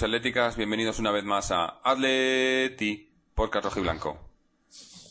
Y 0.00 0.04
atléticas, 0.04 0.56
bienvenidos 0.56 0.98
una 0.98 1.10
vez 1.10 1.24
más 1.24 1.50
a 1.52 1.80
Atleti 1.82 3.10
Podcast 3.34 3.64
Rojo 3.66 3.80
y 3.80 3.82
Blanco. 3.82 4.18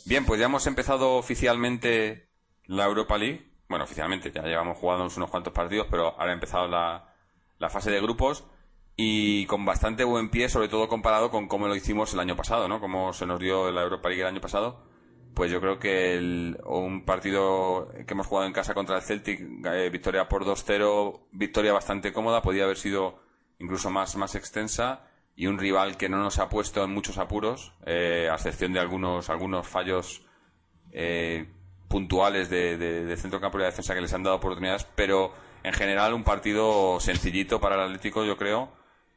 Bien, 0.06 0.26
pues 0.26 0.40
ya 0.40 0.46
hemos 0.46 0.68
empezado 0.68 1.16
oficialmente 1.16 2.28
la 2.66 2.86
Europa 2.86 3.18
League. 3.18 3.50
Bueno, 3.68 3.86
oficialmente, 3.86 4.32
ya 4.32 4.44
llevamos 4.44 4.78
jugando 4.78 5.08
unos 5.16 5.30
cuantos 5.32 5.54
partidos, 5.54 5.88
pero 5.90 6.10
ahora 6.20 6.32
ha 6.32 6.34
empezado 6.34 6.68
la, 6.68 7.14
la 7.58 7.70
fase 7.70 7.90
de 7.90 8.00
grupos 8.02 8.44
y 8.96 9.46
con 9.48 9.66
bastante 9.66 10.04
buen 10.04 10.30
pie, 10.30 10.50
sobre 10.50 10.68
todo 10.70 10.88
comparado 10.88 11.32
con 11.32 11.48
cómo 11.48 11.68
lo 11.68 11.76
hicimos 11.76 12.14
el 12.14 12.20
año 12.20 12.36
pasado, 12.36 12.68
¿no? 12.68 12.80
Cómo 12.80 13.12
se 13.14 13.26
nos 13.26 13.40
dio 13.40 13.72
la 13.72 13.82
Europa 13.82 14.10
League 14.10 14.22
el 14.22 14.28
año 14.28 14.42
pasado. 14.42 14.84
Pues 15.34 15.52
yo 15.52 15.60
creo 15.60 15.80
que 15.80 16.14
el- 16.14 16.60
un 16.66 17.04
partido 17.06 17.90
que 18.06 18.14
hemos 18.14 18.28
jugado 18.28 18.48
en 18.48 18.54
casa 18.54 18.74
contra 18.76 18.98
el 18.98 19.02
Celtic, 19.02 19.42
eh, 19.66 19.90
victoria 19.90 20.30
por 20.30 20.46
2-0, 20.46 21.28
victoria 21.32 21.74
bastante 21.74 22.14
cómoda, 22.14 22.42
podía 22.44 22.64
haber 22.66 22.78
sido 22.78 23.25
incluso 23.60 23.90
más, 23.90 24.16
más 24.16 24.36
extensa 24.36 25.08
y 25.36 25.48
un 25.48 25.58
rival 25.58 25.98
que 25.98 26.10
no 26.10 26.18
nos 26.18 26.40
ha 26.40 26.50
puesto 26.50 26.84
en 26.84 26.92
muchos 26.92 27.18
apuros, 27.18 27.74
eh, 27.86 28.30
a 28.32 28.36
excepción 28.36 28.74
de 28.74 28.80
algunos, 28.80 29.30
algunos 29.30 29.68
fallos 29.68 30.26
eh, 30.92 31.48
puntuales 31.88 32.50
de, 32.50 32.78
de, 32.78 33.06
de 33.06 33.40
campo 33.40 33.58
y 33.58 33.62
de 33.62 33.68
defensa 33.68 33.94
que 33.94 34.02
les 34.02 34.14
han 34.14 34.24
dado 34.24 34.38
oportunidades, 34.38 34.88
pero 34.96 35.34
en 35.64 35.74
general 35.74 36.14
un 36.14 36.24
partido 36.24 37.00
sencillito 37.00 37.60
para 37.60 37.76
el 37.76 37.82
Atlético, 37.82 38.24
yo 38.24 38.38
creo, 38.38 38.72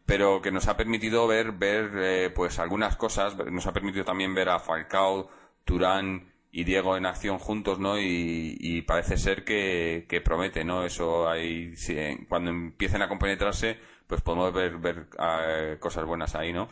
pero 0.07 0.41
que 0.41 0.51
nos 0.51 0.67
ha 0.69 0.77
permitido 0.77 1.27
ver, 1.27 1.53
ver 1.53 1.91
eh, 1.97 2.31
pues 2.35 2.59
algunas 2.59 2.97
cosas, 2.97 3.37
nos 3.37 3.67
ha 3.67 3.73
permitido 3.73 4.05
también 4.05 4.35
ver 4.35 4.49
a 4.49 4.59
Falcao, 4.59 5.29
Turán 5.65 6.33
y 6.51 6.65
Diego 6.65 6.97
en 6.97 7.05
acción 7.05 7.39
juntos, 7.39 7.79
¿no? 7.79 8.01
Y, 8.01 8.83
parece 8.87 9.19
ser 9.19 9.45
que, 9.45 10.23
promete, 10.25 10.65
¿no? 10.65 10.85
Eso 10.85 11.29
ahí, 11.29 11.75
eh, 11.91 12.25
cuando 12.29 12.51
empiecen 12.51 13.03
a 13.03 13.09
compenetrarse, 13.09 13.79
pues 14.09 14.23
podemos 14.23 14.53
ver, 14.53 14.79
ver 14.79 15.07
eh, 15.21 15.77
cosas 15.81 16.05
buenas 16.05 16.35
ahí, 16.35 16.53
¿no? 16.53 16.69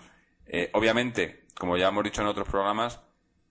Eh, 0.47 0.71
obviamente, 0.75 1.45
como 1.59 1.77
ya 1.77 1.89
hemos 1.89 2.05
dicho 2.05 2.23
en 2.23 2.29
otros 2.29 2.49
programas, 2.49 3.01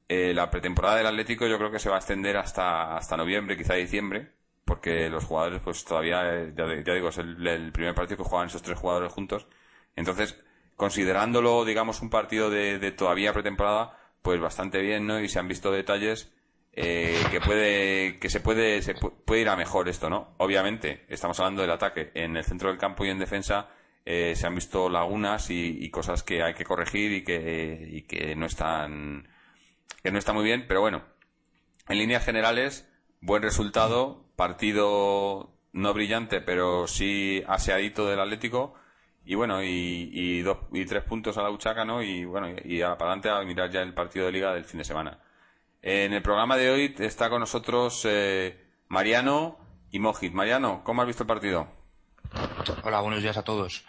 eh, 0.09 0.33
la 0.33 0.49
pretemporada 0.51 0.97
del 0.97 1.07
Atlético 1.07 1.47
yo 1.47 1.57
creo 1.57 1.71
que 1.71 1.79
se 1.79 1.89
va 1.89 1.95
a 1.95 1.99
extender 1.99 2.37
hasta, 2.37 2.95
hasta 2.97 3.17
noviembre, 3.17 3.57
quizá 3.57 3.75
diciembre, 3.75 4.33
porque 4.65 5.09
los 5.09 5.25
jugadores 5.25 5.61
pues 5.63 5.83
todavía, 5.85 6.21
eh, 6.35 6.53
ya, 6.55 6.93
digo, 6.93 7.09
es 7.09 7.17
el, 7.17 7.71
primer 7.71 7.95
partido 7.95 8.17
que 8.17 8.29
juegan 8.29 8.47
esos 8.47 8.61
tres 8.63 8.77
jugadores 8.79 9.11
juntos. 9.13 9.47
Entonces, 9.95 10.39
considerándolo, 10.75 11.65
digamos, 11.65 12.01
un 12.01 12.09
partido 12.09 12.49
de, 12.49 12.79
de 12.79 12.91
todavía 12.91 13.33
pretemporada, 13.33 13.97
pues 14.21 14.39
bastante 14.41 14.81
bien, 14.81 15.07
¿no? 15.07 15.19
Y 15.19 15.29
se 15.29 15.39
han 15.39 15.47
visto 15.47 15.71
detalles 15.71 16.31
eh, 16.73 17.23
que 17.31 17.39
puede, 17.41 18.19
que 18.19 18.29
se 18.29 18.39
puede, 18.41 18.81
se 18.81 18.95
pu- 18.95 19.13
puede 19.25 19.41
ir 19.41 19.49
a 19.49 19.55
mejor 19.55 19.87
esto, 19.89 20.09
¿no? 20.09 20.35
Obviamente, 20.37 21.05
estamos 21.09 21.39
hablando 21.39 21.61
del 21.61 21.71
ataque. 21.71 22.11
En 22.15 22.35
el 22.37 22.43
centro 22.43 22.69
del 22.69 22.77
campo 22.77 23.05
y 23.05 23.09
en 23.09 23.19
defensa 23.19 23.69
eh, 24.05 24.33
se 24.35 24.47
han 24.47 24.55
visto 24.55 24.89
lagunas 24.89 25.49
y, 25.49 25.83
y 25.83 25.89
cosas 25.89 26.23
que 26.23 26.43
hay 26.43 26.53
que 26.53 26.63
corregir 26.63 27.11
y 27.11 27.23
que, 27.23 27.87
y 27.91 28.01
que 28.03 28.35
no 28.35 28.45
están, 28.45 29.27
que 30.03 30.11
no 30.11 30.19
está 30.19 30.33
muy 30.33 30.43
bien, 30.43 30.65
pero 30.67 30.81
bueno, 30.81 31.03
en 31.89 31.97
líneas 31.97 32.23
generales, 32.23 32.89
buen 33.21 33.43
resultado, 33.43 34.25
partido 34.35 35.51
no 35.73 35.93
brillante, 35.93 36.41
pero 36.41 36.87
sí 36.87 37.43
aseadito 37.47 38.07
del 38.07 38.19
Atlético, 38.19 38.75
y 39.25 39.33
bueno, 39.35 39.63
y, 39.63 40.41
dos, 40.41 40.59
y 40.71 40.85
tres 40.85 41.03
puntos 41.03 41.37
a 41.37 41.41
la 41.41 41.49
Uchaca, 41.49 41.83
¿no? 41.83 42.03
Y 42.03 42.25
bueno, 42.25 42.47
y, 42.49 42.77
y 42.77 42.79
para 42.81 42.93
adelante 42.93 43.29
a 43.29 43.41
mirar 43.41 43.71
ya 43.71 43.81
el 43.81 43.93
partido 43.93 44.27
de 44.27 44.31
liga 44.31 44.53
del 44.53 44.65
fin 44.65 44.77
de 44.77 44.83
semana. 44.83 45.19
En 45.81 46.13
el 46.13 46.21
programa 46.21 46.57
de 46.57 46.69
hoy 46.69 46.95
está 46.99 47.29
con 47.29 47.39
nosotros 47.39 48.05
eh, 48.05 48.59
Mariano 48.87 49.57
y 49.91 49.99
Mojit. 49.99 50.33
Mariano, 50.33 50.83
¿cómo 50.83 51.01
has 51.01 51.07
visto 51.07 51.23
el 51.23 51.27
partido? 51.27 51.67
Hola, 52.83 53.01
buenos 53.01 53.21
días 53.21 53.37
a 53.37 53.43
todos. 53.43 53.83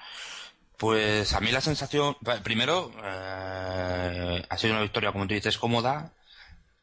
Pues 0.77 1.33
a 1.33 1.41
mí 1.41 1.51
la 1.51 1.61
sensación, 1.63 2.17
primero, 2.43 2.93
eh, 3.03 4.45
ha 4.49 4.59
sido 4.59 4.75
una 4.75 4.83
victoria, 4.83 5.13
como 5.13 5.27
tú 5.27 5.35
dices, 5.35 5.57
cómoda, 5.57 6.13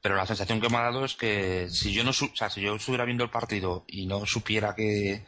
pero 0.01 0.15
la 0.15 0.25
sensación 0.25 0.59
que 0.59 0.69
me 0.69 0.77
ha 0.77 0.83
dado 0.83 1.05
es 1.05 1.15
que 1.15 1.69
si 1.69 1.93
yo 1.93 2.03
no, 2.03 2.09
o 2.09 2.13
sea, 2.13 2.49
si 2.49 2.61
yo 2.61 2.75
estuviera 2.75 3.05
viendo 3.05 3.23
el 3.23 3.29
partido 3.29 3.85
y 3.87 4.07
no 4.07 4.25
supiera 4.25 4.73
que, 4.73 5.25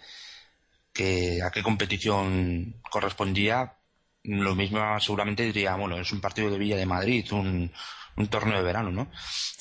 que 0.94 1.42
a 1.44 1.52
qué 1.52 1.62
competición 1.62 2.82
correspondía, 2.90 3.78
lo 4.24 4.56
mismo 4.56 5.00
seguramente 5.00 5.44
diría, 5.44 5.76
bueno, 5.76 6.00
es 6.00 6.12
un 6.12 6.22
partido 6.22 6.50
de 6.50 6.58
Villa 6.58 6.78
de 6.78 6.88
Madrid, 6.88 7.32
un, 7.32 7.72
un 8.18 8.28
torneo 8.28 8.58
de 8.58 8.64
verano, 8.64 8.92
¿no? 8.92 9.12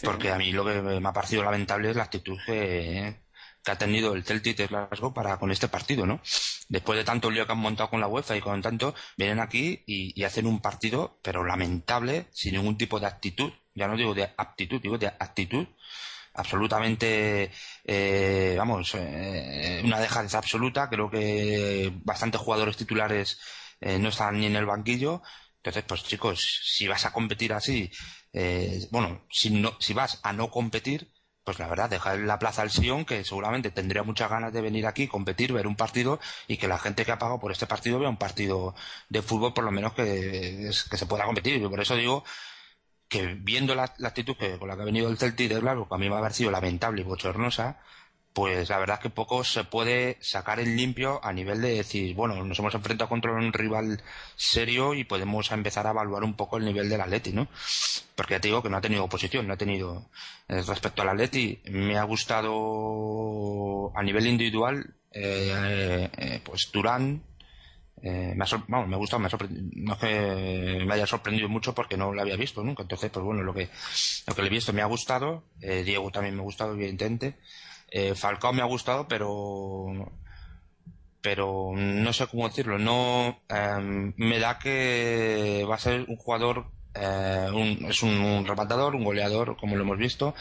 Porque 0.02 0.30
a 0.32 0.38
mí 0.38 0.52
lo 0.52 0.64
que 0.64 0.80
me 0.80 1.08
ha 1.08 1.12
parecido 1.12 1.42
lamentable 1.44 1.90
es 1.90 1.96
la 1.96 2.04
actitud 2.04 2.38
que, 2.46 3.23
que 3.64 3.70
ha 3.70 3.78
tenido 3.78 4.14
el 4.14 4.24
Celtic 4.24 4.56
de 4.56 4.66
Glasgow 4.66 5.14
para 5.14 5.38
con 5.38 5.50
este 5.50 5.68
partido, 5.68 6.06
¿no? 6.06 6.20
Después 6.68 6.98
de 6.98 7.04
tanto 7.04 7.30
lío 7.30 7.46
que 7.46 7.52
han 7.52 7.58
montado 7.58 7.90
con 7.90 8.00
la 8.00 8.08
UEFA 8.08 8.36
y 8.36 8.40
con 8.40 8.60
tanto, 8.62 8.94
vienen 9.16 9.40
aquí 9.40 9.82
y, 9.86 10.22
hacen 10.24 10.46
un 10.46 10.60
partido, 10.60 11.18
pero 11.22 11.44
lamentable, 11.44 12.26
sin 12.32 12.54
ningún 12.54 12.76
tipo 12.76 13.00
de 13.00 13.06
actitud, 13.06 13.52
ya 13.74 13.88
no 13.88 13.96
digo 13.96 14.14
de 14.14 14.32
aptitud, 14.36 14.80
digo 14.80 14.98
de 14.98 15.08
actitud, 15.08 15.66
absolutamente, 16.34 17.50
eh, 17.84 18.54
vamos, 18.58 18.92
eh, 18.94 19.82
una 19.84 20.00
dejadez 20.00 20.34
absoluta. 20.34 20.88
Creo 20.90 21.10
que 21.10 21.92
bastantes 22.04 22.40
jugadores 22.40 22.76
titulares 22.76 23.38
eh, 23.80 23.98
no 23.98 24.08
están 24.10 24.38
ni 24.38 24.46
en 24.46 24.56
el 24.56 24.66
banquillo. 24.66 25.22
Entonces, 25.56 25.84
pues 25.86 26.04
chicos, 26.04 26.60
si 26.64 26.86
vas 26.88 27.06
a 27.06 27.12
competir 27.12 27.52
así, 27.54 27.90
eh, 28.32 28.86
bueno, 28.90 29.24
si, 29.30 29.50
no, 29.50 29.76
si 29.80 29.94
vas 29.94 30.20
a 30.22 30.32
no 30.32 30.50
competir, 30.50 31.10
pues 31.44 31.58
la 31.58 31.68
verdad, 31.68 31.90
dejar 31.90 32.18
la 32.20 32.38
plaza 32.38 32.62
al 32.62 32.70
Sion, 32.70 33.04
que 33.04 33.22
seguramente 33.24 33.70
tendría 33.70 34.02
muchas 34.02 34.30
ganas 34.30 34.52
de 34.52 34.62
venir 34.62 34.86
aquí, 34.86 35.06
competir, 35.06 35.52
ver 35.52 35.66
un 35.66 35.76
partido 35.76 36.18
y 36.48 36.56
que 36.56 36.68
la 36.68 36.78
gente 36.78 37.04
que 37.04 37.12
ha 37.12 37.18
pagado 37.18 37.38
por 37.38 37.52
este 37.52 37.66
partido 37.66 37.98
vea 37.98 38.08
un 38.08 38.16
partido 38.16 38.74
de 39.10 39.22
fútbol, 39.22 39.52
por 39.52 39.64
lo 39.64 39.70
menos 39.70 39.92
que, 39.92 40.70
se 40.72 41.06
pueda 41.06 41.24
competir. 41.26 41.56
Y 41.56 41.68
por 41.68 41.80
eso 41.80 41.96
digo 41.96 42.24
que 43.08 43.34
viendo 43.34 43.74
la, 43.74 43.84
actitud 43.84 44.36
que, 44.36 44.58
con 44.58 44.68
la 44.68 44.76
que 44.76 44.82
ha 44.82 44.86
venido 44.86 45.08
el 45.08 45.18
Celtic 45.18 45.48
de 45.50 45.60
Glasgow, 45.60 45.88
que 45.88 45.94
a 45.94 45.98
mí 45.98 46.08
me 46.08 46.16
ha 46.16 46.20
parecido 46.20 46.50
lamentable 46.50 47.02
y 47.02 47.04
bochornosa, 47.04 47.78
pues 48.34 48.68
la 48.68 48.78
verdad 48.78 48.96
es 48.96 49.02
que 49.02 49.10
poco 49.10 49.44
se 49.44 49.64
puede 49.64 50.18
sacar 50.20 50.60
en 50.60 50.76
limpio 50.76 51.24
a 51.24 51.32
nivel 51.32 51.62
de 51.62 51.76
decir, 51.76 52.14
bueno, 52.14 52.44
nos 52.44 52.58
hemos 52.58 52.74
enfrentado 52.74 53.08
contra 53.08 53.32
un 53.32 53.52
rival 53.52 54.02
serio 54.36 54.92
y 54.94 55.04
podemos 55.04 55.50
empezar 55.52 55.86
a 55.86 55.90
evaluar 55.92 56.24
un 56.24 56.34
poco 56.34 56.58
el 56.58 56.64
nivel 56.64 56.88
del 56.88 57.00
Atleti, 57.00 57.32
¿no? 57.32 57.48
Porque 58.16 58.34
ya 58.34 58.40
te 58.40 58.48
digo 58.48 58.62
que 58.62 58.68
no 58.70 58.76
ha 58.76 58.80
tenido 58.80 59.04
oposición, 59.04 59.46
no 59.46 59.54
ha 59.54 59.56
tenido... 59.56 60.10
eh, 60.48 60.62
respecto 60.62 61.02
al 61.02 61.10
Atleti, 61.10 61.60
me 61.70 61.96
ha 61.96 62.02
gustado 62.04 63.92
a 63.96 64.02
nivel 64.02 64.26
individual, 64.26 64.94
eh, 65.12 66.10
eh, 66.16 66.40
pues 66.44 66.70
Durán, 66.72 67.22
eh, 68.06 68.34
me 68.34 68.44
ha 68.44 68.96
gustado, 68.98 69.28
sorprendido. 69.30 69.70
No 69.76 69.94
es 69.94 69.98
que 69.98 70.84
me 70.86 70.94
haya 70.94 71.06
sorprendido 71.06 71.48
mucho 71.48 71.74
porque 71.74 71.96
no 71.96 72.12
lo 72.12 72.20
había 72.20 72.36
visto 72.36 72.62
nunca. 72.62 72.82
Entonces, 72.82 73.10
pues 73.10 73.24
bueno, 73.24 73.42
lo 73.42 73.54
que, 73.54 73.70
lo 74.26 74.34
que 74.34 74.42
le 74.42 74.48
he 74.48 74.50
visto 74.50 74.74
me 74.74 74.82
ha 74.82 74.86
gustado. 74.86 75.44
Eh, 75.62 75.84
Diego 75.84 76.10
también 76.10 76.34
me 76.34 76.42
ha 76.42 76.44
gustado, 76.44 76.74
evidentemente. 76.74 77.36
Eh, 77.96 78.16
Falcao 78.16 78.52
me 78.52 78.60
ha 78.60 78.64
gustado, 78.64 79.06
pero 79.06 80.10
pero 81.20 81.72
no 81.74 82.12
sé 82.12 82.26
cómo 82.26 82.48
decirlo. 82.48 82.78
No 82.78 83.40
em, 83.48 84.12
me 84.16 84.38
da 84.38 84.58
que 84.58 85.64
va 85.68 85.76
a 85.76 85.78
ser 85.78 86.04
un 86.08 86.16
jugador 86.16 86.66
eh, 86.94 87.48
un- 87.52 87.86
es 87.88 88.02
un, 88.02 88.10
un 88.20 88.46
rematador, 88.46 88.94
un 88.94 89.04
goleador, 89.04 89.56
como 89.56 89.76
lo 89.76 89.82
hemos 89.82 89.98
visto, 89.98 90.34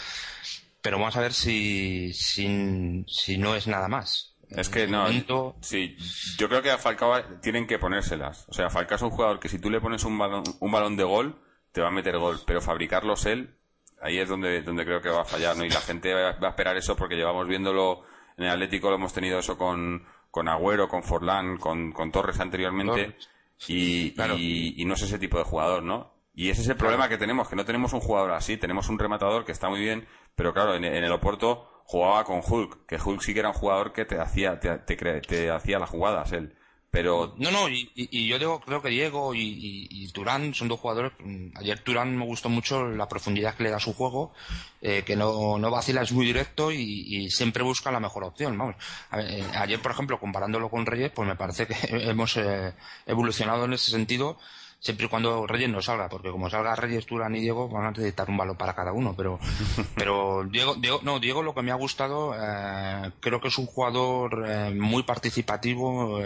pero 0.82 0.98
vamos 1.00 1.16
a 1.16 1.22
ver 1.22 1.34
si, 1.34 2.12
si, 2.14 3.06
si 3.08 3.38
no 3.38 3.56
es 3.56 3.68
nada 3.68 3.88
más. 3.88 4.36
Es 4.50 4.70
que 4.70 4.88
no, 4.88 5.04
momento, 5.04 5.56
sí, 5.62 5.96
yo 6.38 6.48
creo 6.50 6.62
que 6.62 6.70
a 6.70 6.78
Falcao 6.78 7.24
tienen 7.42 7.66
que 7.66 7.80
ponérselas. 7.80 8.46
O 8.50 8.54
sea, 8.54 8.70
Falcao 8.70 8.98
es 8.98 9.02
un 9.02 9.10
jugador 9.10 9.40
que 9.40 9.50
si 9.50 9.58
tú 9.58 9.70
le 9.72 9.80
pones 9.82 10.04
un 10.04 10.18
balón, 10.18 10.44
un 10.60 10.72
balón 10.72 10.96
de 10.96 11.04
gol, 11.04 11.40
te 11.72 11.82
va 11.82 11.88
a 11.88 11.92
meter 11.92 12.18
gol, 12.20 12.40
pero 12.46 12.62
fabricarlos 12.62 13.26
él, 13.26 13.56
ahí 14.04 14.20
es 14.20 14.30
donde, 14.30 14.62
donde 14.62 14.86
creo 14.86 15.02
que 15.02 15.10
va 15.10 15.22
a 15.22 15.26
fallar, 15.26 15.56
¿no? 15.58 15.66
Y 15.66 15.70
la 15.70 15.82
gente 15.82 16.14
va 16.14 16.34
va 16.34 16.48
a 16.48 16.50
esperar 16.52 16.78
eso 16.78 16.96
porque 16.96 17.16
llevamos 17.16 17.48
viéndolo 17.48 18.04
en 18.38 18.46
el 18.46 18.52
Atlético, 18.52 18.90
lo 18.90 18.96
hemos 18.96 19.14
tenido 19.14 19.40
eso 19.40 19.58
con, 19.58 20.06
con 20.32 20.48
Agüero, 20.48 20.88
con 20.88 21.04
Forlán, 21.04 21.58
con, 21.58 21.92
con 21.92 22.12
Torres 22.12 22.40
anteriormente, 22.40 23.06
Torres. 23.06 23.30
y, 23.68 24.12
Claro. 24.14 24.36
y, 24.38 24.76
y 24.82 24.86
no 24.86 24.94
es 24.96 25.02
ese 25.04 25.20
tipo 25.20 25.38
de 25.38 25.44
jugador, 25.44 25.84
¿no? 25.84 26.14
Y 26.36 26.50
ese 26.50 26.62
es 26.62 26.68
el 26.70 26.76
problema 26.78 27.08
que 27.10 27.18
tenemos, 27.20 27.48
que 27.48 27.56
no 27.56 27.64
tenemos 27.64 27.94
un 27.94 28.00
jugador 28.00 28.32
así, 28.32 28.58
tenemos 28.58 28.90
un 28.90 28.98
rematador 28.98 29.46
que 29.46 29.52
está 29.52 29.70
muy 29.70 29.80
bien, 29.80 30.08
pero 30.36 30.52
claro, 30.54 30.74
en, 30.74 30.84
en 30.84 31.04
el 31.04 31.12
Oporto 31.12 31.70
jugaba 31.86 32.24
con 32.24 32.42
Hulk, 32.48 32.88
que 32.88 32.98
Hulk 33.00 33.22
sí 33.22 33.34
que 33.36 33.42
era 33.42 33.50
un 33.50 33.56
jugador 33.56 33.94
que 33.94 34.06
te 34.06 34.20
hacía, 34.20 34.60
te, 34.60 34.80
te, 34.80 34.98
cre- 34.98 35.22
te 35.22 35.52
hacía 35.52 35.78
las 35.78 35.90
jugadas 35.92 36.32
él. 36.32 36.56
Pero 36.94 37.34
No, 37.40 37.50
no, 37.50 37.69
y, 37.69 37.90
y- 37.95 38.28
yo 38.28 38.38
digo, 38.38 38.60
creo 38.60 38.80
que 38.84 38.90
Diego 38.90 39.34
y, 39.34 39.40
y, 39.42 39.88
y 39.90 40.07
Turán 40.12 40.54
son 40.54 40.68
dos 40.68 40.80
jugadores. 40.80 41.12
mm, 41.18 41.57
Ayer 41.57 41.80
Turán 41.80 42.16
me 42.16 42.24
gustó 42.24 42.50
mucho 42.50 42.88
la 42.88 43.07
profundidad 43.07 43.56
que 43.56 43.63
le 43.63 43.72
da 43.72 43.80
su 43.80 43.95
juego, 43.95 44.31
eh, 44.80 45.01
que 45.04 45.16
no, 45.16 45.57
no 45.57 45.72
vacila, 45.72 46.04
es 46.04 46.12
muy 46.12 46.28
directo 46.28 46.72
y, 46.72 47.31
siempre 47.31 47.63
busca 47.63 47.92
la 47.92 48.00
mejor 48.00 48.24
opción. 48.25 48.56
Vamos. 48.60 48.75
A 49.10 49.22
eh, 49.22 49.44
ayer, 49.56 49.81
por 49.81 49.92
ejemplo, 49.92 50.19
comparándolo 50.19 50.69
con 50.69 50.86
Reyes, 50.86 51.12
pues 51.12 51.28
me 51.28 51.36
parece 51.36 51.66
que 51.66 51.75
hemos 52.12 52.38
eh, 52.38 52.74
evolucionado 53.07 53.66
en 53.66 53.74
ese 53.74 53.90
sentido, 53.90 54.38
siempre 54.80 55.07
y 55.07 55.10
cuando 55.10 55.48
Reyes 55.48 55.69
no 55.72 55.81
salga, 55.81 56.10
porque 56.10 56.30
como 56.30 56.48
salga 56.51 56.75
Reyes, 56.75 57.07
Turán 57.07 57.36
y 57.36 57.40
Diego, 57.40 57.69
van 57.69 57.86
a 57.88 57.90
necesitar 57.90 58.30
un 58.30 58.38
balón 58.38 58.56
para 58.56 58.75
cada 58.75 58.94
uno. 58.94 59.16
Pero, 59.18 59.40
pero 59.95 60.44
Diego, 60.48 60.75
Diego, 60.75 61.00
no, 61.01 61.19
Diego 61.19 61.42
lo 61.42 61.56
que 61.56 61.63
me 61.63 61.72
ha 61.72 61.75
gustado, 61.75 62.36
eh, 62.40 63.12
creo 63.19 63.42
que 63.42 63.48
es 63.48 63.57
un 63.57 63.66
jugador 63.66 64.45
eh, 64.48 64.69
muy 64.75 65.01
participativo. 65.01 66.19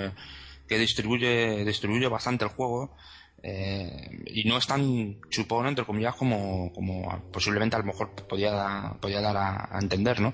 Que 0.67 0.77
distribuye, 0.79 1.63
distribuye 1.65 2.07
bastante 2.07 2.45
el 2.45 2.51
juego 2.51 2.95
eh, 3.43 4.23
y 4.25 4.45
no 4.45 4.57
es 4.57 4.65
tan 4.65 5.21
chupón, 5.29 5.67
entre 5.67 5.85
comillas, 5.85 6.15
como, 6.15 6.73
como 6.73 7.23
posiblemente 7.31 7.75
a 7.75 7.79
lo 7.79 7.85
mejor 7.85 8.09
podía, 8.27 8.51
da- 8.51 8.97
podía 8.99 9.21
dar 9.21 9.37
a, 9.37 9.69
a 9.75 9.79
entender, 9.79 10.19
¿no? 10.19 10.29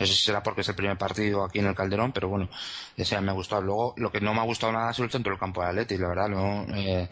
No 0.00 0.06
sé 0.06 0.12
si 0.12 0.24
será 0.24 0.42
porque 0.42 0.62
es 0.62 0.68
el 0.68 0.74
primer 0.74 0.98
partido 0.98 1.44
aquí 1.44 1.60
en 1.60 1.66
el 1.66 1.74
Calderón, 1.76 2.10
pero 2.12 2.28
bueno, 2.28 2.48
ese 2.96 3.18
me 3.20 3.30
ha 3.30 3.34
gustado. 3.34 3.62
Luego, 3.62 3.94
lo 3.96 4.10
que 4.10 4.20
no 4.20 4.34
me 4.34 4.40
ha 4.40 4.44
gustado 4.44 4.72
nada 4.72 4.88
ha 4.88 4.92
sido 4.92 5.04
el 5.04 5.12
centro 5.12 5.30
del 5.32 5.38
campo 5.38 5.62
de 5.62 5.68
Atleti, 5.68 5.96
la 5.98 6.08
verdad, 6.08 6.28
no, 6.28 6.66
eh, 6.76 7.08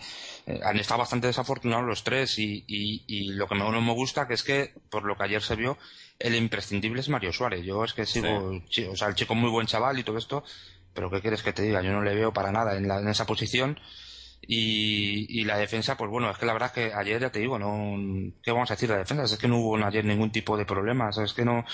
eh, 0.46 0.61
han 0.64 0.78
estado 0.78 0.99
bastante 0.99 1.28
desafortunados 1.28 1.87
los 1.87 2.02
tres 2.02 2.38
y, 2.40 2.64
y, 2.67 3.05
y 3.06 3.28
lo 3.34 3.46
que 3.46 3.55
no 3.55 3.70
me 3.81 3.93
gusta 3.94 4.26
que 4.26 4.34
es 4.34 4.43
que, 4.43 4.75
por 4.90 5.05
lo 5.05 5.17
que 5.17 5.25
ayer 5.25 5.43
se 5.43 5.55
vio, 5.55 5.78
el 6.19 6.34
imprescindible 6.34 7.00
es 7.00 7.08
Mario 7.08 7.32
Suárez. 7.32 7.64
Yo 7.64 7.84
es 7.84 7.93
que 7.94 8.05
sigo, 8.05 8.49
o 8.90 8.96
sea, 8.96 9.08
el 9.08 9.14
chico 9.14 9.34
muy 9.37 9.50
buen 9.50 9.67
chaval 9.69 9.99
y 9.99 10.02
todo 10.02 10.19
esto, 10.19 10.43
pero 10.96 11.10
¿qué 11.10 11.20
quieres 11.20 11.43
que 11.44 11.52
te 11.52 11.62
diga? 11.62 11.82
Yo 11.82 11.93
no 11.93 12.02
le 12.02 12.14
veo 12.16 12.32
para 12.32 12.50
nada 12.50 12.76
en, 12.76 12.88
la- 12.88 12.98
en 13.00 13.06
esa 13.08 13.26
posición. 13.26 13.78
Y, 14.48 15.40
y 15.40 15.44
la 15.44 15.56
defensa, 15.56 15.96
pues 15.96 16.10
bueno, 16.10 16.31
es 16.31 16.38
que 16.38 16.46
la 16.46 16.52
verdad 16.52 16.70
es 16.76 16.88
que 16.90 16.94
ayer 16.94 17.20
ya 17.20 17.31
te 17.32 17.40
digo, 17.40 17.58
no, 17.58 17.96
¿qué 18.43 18.52
vamos 18.52 18.70
a 18.70 18.75
decir 18.75 18.88
de 18.88 18.94
la 18.94 19.00
defensa? 19.00 19.25
Es 19.25 19.37
que 19.38 19.48
no 19.48 19.58
hubo 19.58 19.76
ayer 19.84 20.04
ningún 20.04 20.31
tipo 20.31 20.56
de 20.56 20.64
problemas, 20.66 21.19
es 21.19 21.32
que 21.32 21.44
no, 21.44 21.64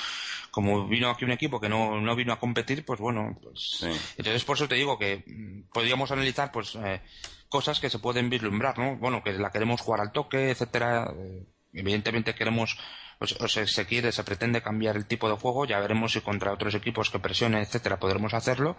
como 0.51 0.87
vino 0.89 1.11
aquí 1.11 1.25
un 1.25 1.33
equipo 1.33 1.61
que 1.61 1.69
no, 1.69 2.01
no 2.01 2.17
vino 2.17 2.33
a 2.33 2.39
competir, 2.39 2.85
pues 2.85 2.99
bueno, 3.01 3.39
pues, 3.43 3.79
Sí. 3.81 3.87
entonces 4.17 4.45
por 4.45 4.57
eso 4.57 4.69
te 4.69 4.77
digo 4.77 4.99
que 4.99 5.23
mm, 5.27 5.71
podríamos 5.73 6.13
analizar, 6.13 6.51
pues, 6.53 6.75
eh, 6.77 7.03
cosas 7.49 7.79
que 7.81 7.91
se 7.91 7.99
pueden 7.99 8.31
vislumbrar, 8.31 8.79
¿no? 8.79 8.97
Bueno, 8.97 9.23
que 9.23 9.33
la 9.35 9.51
queremos 9.51 9.81
jugar 9.83 10.01
al 10.01 10.13
toque, 10.13 10.51
etcétera, 10.51 11.13
eh, 11.15 11.45
evidentemente 11.75 12.35
queremos, 12.35 12.79
o 13.23 13.45
o 13.45 13.49
se- 13.49 13.87
quiere, 13.87 14.13
se 14.13 14.25
pretende 14.25 14.63
cambiar 14.63 14.97
el 14.97 15.07
tipo 15.07 15.29
de 15.29 15.37
juego, 15.37 15.65
ya 15.67 15.79
veremos 15.81 16.13
si 16.13 16.21
contra 16.21 16.53
otros 16.53 16.75
equipos 16.75 17.11
que 17.11 17.19
presionen, 17.19 17.63
etcétera, 17.63 17.99
podremos 17.99 18.35
hacerlo 18.35 18.77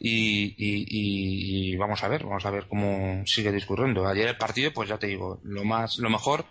y, 0.00 0.54
y, 0.58 1.76
vamos 1.76 2.02
a 2.04 2.08
ver, 2.08 2.24
vamos 2.24 2.46
a 2.46 2.50
ver 2.50 2.66
cómo 2.68 3.22
sigue 3.26 3.50
discurriendo. 3.52 4.06
Ayer 4.06 4.28
el 4.28 4.36
partido, 4.36 4.72
pues 4.72 4.88
ya 4.88 4.98
te 4.98 5.08
digo, 5.08 5.40
lo 5.42 5.64
más, 5.64 5.98
lo 5.98 6.10
mejor, 6.10 6.44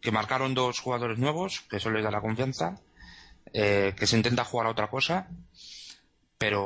que 0.00 0.10
marcaron 0.12 0.54
dos 0.54 0.80
jugadores 0.80 1.18
nuevos, 1.18 1.60
que 1.68 1.76
eso 1.76 1.90
les 1.90 2.02
da 2.04 2.10
la 2.10 2.20
confianza, 2.20 2.80
eh, 3.52 3.94
que 3.96 4.06
se 4.06 4.16
intenta 4.16 4.44
jugar 4.44 4.66
a 4.66 4.70
otra 4.70 4.88
cosa, 4.88 5.28
pero 6.38 6.64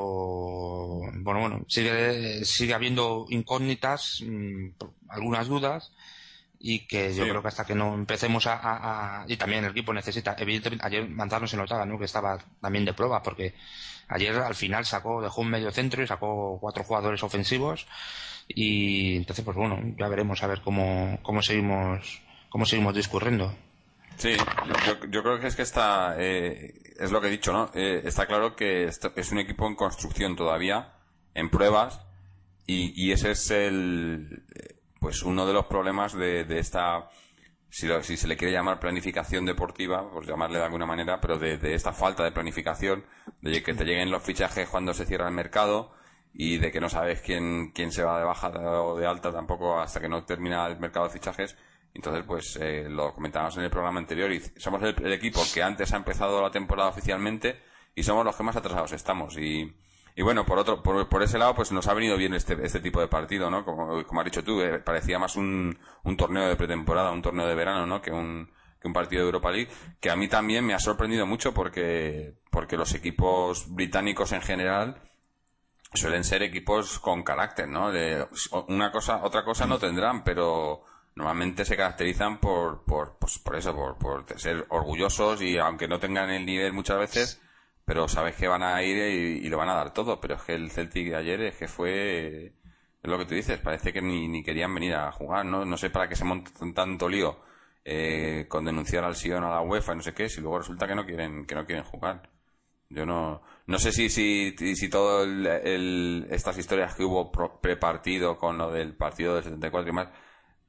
bueno, 1.23 1.41
bueno, 1.41 1.65
sigue, 1.69 2.45
sigue 2.45 2.75
habiendo 2.75 3.27
incógnitas, 3.29 4.21
mm, 4.27 4.71
algunas 5.09 5.49
dudas, 5.49 5.93
y 6.63 6.87
que 6.87 7.15
yo 7.15 7.25
Sí. 7.25 7.31
creo 7.31 7.41
que 7.41 7.49
hasta 7.49 7.65
que 7.65 7.75
no 7.75 7.95
empecemos 7.95 8.47
a, 8.47 8.53
a- 8.55 9.23
a- 9.23 9.25
y 9.27 9.37
también 9.39 9.65
el 9.65 9.71
equipo 9.71 9.95
necesita 9.95 10.37
evidentemente 10.39 10.85
ayer 10.87 11.09
Manzano 11.09 11.47
se 11.47 11.57
notaba 11.57 11.87
¿no? 11.87 11.99
que 11.99 12.05
estaba 12.05 12.39
también 12.61 12.85
de 12.85 12.93
prueba 12.93 13.23
porque 13.23 13.55
ayer 14.09 14.35
al 14.37 14.55
final 14.55 14.85
sacó 14.85 15.23
dejó 15.23 15.41
un 15.41 15.49
medio 15.51 15.71
centro 15.71 16.03
y 16.03 16.07
sacó 16.07 16.59
cuatro 16.61 16.85
jugadores 16.85 17.23
ofensivos 17.23 17.87
y 18.47 19.17
entonces 19.17 19.43
pues 19.45 19.57
bueno 19.57 19.81
ya 19.99 20.09
veremos 20.09 20.43
a 20.43 20.47
ver 20.49 20.61
cómo, 20.61 21.19
cómo 21.23 21.41
seguimos 21.41 22.21
cómo 22.51 22.67
seguimos 22.67 22.95
discurriendo 22.95 23.55
Sí, 24.17 24.37
yo, 24.87 25.07
yo 25.09 25.23
creo 25.23 25.41
que 25.41 25.47
es 25.47 25.57
que 25.57 25.63
está, 25.63 26.15
eh, 26.19 26.75
es 26.99 27.11
lo 27.11 27.23
que 27.23 27.29
he 27.29 27.31
dicho, 27.31 27.55
¿no? 27.55 27.71
Eh, 27.75 28.03
está 28.05 28.27
claro 28.27 28.55
que 28.55 28.85
esto- 28.85 29.15
es 29.17 29.33
un 29.33 29.39
equipo 29.39 29.67
en 29.67 29.75
construcción 29.77 30.37
todavía, 30.37 30.93
en 31.33 31.49
pruebas, 31.49 32.03
y, 32.67 32.93
y 33.03 33.13
ese 33.13 33.31
es 33.31 33.51
el, 33.51 34.43
pues 35.01 35.23
uno 35.23 35.47
de 35.47 35.53
los 35.55 35.67
problemas 35.67 36.13
de, 36.15 36.45
de 36.45 36.59
esta, 36.59 37.09
si, 37.69 37.87
lo- 37.87 38.03
si 38.03 38.17
se 38.17 38.29
le 38.29 38.37
quiere 38.37 38.53
llamar 38.53 38.79
planificación 38.81 39.45
deportiva, 39.47 40.09
pues 40.13 40.27
llamarle 40.27 40.59
de 40.59 40.65
alguna 40.65 40.87
manera, 40.87 41.21
pero 41.21 41.39
de, 41.39 41.59
de 41.59 41.75
esta 41.75 41.93
falta 41.93 42.23
de 42.25 42.33
planificación, 42.33 43.05
de 43.41 43.63
que 43.63 43.75
te 43.75 43.85
lleguen 43.85 44.11
los 44.11 44.23
fichajes 44.23 44.69
cuando 44.69 44.95
se 44.95 45.07
cierra 45.07 45.29
el 45.29 45.35
mercado, 45.35 45.93
y 46.33 46.59
de 46.59 46.71
que 46.71 46.81
no 46.81 46.89
sabes 46.89 47.21
quién, 47.23 47.73
quién 47.75 47.91
se 47.91 48.05
va 48.05 48.19
de 48.19 48.25
baja 48.25 48.49
o 48.51 48.97
de 48.97 49.07
alta 49.07 49.33
tampoco 49.33 49.81
hasta 49.81 50.01
que 50.01 50.09
no 50.09 50.25
termina 50.25 50.67
el 50.69 50.79
mercado 50.79 51.07
de 51.07 51.13
fichajes. 51.13 51.57
Entonces, 51.93 52.23
pues 52.25 52.57
eh, 52.61 52.87
lo 52.89 53.13
comentábamos 53.13 53.57
en 53.57 53.65
el 53.65 53.71
programa 53.71 53.99
anterior 53.99 54.31
y 54.31 54.41
somos 54.57 54.81
el, 54.85 54.95
el 55.05 55.13
equipo 55.13 55.43
que 55.53 55.61
antes 55.63 55.93
ha 55.93 55.97
empezado 55.97 56.41
la 56.41 56.53
temporada 56.53 56.89
oficialmente 56.89 57.61
y 57.97 58.05
somos 58.05 58.25
los 58.25 58.37
que 58.37 58.45
más 58.45 58.55
atrasados 58.55 58.93
estamos. 58.93 59.37
Y, 59.39 59.75
y 60.21 60.23
bueno, 60.23 60.45
por 60.45 60.59
otro, 60.59 60.83
por, 60.83 61.09
por 61.09 61.23
ese 61.23 61.39
lado, 61.39 61.55
pues 61.55 61.73
nos 61.73 61.89
ha 61.89 61.95
venido 61.95 62.15
bien 62.19 62.35
este, 62.35 62.55
este 62.63 62.81
tipo 62.81 63.01
de 63.01 63.09
partido, 63.09 63.49
¿no? 63.49 63.65
Como, 63.65 64.05
como 64.05 64.21
has 64.21 64.27
dicho 64.27 64.45
tú, 64.45 64.61
eh, 64.61 64.79
parecía 64.79 65.19
más 65.19 65.35
un, 65.35 65.79
un 66.05 66.17
torneo 66.19 66.47
de 66.47 66.57
pretemporada, 66.57 67.11
un 67.11 67.23
torneo 67.23 67.47
de 67.47 67.55
verano, 67.55 67.87
¿no? 67.87 68.03
Que 68.03 68.11
un, 68.11 68.51
que 68.79 68.87
un 68.87 68.93
partido 68.93 69.23
de 69.23 69.29
Europa 69.29 69.51
League, 69.51 69.71
que 69.99 70.11
a 70.11 70.17
mí 70.17 70.29
también 70.29 70.67
me 70.67 70.75
ha 70.75 70.79
sorprendido 70.79 71.25
mucho 71.25 71.55
porque, 71.55 72.35
porque 72.51 72.77
los 72.77 72.95
equipos 72.95 73.75
británicos 73.75 74.33
en 74.33 74.43
general 74.43 75.01
suelen 75.95 76.25
ser 76.25 76.43
equipos 76.43 76.99
con 76.99 77.23
carácter, 77.23 77.67
¿no? 77.67 77.91
De, 77.91 78.29
una 78.69 78.93
cosa, 78.93 79.25
otra 79.25 79.43
cosa 79.43 79.65
no 79.65 79.79
tendrán, 79.79 80.23
pero 80.23 80.83
normalmente 81.15 81.65
se 81.65 81.79
caracterizan 81.79 82.41
por, 82.41 82.85
por, 82.85 83.17
pues, 83.19 83.39
por 83.39 83.57
eso, 83.57 83.75
por, 83.75 83.97
por 83.97 84.39
ser 84.39 84.67
orgullosos 84.69 85.41
y 85.41 85.57
aunque 85.57 85.89
no 85.89 85.99
tengan 85.99 86.29
el 86.29 86.45
nivel 86.45 86.75
muchas 86.75 86.99
veces, 86.99 87.41
pero 87.91 88.07
sabes 88.07 88.37
que 88.37 88.47
van 88.47 88.63
a 88.63 88.81
ir 88.85 88.97
y, 89.45 89.49
lo 89.49 89.59
van 89.59 89.69
a 89.69 89.75
dar 89.75 89.93
todo. 89.93 90.21
Pero 90.21 90.37
es 90.37 90.43
que 90.43 90.55
el 90.55 90.71
Celtic 90.71 91.09
de 91.09 91.17
ayer 91.17 91.41
es 91.41 91.57
que 91.57 91.67
fue, 91.67 92.47
es 93.03 93.11
lo 93.11 93.19
que 93.19 93.25
tú 93.27 93.35
dices, 93.35 93.59
parece 93.59 93.93
que 93.93 94.01
ni, 94.01 94.29
ni 94.29 94.45
querían 94.45 94.73
venir 94.73 94.95
a 94.95 95.11
jugar, 95.11 95.45
¿no? 95.45 95.65
No 95.65 95.77
sé 95.77 95.91
para 95.91 96.09
qué 96.09 96.15
se 96.15 96.25
montan 96.25 96.73
tanto 96.73 97.09
lío 97.09 97.41
eh, 97.85 98.47
con 98.49 98.65
denunciar 98.65 99.03
al 99.03 99.17
Sion 99.17 99.43
a 99.43 99.51
la 99.51 99.63
UEFA 99.63 99.95
y 99.95 99.97
no 99.97 100.03
sé 100.03 100.15
qué, 100.15 100.29
si 100.29 100.41
luego 100.41 100.59
resulta 100.59 100.87
que 100.87 100.95
no 100.95 101.05
quieren, 101.05 101.45
que 101.47 101.57
no 101.57 101.67
quieren 101.67 101.83
jugar. 101.85 102.31
Yo 102.91 103.05
no, 103.07 103.43
no 103.67 103.79
sé 103.81 103.91
si, 103.93 104.09
si, 104.09 104.55
si 104.77 104.89
todo 104.91 105.25
el, 105.25 106.27
estas 106.31 106.59
historias 106.59 106.95
que 106.95 107.05
hubo 107.05 107.33
prepartido 107.61 108.39
con 108.39 108.57
lo 108.59 108.71
del 108.71 108.95
partido 108.97 109.35
del 109.35 109.43
74 109.45 109.91
y 109.91 109.95
más, 109.95 110.11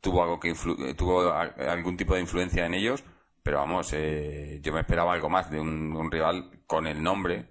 tuvo 0.02 0.24
algo 0.24 0.40
que 0.40 0.50
influ- 0.56 0.96
tuvo 0.98 1.32
algún 1.32 1.98
tipo 1.98 2.16
de 2.16 2.22
influencia 2.22 2.66
en 2.66 2.74
ellos, 2.74 3.04
pero 3.44 3.60
vamos, 3.60 3.94
eh, 3.94 4.60
yo 4.64 4.74
me 4.74 4.82
esperaba 4.82 5.14
algo 5.14 5.30
más 5.30 5.52
de 5.52 5.60
un 5.60 6.12
rival 6.12 6.61
con 6.72 6.88
el 6.88 7.04
nombre, 7.04 7.50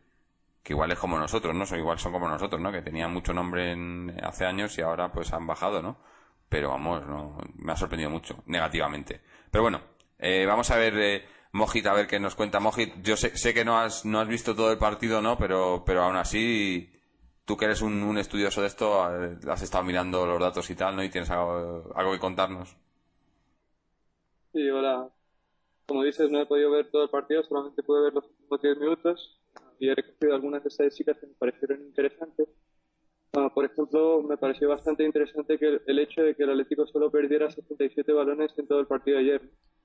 que 0.63 0.73
igual 0.73 0.93
es 0.93 0.99
como 0.99 1.19
nosotros, 1.19 1.55
¿no? 1.55 1.67
Son 1.67 1.79
igual 1.79 1.99
son 1.99 2.11
como 2.11 2.27
nosotros, 2.27 2.59
¿no? 2.59 2.73
Que 2.73 2.81
tenían 2.81 3.13
mucho 3.13 3.35
nombre 3.35 3.73
en, 3.73 4.19
hace 4.23 4.47
años 4.47 4.79
y 4.79 4.81
ahora 4.81 5.13
pues 5.13 5.31
han 5.35 5.47
bajado, 5.47 5.83
¿no? 5.83 5.99
Pero 6.49 6.71
vamos, 6.71 7.07
no, 7.07 7.37
me 7.57 7.73
ha 7.73 7.77
sorprendido 7.77 8.09
mucho, 8.09 8.43
negativamente. 8.47 9.21
Pero 9.51 9.61
bueno, 9.61 9.83
eh, 10.19 10.47
vamos 10.47 10.71
a 10.71 10.79
ver, 10.79 10.99
eh, 10.99 11.25
Mojit, 11.53 11.87
a 11.87 11.93
ver 11.93 12.07
qué 12.07 12.19
nos 12.19 12.35
cuenta 12.35 12.61
Mojit. 12.61 12.95
Yo 13.03 13.15
sé, 13.19 13.37
sé 13.37 13.53
que 13.53 13.63
no 13.63 13.79
has, 13.79 14.07
no 14.07 14.21
has 14.21 14.27
visto 14.27 14.55
todo 14.55 14.73
el 14.73 14.79
partido, 14.79 15.21
¿no? 15.21 15.37
Pero, 15.37 15.83
pero 15.85 16.03
aún 16.03 16.17
así, 16.17 16.91
tú 17.45 17.59
que 17.59 17.67
eres 17.67 17.83
un, 17.83 18.17
estudioso 18.17 18.63
de 18.63 18.69
esto, 18.69 19.23
eh, 19.23 19.37
has 19.51 19.61
estado 19.61 19.85
mirando 19.85 20.25
los 20.25 20.41
datos 20.41 20.71
y 20.71 20.77
tal, 20.77 20.97
¿no? 20.97 21.05
Y 21.05 21.11
tienes 21.11 21.31
algo, 21.31 21.93
algo 21.95 22.13
que 22.13 22.19
contarnos. 22.19 22.75
Sí, 24.55 24.67
hola. 24.71 25.11
Como 25.87 26.05
dices, 26.05 26.31
no 26.31 26.41
he 26.41 26.47
podido 26.47 26.71
ver 26.71 26.91
todo 26.91 27.03
el 27.03 27.11
partido, 27.11 27.43
solamente 27.43 27.83
pude 27.83 28.05
ver 28.05 28.15
los 28.15 28.25
últimos 28.51 28.63
10 28.63 28.79
minutos 28.79 29.39
y 29.79 29.89
he 29.89 29.95
recogido 29.95 30.35
algunas 30.35 30.65
estadísticas 30.67 31.19
que 31.19 31.27
me 31.27 31.35
parecieron 31.35 31.81
interesantes. 31.83 32.49
Ah, 33.33 33.51
por 33.55 33.65
ejemplo, 33.65 34.23
me 34.23 34.37
pareció 34.37 34.69
bastante 34.69 35.05
interesante 35.05 35.57
que 35.59 35.81
el, 35.87 35.99
hecho 35.99 36.23
de 36.23 36.35
que 36.35 36.43
el 36.43 36.51
Atlético 36.51 36.87
solo 36.87 37.11
perdiera 37.11 37.51
67 37.51 38.13
balones 38.13 38.53
en 38.59 38.67
todo 38.67 38.81
el 38.81 38.87
partido 38.87 39.19
de 39.19 39.25
ayer. 39.25 39.43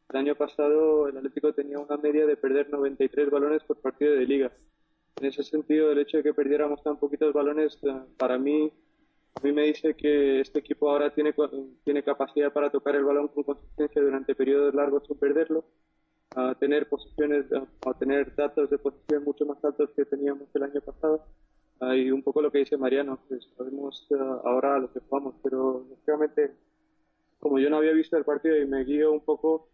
El 0.09 0.17
año 0.17 0.35
pasado 0.35 1.07
el 1.07 1.17
Atlético 1.17 1.53
tenía 1.53 1.79
una 1.79 1.97
media 1.97 2.25
de 2.25 2.37
perder 2.37 2.69
93 2.69 3.29
balones 3.29 3.63
por 3.63 3.79
partido 3.81 4.13
de 4.13 4.25
liga. 4.25 4.51
En 5.17 5.27
ese 5.27 5.43
sentido, 5.43 5.91
el 5.91 5.99
hecho 5.99 6.17
de 6.17 6.23
que 6.23 6.33
perdiéramos 6.33 6.83
tan 6.83 6.97
poquitos 6.97 7.33
balones, 7.33 7.77
eh, 7.83 7.93
para 8.17 8.37
mí, 8.37 8.71
a 9.35 9.41
mí 9.41 9.53
me 9.53 9.63
dice 9.63 9.93
que 9.95 10.41
este 10.41 10.59
equipo 10.59 10.89
ahora 10.89 11.13
tiene, 11.13 11.33
tiene 11.83 12.03
capacidad 12.03 12.51
para 12.51 12.69
tocar 12.69 12.95
el 12.95 13.05
balón 13.05 13.29
con 13.29 13.43
consistencia 13.43 14.01
durante 14.01 14.35
periodos 14.35 14.73
largos 14.73 15.03
sin 15.07 15.17
perderlo, 15.17 15.65
a 16.35 16.53
tener 16.55 16.87
posiciones, 16.89 17.45
a 17.51 17.93
tener 17.93 18.35
datos 18.35 18.69
de 18.69 18.77
posición 18.77 19.23
mucho 19.23 19.45
más 19.45 19.63
altos 19.63 19.89
que 19.95 20.05
teníamos 20.05 20.47
el 20.53 20.63
año 20.63 20.81
pasado. 20.81 21.25
Y 21.95 22.11
un 22.11 22.23
poco 22.23 22.41
lo 22.41 22.51
que 22.51 22.59
dice 22.59 22.77
Mariano, 22.77 23.19
sabemos 23.57 24.07
eh, 24.11 24.15
ahora 24.43 24.75
a 24.75 24.79
lo 24.79 24.91
que 24.91 24.99
jugamos, 25.01 25.35
pero 25.43 25.85
lógicamente, 25.89 26.55
como 27.39 27.59
yo 27.59 27.69
no 27.69 27.77
había 27.77 27.91
visto 27.91 28.17
el 28.17 28.23
partido 28.23 28.57
y 28.57 28.65
me 28.65 28.83
guío 28.83 29.11
un 29.11 29.21
poco 29.21 29.69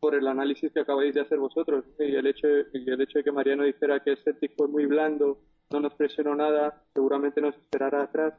por 0.00 0.14
el 0.14 0.26
análisis 0.26 0.72
que 0.72 0.80
acabáis 0.80 1.14
de 1.14 1.20
hacer 1.20 1.38
vosotros 1.38 1.84
y 1.98 2.14
el 2.14 2.26
hecho 2.26 2.48
y 2.72 2.88
el 2.90 3.00
hecho 3.00 3.18
de 3.18 3.24
que 3.24 3.32
Mariano 3.32 3.64
dijera 3.64 4.00
que 4.00 4.10
el 4.10 4.18
Celtic 4.18 4.56
fue 4.56 4.68
muy 4.68 4.86
blando, 4.86 5.38
no 5.70 5.80
nos 5.80 5.94
presionó 5.94 6.34
nada, 6.34 6.82
seguramente 6.94 7.40
nos 7.40 7.54
esperará 7.56 8.04
atrás, 8.04 8.34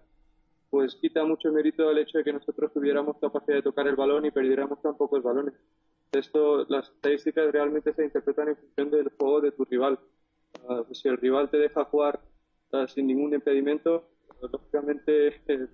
pues 0.69 0.95
quita 0.95 1.23
mucho 1.23 1.51
mérito 1.51 1.87
al 1.87 1.99
hecho 1.99 2.17
de 2.17 2.23
que 2.23 2.33
nosotros 2.33 2.73
tuviéramos 2.73 3.17
capacidad 3.19 3.57
de 3.57 3.61
tocar 3.61 3.87
el 3.87 3.95
balón 3.95 4.25
y 4.25 4.31
perdiéramos 4.31 4.81
tan 4.81 4.95
pocos 4.97 5.21
balones. 5.21 5.53
Esto, 6.11 6.65
las 6.67 6.89
estadísticas 6.89 7.51
realmente 7.53 7.93
se 7.93 8.03
interpretan 8.03 8.49
en 8.49 8.57
función 8.57 8.91
del 8.91 9.11
juego 9.17 9.39
de 9.39 9.51
tu 9.51 9.63
rival. 9.63 9.97
Ah, 10.67 10.83
si 10.91 11.07
el 11.07 11.17
rival 11.17 11.49
te 11.49 11.57
deja 11.57 11.85
jugar 11.85 12.19
ah, 12.73 12.85
sin 12.87 13.07
ningún 13.07 13.33
impedimento, 13.33 14.09
pues, 14.39 14.51
lógicamente, 14.51 15.27
eh, 15.47 15.67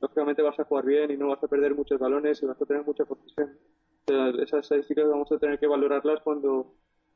lógicamente 0.00 0.42
vas 0.42 0.58
a 0.60 0.64
jugar 0.64 0.86
bien 0.86 1.10
y 1.10 1.16
no 1.16 1.28
vas 1.28 1.42
a 1.42 1.48
perder 1.48 1.74
muchos 1.74 1.98
balones 1.98 2.40
y 2.42 2.46
vas 2.46 2.60
a 2.62 2.64
tener 2.64 2.84
mucha 2.84 3.04
sea, 4.06 4.28
esas 4.40 4.60
estadísticas 4.60 5.08
vamos 5.08 5.30
a 5.32 5.38
tener 5.38 5.58
que 5.58 5.66
valorarlas 5.66 6.20
cuando, 6.22 6.74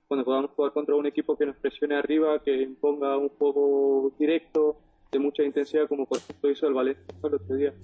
cuando 0.08 0.24
podamos 0.24 0.50
jugar 0.52 0.72
contra 0.72 0.96
un 0.96 1.06
equipo 1.06 1.36
que 1.36 1.46
nos 1.46 1.56
presione 1.56 1.94
arriba, 1.94 2.42
que 2.42 2.62
imponga 2.62 3.16
un 3.16 3.28
juego 3.28 4.12
directo, 4.18 4.78
de 5.12 5.18
mucha 5.18 5.42
intensidad, 5.42 5.88
como 5.88 6.06
por 6.06 6.18
ejemplo 6.18 6.50
hizo 6.50 6.66
el 6.66 6.74
Valencia 6.74 7.04
el 7.22 7.34
otro 7.34 7.56
día. 7.56 7.74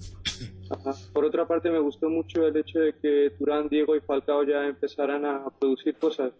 Por 1.12 1.24
otra 1.24 1.46
parte, 1.46 1.70
me 1.70 1.78
gustó 1.78 2.08
mucho 2.08 2.46
el 2.46 2.56
hecho 2.56 2.78
de 2.80 2.94
que 2.94 3.30
Turán, 3.38 3.68
Diego 3.68 3.94
y 3.94 4.00
Falcao 4.00 4.42
ya 4.44 4.66
empezaran 4.66 5.24
a 5.24 5.50
producir 5.50 5.96
cosas. 5.96 6.32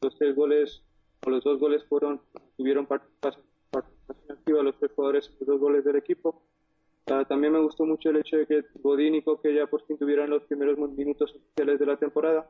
Los 0.00 0.16
tres 0.16 0.34
goles, 0.34 0.82
o 1.26 1.30
los 1.30 1.42
dos 1.42 1.58
goles 1.58 1.84
fueron, 1.84 2.20
tuvieron 2.56 2.86
participación, 2.86 3.44
activa 4.28 4.62
los 4.62 4.78
tres 4.78 4.92
jugadores 4.94 5.28
en 5.28 5.36
los 5.40 5.48
dos 5.48 5.60
goles 5.60 5.84
del 5.84 5.96
equipo. 5.96 6.42
Ah, 7.06 7.24
también 7.28 7.52
me 7.52 7.60
gustó 7.60 7.84
mucho 7.84 8.10
el 8.10 8.16
hecho 8.18 8.36
de 8.36 8.46
que 8.46 8.64
Godín 8.80 9.16
y 9.16 9.22
Coque 9.22 9.52
ya 9.54 9.66
por 9.66 9.84
fin 9.86 9.98
tuvieran 9.98 10.30
los 10.30 10.44
primeros 10.44 10.78
minutos 10.78 11.34
oficiales 11.34 11.80
de 11.80 11.86
la 11.86 11.96
temporada. 11.96 12.48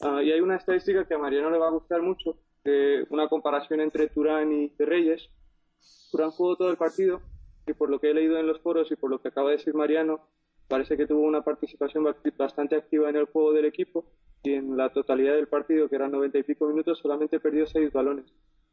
Ah, 0.00 0.22
y 0.22 0.32
hay 0.32 0.40
una 0.40 0.56
estadística 0.56 1.06
que 1.06 1.14
a 1.14 1.18
Mariano 1.18 1.50
le 1.50 1.58
va 1.58 1.68
a 1.68 1.72
gustar 1.72 2.02
mucho, 2.02 2.36
de 2.64 3.06
una 3.10 3.28
comparación 3.28 3.80
entre 3.80 4.08
Turán 4.08 4.52
y 4.52 4.72
Reyes. 4.78 5.30
Turán 6.10 6.30
jugó 6.30 6.56
todo 6.56 6.70
el 6.70 6.76
partido 6.76 7.20
y 7.66 7.72
por 7.72 7.90
lo 7.90 7.98
que 8.00 8.10
he 8.10 8.14
leído 8.14 8.38
en 8.38 8.46
los 8.46 8.60
foros 8.60 8.90
y 8.92 8.96
por 8.96 9.10
lo 9.10 9.20
que 9.20 9.28
acaba 9.28 9.50
de 9.50 9.56
decir 9.56 9.74
Mariano, 9.74 10.20
parece 10.68 10.96
que 10.96 11.06
tuvo 11.06 11.22
una 11.22 11.42
participación 11.42 12.04
ba- 12.04 12.16
bastante 12.36 12.76
activa 12.76 13.08
en 13.10 13.16
el 13.16 13.26
juego 13.26 13.52
del 13.52 13.64
equipo 13.64 14.04
y 14.42 14.52
en 14.54 14.76
la 14.76 14.92
totalidad 14.92 15.34
del 15.34 15.48
partido, 15.48 15.88
que 15.88 15.96
eran 15.96 16.12
noventa 16.12 16.38
y 16.38 16.42
pico 16.42 16.66
minutos, 16.66 16.98
solamente 16.98 17.40
perdió 17.40 17.66
seis 17.66 17.92
balones. 17.92 18.26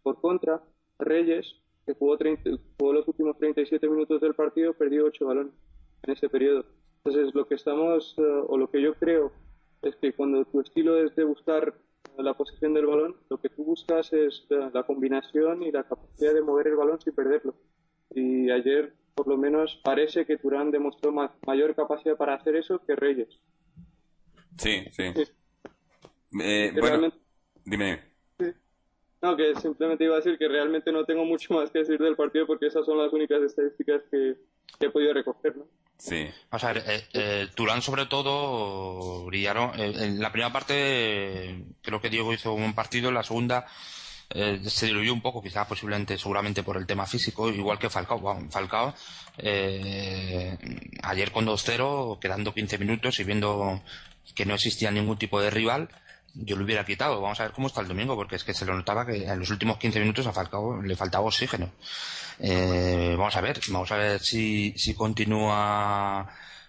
Por 0.04 0.20
contra, 0.20 0.62
Reyes, 1.00 1.56
que 1.86 1.94
jugó, 1.94 2.18
30 2.18 2.52
jugó 2.80 2.94
los 2.94 3.08
últimos 3.08 3.38
37 3.38 3.88
minutos 3.90 4.20
del 4.22 4.36
partido, 4.36 4.74
perdió 4.74 5.06
ocho 5.06 5.26
balones 5.28 5.54
en 6.04 6.14
ese 6.14 6.28
periodo. 6.30 6.66
Entonces, 7.04 7.34
lo 7.34 7.48
que 7.48 7.56
estamos, 7.56 8.16
eh, 8.18 8.22
o 8.48 8.58
lo 8.58 8.70
que 8.70 8.82
yo 8.82 8.94
creo, 8.96 9.32
es 9.82 9.96
que 9.96 10.14
cuando 10.14 10.44
tu 10.46 10.60
estilo 10.60 10.98
es 11.04 11.16
de 11.16 11.24
buscar 11.24 11.74
la 12.18 12.34
posición 12.34 12.74
del 12.74 12.86
balón, 12.86 13.16
lo 13.30 13.40
que 13.40 13.50
tú 13.50 13.64
buscas 13.64 14.12
es 14.14 14.46
eh, 14.50 14.70
la 14.74 14.84
combinación 14.84 15.64
y 15.64 15.72
la 15.72 15.84
capacidad 15.84 16.34
de 16.34 16.42
mover 16.42 16.68
el 16.68 16.76
balón 16.76 17.00
sin 17.02 17.14
perderlo. 17.14 17.56
Y 18.14 18.50
ayer, 18.52 18.94
por 19.16 19.28
lo 19.28 19.38
menos, 19.38 19.80
parece 19.84 20.26
que 20.26 20.38
Turán 20.38 20.72
demostró 20.72 21.12
ma- 21.12 21.34
mayor 21.48 21.76
capacidad 21.76 22.18
para 22.18 22.36
hacer 22.36 22.56
eso 22.56 22.80
que 22.86 22.96
Reyes. 22.96 23.30
Sí, 24.58 24.84
sí. 24.92 25.04
Sí. 25.16 25.24
Eh, 26.42 26.72
bueno, 26.74 26.88
realmente- 26.88 27.18
dime. 27.66 28.12
No, 29.22 29.38
que 29.38 29.54
simplemente 29.56 30.04
iba 30.04 30.16
a 30.16 30.18
decir 30.18 30.38
que 30.40 30.48
realmente 30.48 30.92
no 30.92 31.06
tengo 31.06 31.24
mucho 31.26 31.54
más 31.54 31.70
que 31.72 31.80
decir 31.80 32.00
del 32.00 32.16
partido 32.16 32.48
porque 32.48 32.68
esas 32.68 32.86
son 32.86 32.98
las 32.98 33.14
únicas 33.14 33.42
estadísticas 33.44 34.02
que, 34.10 34.36
que 34.80 34.86
he 34.88 34.90
podido 34.90 35.14
recoger, 35.14 35.58
¿no? 35.58 35.68
Sí. 36.02 36.28
Vamos 36.50 36.64
a 36.64 36.72
eh, 36.72 37.08
eh, 37.14 37.48
Turán 37.54 37.84
sobre 37.84 38.08
todo 38.08 39.24
brillaron. 39.26 39.80
eh, 39.80 39.94
en 39.96 40.20
la 40.20 40.32
primera 40.32 40.52
parte 40.52 41.64
creo 41.84 42.02
que 42.02 42.10
Diego 42.10 42.34
hizo 42.34 42.54
un 42.54 42.74
partido, 42.74 43.10
en 43.10 43.16
la 43.16 43.22
segunda 43.22 43.68
eh, 44.32 44.60
se 44.66 44.88
diluyó 44.88 45.14
un 45.14 45.22
poco, 45.22 45.44
quizás 45.44 45.68
posiblemente, 45.68 46.18
seguramente 46.18 46.64
por 46.64 46.78
el 46.78 46.88
tema 46.88 47.06
físico, 47.06 47.50
igual 47.52 47.78
que 47.78 47.92
Falcao. 47.92 48.20
Bueno, 48.20 48.50
Falcao 48.50 48.96
ayer 51.04 51.32
con 51.32 51.46
2-0, 51.46 52.18
quedando 52.20 52.52
15 52.52 52.80
minutos 52.80 53.20
y 53.20 53.24
viendo 53.24 53.84
que 54.34 54.46
no 54.48 54.56
existía 54.56 54.90
ningún 54.90 55.20
tipo 55.20 55.40
de 55.40 55.52
rival, 55.52 55.88
yo 56.36 56.56
lo 56.56 56.64
hubiera 56.66 56.86
quitado. 56.86 57.22
Vamos 57.22 57.40
a 57.40 57.44
ver 57.44 57.52
cómo 57.54 57.68
está 57.68 57.82
el 57.82 57.88
domingo, 57.88 58.16
porque 58.16 58.36
es 58.36 58.44
que 58.44 58.54
se 58.54 58.66
lo 58.66 58.74
notaba 58.76 59.06
que 59.06 59.26
en 59.28 59.40
los 59.40 59.50
últimos 59.50 59.78
15 59.78 60.00
minutos 60.00 60.28
a 60.28 60.34
Falcao 60.34 60.82
le 60.82 60.96
faltaba 60.96 61.26
oxígeno. 61.26 61.70
Eh, 62.40 63.16
vamos 63.18 63.36
a 63.36 63.42
ver, 63.42 63.60
vamos 63.70 63.92
a 63.92 63.98
ver 63.98 64.20
si, 64.22 64.74
si 64.78 64.94
continúa, 64.96 66.28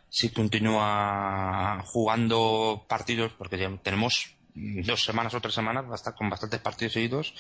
si 0.09 0.31
continúa 0.31 1.83
jugando 1.87 2.85
partidos, 2.89 3.33
porque 3.39 3.59
ya 3.59 3.71
tenemos 3.83 4.37
dos 4.55 5.03
semanas 5.05 5.35
o 5.35 5.41
tres 5.41 5.55
semanas 5.55 5.87
basta- 5.89 6.15
con 6.15 6.29
bastantes 6.31 6.61
partidos 6.61 6.93
seguidos. 6.95 7.35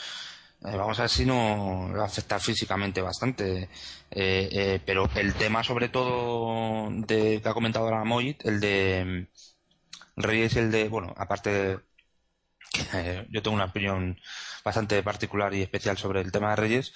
Eh, 0.65 0.77
vamos 0.77 0.99
a 0.99 1.03
ver 1.03 1.11
si 1.11 1.25
no 1.27 1.91
va 1.97 2.03
a 2.05 2.07
afectar 2.07 2.41
físicamente 2.41 3.01
bastante. 3.03 3.65
Eh, 4.11 4.49
eh, 4.53 4.81
pero 4.87 5.09
el 5.17 5.35
tema 5.35 5.63
sobre 5.65 5.89
todo 5.89 6.89
de 6.91 7.41
que 7.43 7.49
ha 7.49 7.55
comentado 7.55 7.87
ahora 7.87 8.05
Moit, 8.05 8.45
el 8.47 8.61
de 8.61 9.27
Reyes 10.17 10.57
y 10.57 10.59
el 10.61 10.71
de, 10.71 10.89
bueno, 10.89 11.15
aparte 11.17 11.81
yo 13.31 13.43
tengo 13.43 13.55
una 13.55 13.67
opinión 13.67 14.19
bastante 14.65 15.03
particular 15.03 15.53
y 15.55 15.63
especial 15.63 15.99
sobre 15.99 16.21
el 16.21 16.33
tema 16.33 16.51
de 16.51 16.57
Reyes. 16.57 16.93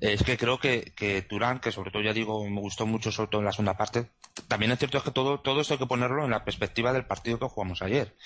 Es 0.00 0.22
que 0.22 0.36
creo 0.36 0.58
que, 0.58 0.92
que 0.94 1.22
Turán, 1.22 1.60
que 1.60 1.72
sobre 1.72 1.90
todo 1.90 2.02
ya 2.02 2.12
digo, 2.12 2.44
me 2.48 2.60
gustó 2.60 2.86
mucho, 2.86 3.12
sobre 3.12 3.30
todo 3.30 3.40
en 3.40 3.46
la 3.46 3.52
segunda 3.52 3.76
parte. 3.76 4.10
También 4.48 4.72
es 4.72 4.78
cierto 4.78 5.02
que 5.02 5.10
todo, 5.10 5.40
todo 5.40 5.60
esto 5.60 5.74
hay 5.74 5.78
que 5.78 5.86
ponerlo 5.86 6.24
en 6.24 6.30
la 6.30 6.44
perspectiva 6.44 6.92
del 6.92 7.06
partido 7.06 7.38
que 7.38 7.46
jugamos 7.46 7.80
ayer. 7.82 8.16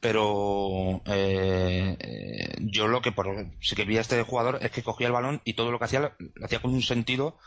Pero 0.00 1.02
eh, 1.06 2.56
yo 2.60 2.88
lo 2.88 3.02
que 3.02 3.12
por, 3.12 3.46
sí 3.60 3.76
que 3.76 3.84
vi 3.84 3.98
a 3.98 4.00
este 4.00 4.22
jugador 4.22 4.58
es 4.62 4.70
que 4.70 4.82
cogía 4.82 5.08
el 5.08 5.12
balón 5.12 5.42
y 5.44 5.54
todo 5.54 5.70
lo 5.70 5.78
que 5.78 5.84
hacía 5.84 6.00
lo 6.00 6.44
hacía 6.44 6.62
con 6.62 6.72
un 6.72 6.82
sentido 6.82 7.38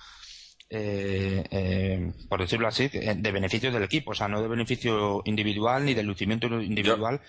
eh, 0.69 1.43
eh, 1.51 2.11
por 2.29 2.41
decirlo 2.41 2.67
así, 2.67 2.87
de 2.87 3.31
beneficio 3.31 3.71
del 3.71 3.83
equipo, 3.83 4.11
o 4.11 4.15
sea, 4.15 4.27
no 4.27 4.41
de 4.41 4.47
beneficio 4.47 5.21
individual 5.25 5.85
ni 5.85 5.93
de 5.93 6.03
lucimiento 6.03 6.47
individual, 6.61 7.21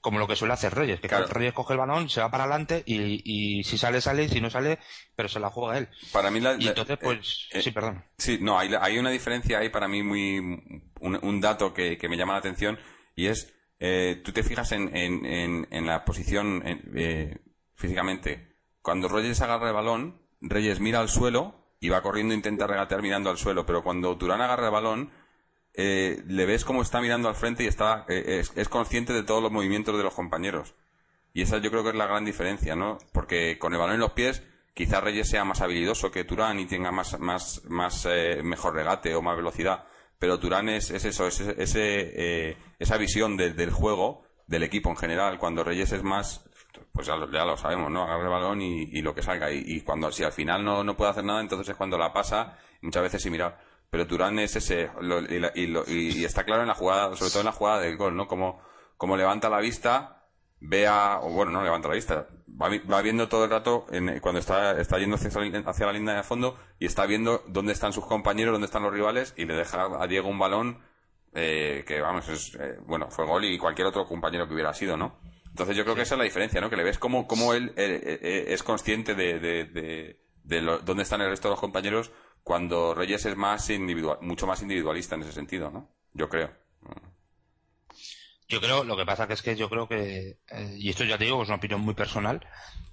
como 0.00 0.18
lo 0.18 0.26
que 0.28 0.36
suele 0.36 0.54
hacer 0.54 0.74
Reyes, 0.74 1.00
que 1.00 1.08
Claro. 1.08 1.26
Reyes 1.26 1.52
coge 1.54 1.74
el 1.74 1.80
balón, 1.80 2.08
se 2.08 2.20
va 2.20 2.30
para 2.30 2.44
adelante 2.44 2.82
y, 2.86 3.22
y 3.58 3.64
si 3.64 3.78
sale, 3.78 4.00
sale, 4.00 4.24
y 4.24 4.28
si 4.28 4.40
no 4.40 4.48
sale, 4.50 4.78
pero 5.16 5.28
se 5.28 5.40
la 5.40 5.50
juega 5.50 5.78
él. 5.78 5.88
Para 6.12 6.30
mí 6.30 6.40
la, 6.40 6.54
Y 6.58 6.68
entonces, 6.68 6.98
pues, 7.02 7.48
eh, 7.52 7.62
sí, 7.62 7.70
perdón. 7.72 8.04
Sí, 8.16 8.38
no, 8.40 8.58
hay, 8.58 8.70
hay 8.80 8.98
una 8.98 9.10
diferencia 9.10 9.58
ahí 9.58 9.68
para 9.70 9.88
mí 9.88 10.02
muy, 10.02 10.38
un, 10.38 11.18
un 11.20 11.40
dato 11.40 11.74
que, 11.74 11.98
que 11.98 12.08
me 12.08 12.16
llama 12.16 12.34
la 12.34 12.38
atención 12.40 12.78
y 13.16 13.26
es, 13.26 13.52
eh, 13.80 14.20
tú 14.24 14.32
te 14.32 14.42
fijas 14.44 14.70
en, 14.72 14.96
en, 14.96 15.24
en, 15.26 15.68
en 15.70 15.86
la 15.86 16.04
posición 16.04 16.62
en- 16.66 16.92
eh, 16.96 17.38
físicamente. 17.74 18.56
Cuando 18.82 19.08
Reyes 19.08 19.40
agarra 19.40 19.68
el 19.68 19.74
balón, 19.74 20.22
Reyes 20.40 20.78
mira 20.80 21.00
al 21.00 21.08
suelo 21.08 21.67
y 21.80 21.88
va 21.88 22.02
corriendo 22.02 22.34
e 22.34 22.36
intenta 22.36 22.66
regatear 22.66 23.02
mirando 23.02 23.30
al 23.30 23.38
suelo, 23.38 23.64
pero 23.66 23.82
cuando 23.82 24.16
Turán 24.16 24.40
agarra 24.40 24.66
el 24.66 24.72
balón, 24.72 25.10
eh, 25.74 26.22
le 26.26 26.46
ves 26.46 26.64
cómo 26.64 26.82
está 26.82 27.00
mirando 27.00 27.28
al 27.28 27.36
frente 27.36 27.62
y 27.64 27.66
está, 27.68 28.04
eh, 28.08 28.40
es, 28.40 28.52
es 28.56 28.68
consciente 28.68 29.12
de 29.12 29.22
todos 29.22 29.42
los 29.42 29.52
movimientos 29.52 29.96
de 29.96 30.02
los 30.02 30.14
compañeros. 30.14 30.74
Y 31.32 31.42
esa 31.42 31.58
yo 31.58 31.70
creo 31.70 31.84
que 31.84 31.90
es 31.90 31.94
la 31.94 32.06
gran 32.06 32.24
diferencia, 32.24 32.74
¿no? 32.74 32.98
Porque 33.12 33.58
con 33.58 33.72
el 33.72 33.78
balón 33.78 33.94
en 33.94 34.00
los 34.00 34.12
pies, 34.12 34.42
quizás 34.74 35.04
Reyes 35.04 35.28
sea 35.28 35.44
más 35.44 35.60
habilidoso 35.60 36.10
que 36.10 36.24
Turán 36.24 36.58
y 36.58 36.66
tenga 36.66 36.90
más, 36.90 37.18
más, 37.20 37.62
más 37.66 38.06
eh, 38.10 38.40
mejor 38.42 38.74
regate 38.74 39.14
o 39.14 39.22
más 39.22 39.36
velocidad. 39.36 39.84
Pero 40.18 40.40
Turán 40.40 40.68
es, 40.68 40.90
es 40.90 41.04
eso, 41.04 41.28
es 41.28 41.38
ese, 41.40 42.48
eh, 42.50 42.56
esa 42.80 42.96
visión 42.96 43.36
de- 43.36 43.52
del 43.52 43.70
juego, 43.70 44.24
del 44.48 44.64
equipo 44.64 44.90
en 44.90 44.96
general. 44.96 45.38
Cuando 45.38 45.62
Reyes 45.62 45.92
es 45.92 46.02
más, 46.02 46.47
pues 46.92 47.06
ya 47.06 47.16
lo, 47.16 47.30
ya 47.30 47.44
lo 47.44 47.56
sabemos, 47.56 47.90
¿no? 47.90 48.02
Agarra 48.02 48.22
el 48.24 48.28
balón 48.28 48.60
y, 48.62 49.00
lo 49.02 49.14
que 49.14 49.22
salga. 49.22 49.50
Y, 49.50 49.80
cuando, 49.82 50.10
si 50.12 50.24
al 50.24 50.32
final 50.32 50.64
no, 50.64 50.84
no 50.84 50.96
puede 50.96 51.10
hacer 51.10 51.24
nada, 51.24 51.40
entonces 51.40 51.68
es 51.70 51.76
cuando 51.76 51.98
la 51.98 52.12
pasa, 52.12 52.58
muchas 52.82 53.02
veces 53.02 53.22
sin 53.22 53.32
mirar. 53.32 53.58
Pero 53.90 54.06
Turán 54.06 54.38
es 54.38 54.54
ese, 54.56 54.90
lo- 55.00 55.20
y, 55.20 55.38
la- 55.40 55.52
lo- 55.54 55.84
y- 55.86 56.24
está 56.24 56.44
claro 56.44 56.62
en 56.62 56.68
la 56.68 56.74
jugada, 56.74 57.14
sobre 57.16 57.30
todo 57.30 57.40
en 57.40 57.46
la 57.46 57.52
jugada 57.52 57.80
del 57.80 57.96
gol, 57.96 58.14
¿no? 58.16 58.26
Como, 58.26 58.60
como 58.96 59.16
levanta 59.16 59.48
la 59.48 59.60
vista, 59.60 60.26
vea, 60.60 61.20
o 61.22 61.30
bueno, 61.30 61.52
no 61.52 61.62
levanta 61.62 61.88
la 61.88 61.94
vista, 61.94 62.28
va, 62.48 62.68
va 62.90 63.00
viendo 63.02 63.28
todo 63.28 63.44
el 63.44 63.50
rato 63.50 63.86
en- 63.90 64.20
cuando 64.20 64.40
está, 64.40 64.78
está 64.80 64.98
yendo 64.98 65.16
hacia, 65.16 65.30
hacia 65.66 65.86
la 65.86 65.92
línea 65.92 66.14
de 66.16 66.22
fondo 66.22 66.58
y 66.78 66.86
está 66.86 67.06
viendo 67.06 67.42
dónde 67.46 67.72
están 67.72 67.92
sus 67.92 68.04
compañeros, 68.06 68.52
dónde 68.52 68.66
están 68.66 68.82
los 68.82 68.92
rivales 68.92 69.32
y 69.36 69.44
le 69.46 69.54
deja 69.54 69.86
a 70.02 70.06
Diego 70.06 70.28
un 70.28 70.38
balón 70.38 70.82
eh, 71.34 71.84
que, 71.86 72.00
vamos, 72.00 72.28
es, 72.28 72.54
eh, 72.56 72.78
bueno, 72.86 73.08
fue 73.10 73.24
gol 73.26 73.44
y 73.44 73.56
cualquier 73.58 73.86
otro 73.86 74.06
compañero 74.06 74.48
que 74.48 74.54
hubiera 74.54 74.74
sido, 74.74 74.96
¿no? 74.96 75.18
Entonces 75.50 75.76
yo 75.76 75.84
creo 75.84 75.94
que 75.96 76.02
esa 76.02 76.14
es 76.14 76.18
la 76.18 76.24
diferencia, 76.24 76.60
¿no? 76.60 76.70
Que 76.70 76.76
le 76.76 76.84
ves 76.84 76.98
cómo, 76.98 77.26
cómo 77.26 77.54
él 77.54 77.72
eh, 77.76 78.00
eh, 78.02 78.18
eh, 78.22 78.44
es 78.48 78.62
consciente 78.62 79.14
de, 79.14 79.38
de, 79.40 79.64
de, 79.64 80.20
de 80.44 80.62
lo- 80.62 80.78
dónde 80.78 81.02
están 81.02 81.20
el 81.20 81.30
resto 81.30 81.48
de 81.48 81.52
los 81.52 81.60
compañeros 81.60 82.12
cuando 82.44 82.94
Reyes 82.94 83.26
es 83.26 83.36
más 83.36 83.68
individual, 83.70 84.18
mucho 84.22 84.46
más 84.46 84.62
individualista 84.62 85.14
en 85.16 85.22
ese 85.22 85.32
sentido, 85.32 85.70
¿no? 85.70 85.90
Yo 86.14 86.28
creo. 86.28 86.50
Yo 88.48 88.60
creo, 88.60 88.82
lo 88.84 88.96
que 88.96 89.04
pasa 89.04 89.26
que 89.26 89.34
es 89.34 89.42
que 89.42 89.56
yo 89.56 89.68
creo 89.68 89.86
que, 89.88 90.38
eh, 90.50 90.74
y 90.78 90.88
esto 90.88 91.04
ya 91.04 91.18
te 91.18 91.24
digo, 91.26 91.42
es 91.42 91.48
una 91.48 91.58
opinión 91.58 91.80
muy 91.82 91.94
personal, 91.94 92.46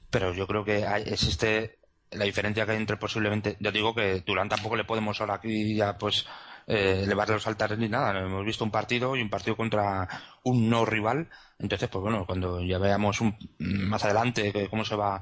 pero 0.09 0.33
yo 0.33 0.47
creo 0.47 0.65
que 0.65 0.85
hay- 0.85 1.03
existe 1.07 1.79
la 2.11 2.25
diferencia 2.25 2.65
que 2.65 2.71
hay 2.73 2.77
entre 2.77 2.97
posiblemente, 2.97 3.55
ya 3.61 3.71
digo 3.71 3.95
que 3.95 4.21
Durán 4.21 4.49
tampoco 4.49 4.75
le 4.75 4.83
podemos 4.83 5.19
ahora 5.21 5.35
aquí 5.35 5.75
ya 5.75 5.97
pues 5.97 6.25
eh, 6.67 7.01
elevar 7.03 7.29
los 7.29 7.47
altares 7.47 7.77
ni 7.77 7.89
nada. 7.89 8.19
Hemos 8.19 8.45
visto 8.45 8.63
un 8.63 8.71
partido 8.71 9.15
y 9.15 9.21
un 9.21 9.29
partido 9.29 9.55
contra 9.57 10.07
un 10.43 10.69
no 10.69 10.85
rival, 10.85 11.29
entonces 11.59 11.89
pues 11.89 12.01
bueno, 12.03 12.25
cuando 12.25 12.61
ya 12.61 12.77
veamos 12.79 13.21
un- 13.21 13.37
más 13.59 14.03
adelante 14.05 14.67
cómo 14.69 14.85
se 14.85 14.95
va 14.95 15.21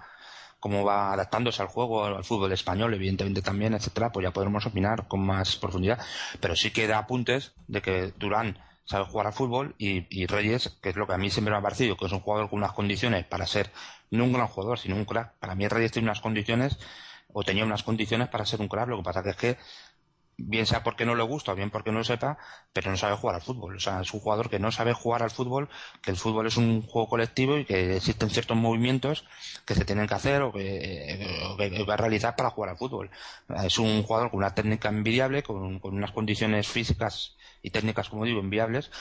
cómo 0.60 0.84
va 0.84 1.14
adaptándose 1.14 1.62
al 1.62 1.68
juego, 1.68 2.06
al 2.06 2.24
fútbol 2.24 2.52
español, 2.54 2.94
evidentemente 2.94 3.42
también, 3.42 3.74
etcétera, 3.74 4.12
pues 4.12 4.24
ya 4.24 4.32
podremos 4.32 4.66
opinar 4.66 5.08
con 5.08 5.22
más 5.26 5.56
profundidad. 5.58 6.00
Pero 6.40 6.56
sí 6.56 6.72
que 6.72 6.88
da 6.88 7.00
apuntes 7.00 7.54
de 7.68 7.82
que 7.82 8.14
Durán 8.18 8.58
sabe 8.86 9.06
jugar 9.06 9.28
al 9.28 9.34
fútbol 9.34 9.76
y, 9.78 10.06
y 10.10 10.26
Reyes, 10.28 10.78
que 10.82 10.90
es 10.90 10.96
lo 10.96 11.08
que 11.08 11.14
a 11.14 11.18
mí 11.18 11.30
siempre 11.30 11.52
me 11.52 11.58
ha 11.58 11.62
parecido, 11.62 11.98
que 11.98 12.06
es 12.06 12.12
un 12.12 12.20
jugador 12.22 12.50
con 12.50 12.60
unas 12.60 12.74
condiciones 12.74 13.26
para 13.26 13.46
ser 13.46 13.72
no 14.12 14.24
un 14.26 14.34
gran 14.34 14.48
jugador, 14.48 14.80
sino 14.80 14.96
un 14.96 15.06
crack. 15.06 15.34
Para 15.40 15.56
mí 15.56 15.68
Reyes 15.68 15.92
tiene 15.92 16.08
unas 16.08 16.22
condiciones, 16.22 16.78
o 17.34 17.44
tenía 17.44 17.66
unas 17.66 17.84
condiciones 17.84 18.28
para 18.30 18.46
ser 18.46 18.62
un 18.62 18.68
crack, 18.68 18.88
lo 18.88 18.98
que 18.98 19.04
pasa 19.04 19.24
que 19.24 19.30
es 19.32 19.36
que 19.36 19.58
bien 20.38 20.66
sea 20.66 20.84
porque 20.84 21.06
no 21.06 21.16
le 21.16 21.24
gusta 21.24 21.52
o 21.52 21.56
bien 21.56 21.70
porque 21.70 21.92
no 21.92 22.00
lo 22.00 22.04
sepa, 22.04 22.38
pero 22.74 22.92
no 22.92 22.98
sabe 22.98 23.16
jugar 23.16 23.36
al 23.36 23.42
fútbol. 23.42 23.76
O 23.76 23.80
sea, 23.80 24.02
es 24.02 24.14
un 24.14 24.20
jugador 24.20 24.50
que 24.50 24.60
no 24.60 24.72
sabe 24.72 24.94
jugar 24.94 25.24
al 25.24 25.32
fútbol, 25.32 25.70
que 26.02 26.12
el 26.12 26.18
fútbol 26.18 26.48
es 26.48 26.58
un 26.58 26.82
juego 26.82 27.08
colectivo 27.08 27.58
y 27.58 27.66
que 27.66 27.98
existen 27.98 28.30
ciertos 28.30 28.58
movimientos 28.58 29.26
que 29.66 29.76
se 29.76 29.86
tienen 29.86 30.08
que 30.08 30.14
hacer 30.16 30.42
o 30.42 30.52
que, 30.52 31.56
hay 31.60 31.72
que 31.72 31.98
realizar 31.98 32.36
para 32.36 32.50
jugar 32.50 32.72
al 32.72 32.78
fútbol. 32.78 33.10
Es 33.64 33.78
un 33.80 34.04
jugador 34.04 34.32
con 34.32 34.40
una 34.40 34.56
técnica 34.56 34.90
envidiable, 34.90 35.44
con, 35.44 35.80
unas 35.84 36.12
condiciones 36.12 36.68
físicas 36.68 37.36
y 37.62 37.70
técnicas, 37.70 38.10
como 38.10 38.26
digo, 38.26 38.40
envidiables, 38.40 38.92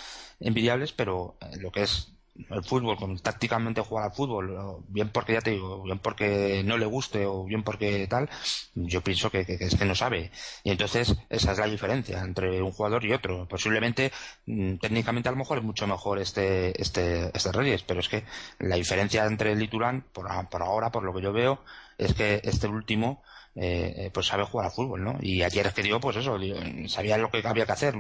envidiables, 0.40 0.92
pero 0.92 1.36
eh, 1.40 1.56
lo 1.58 1.72
que 1.72 1.82
es 1.82 2.12
el 2.50 2.64
fútbol, 2.64 2.96
con 2.96 3.18
tácticamente 3.18 3.82
jugar 3.82 4.04
al 4.06 4.12
fútbol, 4.12 4.56
bien 4.88 5.10
porque 5.10 5.34
ya 5.34 5.40
te 5.42 5.50
digo, 5.52 5.82
bien 5.82 5.98
porque 5.98 6.62
no 6.64 6.78
le 6.78 6.86
guste 6.86 7.26
o 7.26 7.44
bien 7.44 7.62
porque 7.62 8.06
tal, 8.08 8.28
yo 8.74 9.02
pienso 9.02 9.30
que, 9.30 9.44
que- 9.44 9.54
es 9.60 9.76
que 9.76 9.84
no 9.84 9.94
sabe. 9.94 10.30
Y 10.64 10.70
entonces 10.70 11.14
esa 11.28 11.52
es 11.52 11.58
la 11.58 11.66
diferencia 11.66 12.20
entre 12.22 12.62
un 12.62 12.72
jugador 12.72 13.04
y 13.04 13.12
otro. 13.12 13.46
Posiblemente, 13.48 14.12
mm, 14.46 14.76
técnicamente 14.76 15.28
a 15.28 15.32
lo 15.32 15.38
mejor 15.38 15.58
es 15.58 15.64
mucho 15.64 15.86
mejor 15.86 16.18
este, 16.18 16.80
este, 16.80 17.30
este 17.36 17.52
Reyes, 17.52 17.82
pero 17.82 18.00
es 18.00 18.08
que 18.08 18.24
la 18.58 18.76
diferencia 18.76 19.24
entre 19.26 19.52
el 19.52 19.62
y 19.62 19.68
por, 20.12 20.26
por 20.48 20.62
ahora, 20.62 20.90
por 20.90 21.02
lo 21.04 21.12
que 21.14 21.22
yo 21.22 21.32
veo, 21.32 21.60
es 21.98 22.14
que 22.14 22.40
este 22.44 22.66
último, 22.68 23.22
eh, 23.54 23.92
eh, 23.96 24.10
pues 24.12 24.26
sabe 24.26 24.44
jugar 24.44 24.66
al 24.66 24.72
fútbol, 24.72 25.04
¿no? 25.04 25.18
Y 25.20 25.42
ayer 25.42 25.66
es 25.66 25.74
que 25.74 25.82
dio, 25.82 26.00
pues 26.00 26.16
eso, 26.16 26.38
sabía 26.86 27.18
lo 27.18 27.30
que 27.30 27.46
había 27.46 27.66
que 27.66 27.72
hacer. 27.72 27.94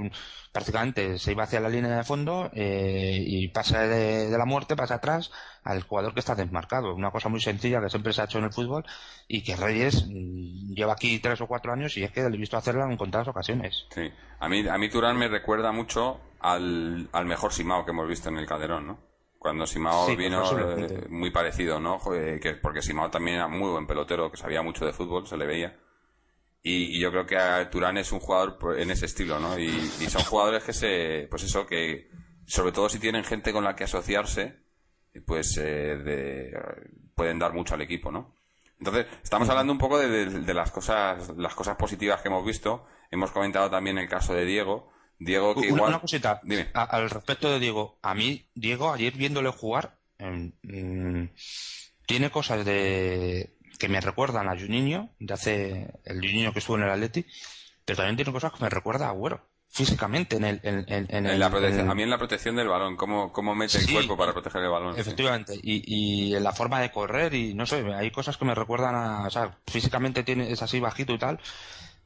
Prácticamente 0.50 1.18
se 1.18 1.32
iba 1.32 1.44
hacia 1.44 1.60
la 1.60 1.68
línea 1.68 1.94
de 1.96 2.04
fondo 2.04 2.50
eh, 2.54 3.22
y 3.26 3.48
pasa 3.48 3.86
de, 3.86 4.30
de 4.30 4.38
la 4.38 4.46
muerte, 4.46 4.76
pasa 4.76 4.94
atrás 4.94 5.30
al 5.62 5.82
jugador 5.82 6.14
que 6.14 6.20
está 6.20 6.34
desmarcado. 6.34 6.94
Una 6.94 7.10
cosa 7.10 7.28
muy 7.28 7.40
sencilla 7.40 7.82
que 7.82 7.90
siempre 7.90 8.14
se 8.14 8.22
ha 8.22 8.24
hecho 8.24 8.38
en 8.38 8.44
el 8.44 8.52
fútbol 8.52 8.84
y 9.28 9.42
que 9.42 9.56
Reyes 9.56 10.06
mm, 10.08 10.72
lleva 10.74 10.94
aquí 10.94 11.18
tres 11.18 11.40
o 11.42 11.46
cuatro 11.46 11.72
años 11.72 11.96
y 11.98 12.04
es 12.04 12.10
que 12.12 12.22
le 12.22 12.36
he 12.36 12.40
visto 12.40 12.56
hacerla 12.56 12.90
en 12.90 12.96
contadas 12.96 13.28
ocasiones. 13.28 13.86
Sí. 13.90 14.10
A 14.40 14.48
mí, 14.48 14.66
a 14.66 14.78
mí 14.78 14.88
Turán 14.88 15.18
me 15.18 15.28
recuerda 15.28 15.70
mucho 15.70 16.18
al, 16.40 17.10
al 17.12 17.26
mejor 17.26 17.52
Simao 17.52 17.84
que 17.84 17.90
hemos 17.90 18.08
visto 18.08 18.30
en 18.30 18.38
el 18.38 18.46
Calderón, 18.46 18.86
¿no? 18.86 19.11
Cuando 19.42 19.66
Simao 19.66 20.06
Sí, 20.06 20.14
vino 20.14 20.38
eh, 20.60 21.06
muy 21.08 21.30
parecido, 21.32 21.80
¿no? 21.80 21.98
Que, 22.40 22.54
porque 22.62 22.80
Simao 22.80 23.10
también 23.10 23.38
era 23.38 23.48
muy 23.48 23.70
buen 23.70 23.88
pelotero, 23.88 24.30
que 24.30 24.36
sabía 24.36 24.62
mucho 24.62 24.86
de 24.86 24.92
fútbol, 24.92 25.26
se 25.26 25.36
le 25.36 25.46
veía. 25.46 25.80
Y, 26.62 26.96
y 26.96 27.00
yo 27.00 27.10
creo 27.10 27.26
que 27.26 27.36
a 27.36 27.68
Turán 27.68 27.98
es 27.98 28.12
un 28.12 28.20
jugador 28.20 28.56
en 28.78 28.92
ese 28.92 29.06
estilo, 29.06 29.40
¿no? 29.40 29.58
Y, 29.58 29.66
y 29.66 30.08
son 30.08 30.22
jugadores 30.22 30.62
que 30.62 30.72
se, 30.72 31.26
pues 31.28 31.42
eso, 31.42 31.66
que 31.66 32.08
sobre 32.46 32.70
todo 32.70 32.88
si 32.88 33.00
tienen 33.00 33.24
gente 33.24 33.52
con 33.52 33.64
la 33.64 33.74
que 33.74 33.82
asociarse, 33.82 34.60
pues 35.26 35.56
eh, 35.58 35.96
de- 35.96 36.56
pueden 37.16 37.40
dar 37.40 37.52
mucho 37.52 37.74
al 37.74 37.82
equipo, 37.82 38.12
¿no? 38.12 38.36
Entonces, 38.78 39.06
estamos 39.24 39.48
hablando 39.48 39.72
un 39.72 39.78
poco 39.80 39.98
de, 39.98 40.08
de- 40.08 40.26
de 40.42 40.54
las 40.54 40.70
cosas, 40.70 41.30
las 41.36 41.54
cosas 41.56 41.74
positivas 41.76 42.22
que 42.22 42.28
hemos 42.28 42.46
visto. 42.46 42.86
Hemos 43.10 43.32
comentado 43.32 43.68
también 43.70 43.98
el 43.98 44.08
caso 44.08 44.34
de 44.34 44.44
Diego. 44.44 44.91
Diego 45.24 45.54
que 45.54 45.60
Una, 45.60 45.68
igual. 45.68 45.88
una 45.90 46.00
cosita, 46.00 46.40
Dime. 46.42 46.68
A- 46.74 46.84
al 46.84 47.10
respecto 47.10 47.50
de 47.50 47.58
Diego, 47.60 47.98
a 48.02 48.14
mí, 48.14 48.46
Diego, 48.54 48.92
ayer 48.92 49.12
viéndole 49.14 49.50
jugar, 49.50 49.96
em, 50.18 50.52
mm, 50.62 51.28
tiene 52.06 52.30
cosas 52.30 52.64
de 52.64 53.56
que 53.78 53.88
me 53.88 54.00
recuerdan 54.00 54.48
a 54.48 54.58
Juninho, 54.58 55.10
de 55.18 55.34
hace 55.34 55.88
el 56.04 56.16
Juninho 56.20 56.52
que 56.52 56.58
estuvo 56.60 56.76
en 56.76 56.84
el 56.84 56.90
Atleti, 56.90 57.24
pero 57.84 57.96
también 57.96 58.16
tiene 58.16 58.32
cosas 58.32 58.52
que 58.52 58.62
me 58.62 58.70
recuerda 58.70 59.06
a 59.06 59.10
Agüero, 59.10 59.48
físicamente, 59.68 60.36
en 60.36 60.44
el... 60.44 60.60
En, 60.62 60.84
en- 60.88 61.26
en 61.26 61.38
la 61.38 61.50
protección, 61.50 61.90
a 61.90 61.94
mí 61.94 62.02
en 62.02 62.10
la 62.10 62.18
protección 62.18 62.54
del 62.56 62.68
balón, 62.68 62.96
cómo, 62.96 63.32
cómo 63.32 63.54
mete 63.54 63.78
el 63.78 63.90
cuerpo 63.90 64.16
para 64.16 64.32
proteger 64.32 64.62
el 64.62 64.70
balón. 64.70 64.94
sí. 64.94 65.00
Efectivamente, 65.00 65.54
y, 65.62 65.82
y 66.30 66.34
en 66.36 66.44
la 66.44 66.52
forma 66.52 66.80
de 66.80 66.90
correr 66.92 67.32
y 67.34 67.54
no 67.54 67.64
sé, 67.66 67.82
hay 67.94 68.10
cosas 68.10 68.36
que 68.36 68.44
me 68.44 68.54
recuerdan 68.54 68.94
a, 68.94 69.26
o 69.26 69.30
sea, 69.30 69.58
físicamente 69.66 70.22
tiene, 70.22 70.52
es 70.52 70.62
así 70.62 70.78
bajito 70.78 71.12
y 71.14 71.18
tal, 71.18 71.40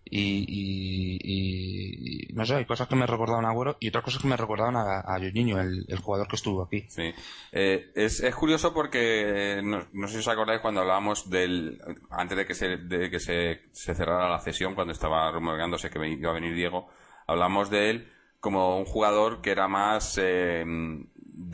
y, 0.09 0.45
y- 0.49 2.29
y- 2.31 2.35
no 2.35 2.45
sé, 2.47 2.55
hay 2.57 2.65
cosas 2.65 2.89
que 2.89 2.97
me 2.97 3.07
recordaban 3.07 3.45
a 3.45 3.51
Agüero 3.51 3.77
y 3.81 3.89
otras 3.89 4.05
cosas 4.05 4.23
que 4.23 4.29
me 4.29 4.37
recordaban 4.37 4.77
a, 4.77 5.01
a 5.01 5.19
Juninho, 5.19 5.61
el, 5.61 5.85
el 5.89 5.99
jugador 5.99 6.29
que 6.29 6.37
estuvo 6.37 6.63
aquí. 6.63 6.85
Sí. 6.89 7.13
Eh, 7.53 7.91
es, 7.95 8.21
es 8.21 8.35
curioso 8.35 8.73
porque, 8.73 9.59
eh, 9.59 9.63
no, 9.63 9.87
no 9.93 10.07
sé 10.07 10.15
si 10.15 10.19
os 10.21 10.29
acordáis 10.29 10.61
cuando 10.61 10.81
hablábamos 10.81 11.29
del, 11.31 11.81
antes 12.11 12.37
de 12.39 12.47
que 12.47 12.55
se, 12.55 12.77
de 12.77 13.11
que 13.11 13.19
se, 13.21 13.63
se 13.73 13.95
cerrara 13.95 14.29
la 14.29 14.41
cesión, 14.41 14.75
cuando 14.75 14.93
estaba 14.93 15.31
rumoreándose 15.33 15.91
que 15.91 16.07
iba 16.09 16.31
a 16.31 16.35
venir 16.35 16.55
Diego, 16.55 16.89
hablamos 17.27 17.71
de 17.71 17.91
él 17.91 18.13
como 18.41 18.79
un 18.79 18.85
jugador 18.85 19.41
que 19.41 19.51
era 19.51 19.67
más 19.67 20.19
eh, 20.23 20.65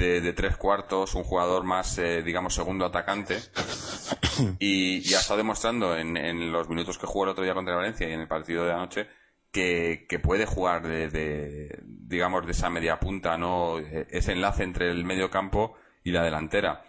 de, 0.03 0.21
de 0.21 0.33
tres 0.33 0.57
cuartos, 0.57 1.15
un 1.15 1.25
jugador 1.25 1.65
más, 1.65 1.97
eh, 1.99 2.23
digamos, 2.23 2.55
segundo 2.55 2.85
atacante. 2.87 3.39
Y, 4.59 5.09
y 5.09 5.15
ha 5.15 5.21
estado 5.21 5.37
demostrando 5.39 5.95
en, 5.97 6.17
en 6.17 6.51
los 6.53 6.67
minutos 6.69 6.97
que 6.97 7.07
jugó 7.07 7.25
el 7.25 7.31
otro 7.31 7.45
día 7.45 7.53
contra 7.55 7.77
Valencia 7.77 8.09
y 8.09 8.13
en 8.13 8.21
el 8.21 8.29
partido 8.29 8.65
de 8.65 8.73
anoche 8.73 9.07
que, 9.51 10.07
que 10.09 10.19
puede 10.19 10.47
jugar 10.47 10.83
de, 10.87 11.09
de, 11.11 11.79
digamos, 11.85 12.47
de 12.47 12.53
esa 12.53 12.71
media 12.71 12.99
punta, 12.99 13.37
¿no? 13.37 13.79
E- 13.79 14.07
Ese 14.11 14.33
enlace 14.33 14.63
entre 14.65 14.91
el 14.91 15.05
medio 15.05 15.31
campo 15.31 15.75
y 16.03 16.13
la 16.13 16.23
delantera. 16.25 16.83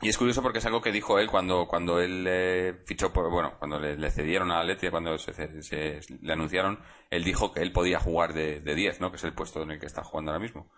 Y 0.00 0.08
es 0.08 0.16
curioso 0.16 0.40
porque 0.42 0.58
es 0.58 0.66
algo 0.66 0.80
que 0.80 0.90
dijo 0.92 1.18
él 1.18 1.28
cuando, 1.28 1.68
cuando 1.68 2.00
él 2.00 2.24
eh, 2.26 2.74
fichó 2.86 3.12
por, 3.12 3.30
bueno, 3.30 3.52
cuando 3.58 3.78
le, 3.78 3.96
le 3.98 4.10
cedieron 4.10 4.50
a 4.50 4.60
Atleti, 4.60 4.88
cuando 4.88 5.18
se, 5.18 5.34
se- 5.34 5.62
se- 5.62 6.00
le 6.22 6.32
anunciaron, 6.32 6.80
él 7.10 7.22
dijo 7.22 7.52
que 7.52 7.60
él 7.60 7.70
podía 7.72 8.00
jugar 8.00 8.32
de, 8.32 8.60
de 8.60 8.74
10, 8.74 9.00
¿no? 9.00 9.10
Que 9.10 9.18
es 9.18 9.24
el 9.24 9.34
puesto 9.34 9.62
en 9.62 9.72
el 9.72 9.78
que 9.78 9.86
está 9.86 10.02
jugando 10.02 10.32
ahora 10.32 10.42
mismo. 10.42 10.70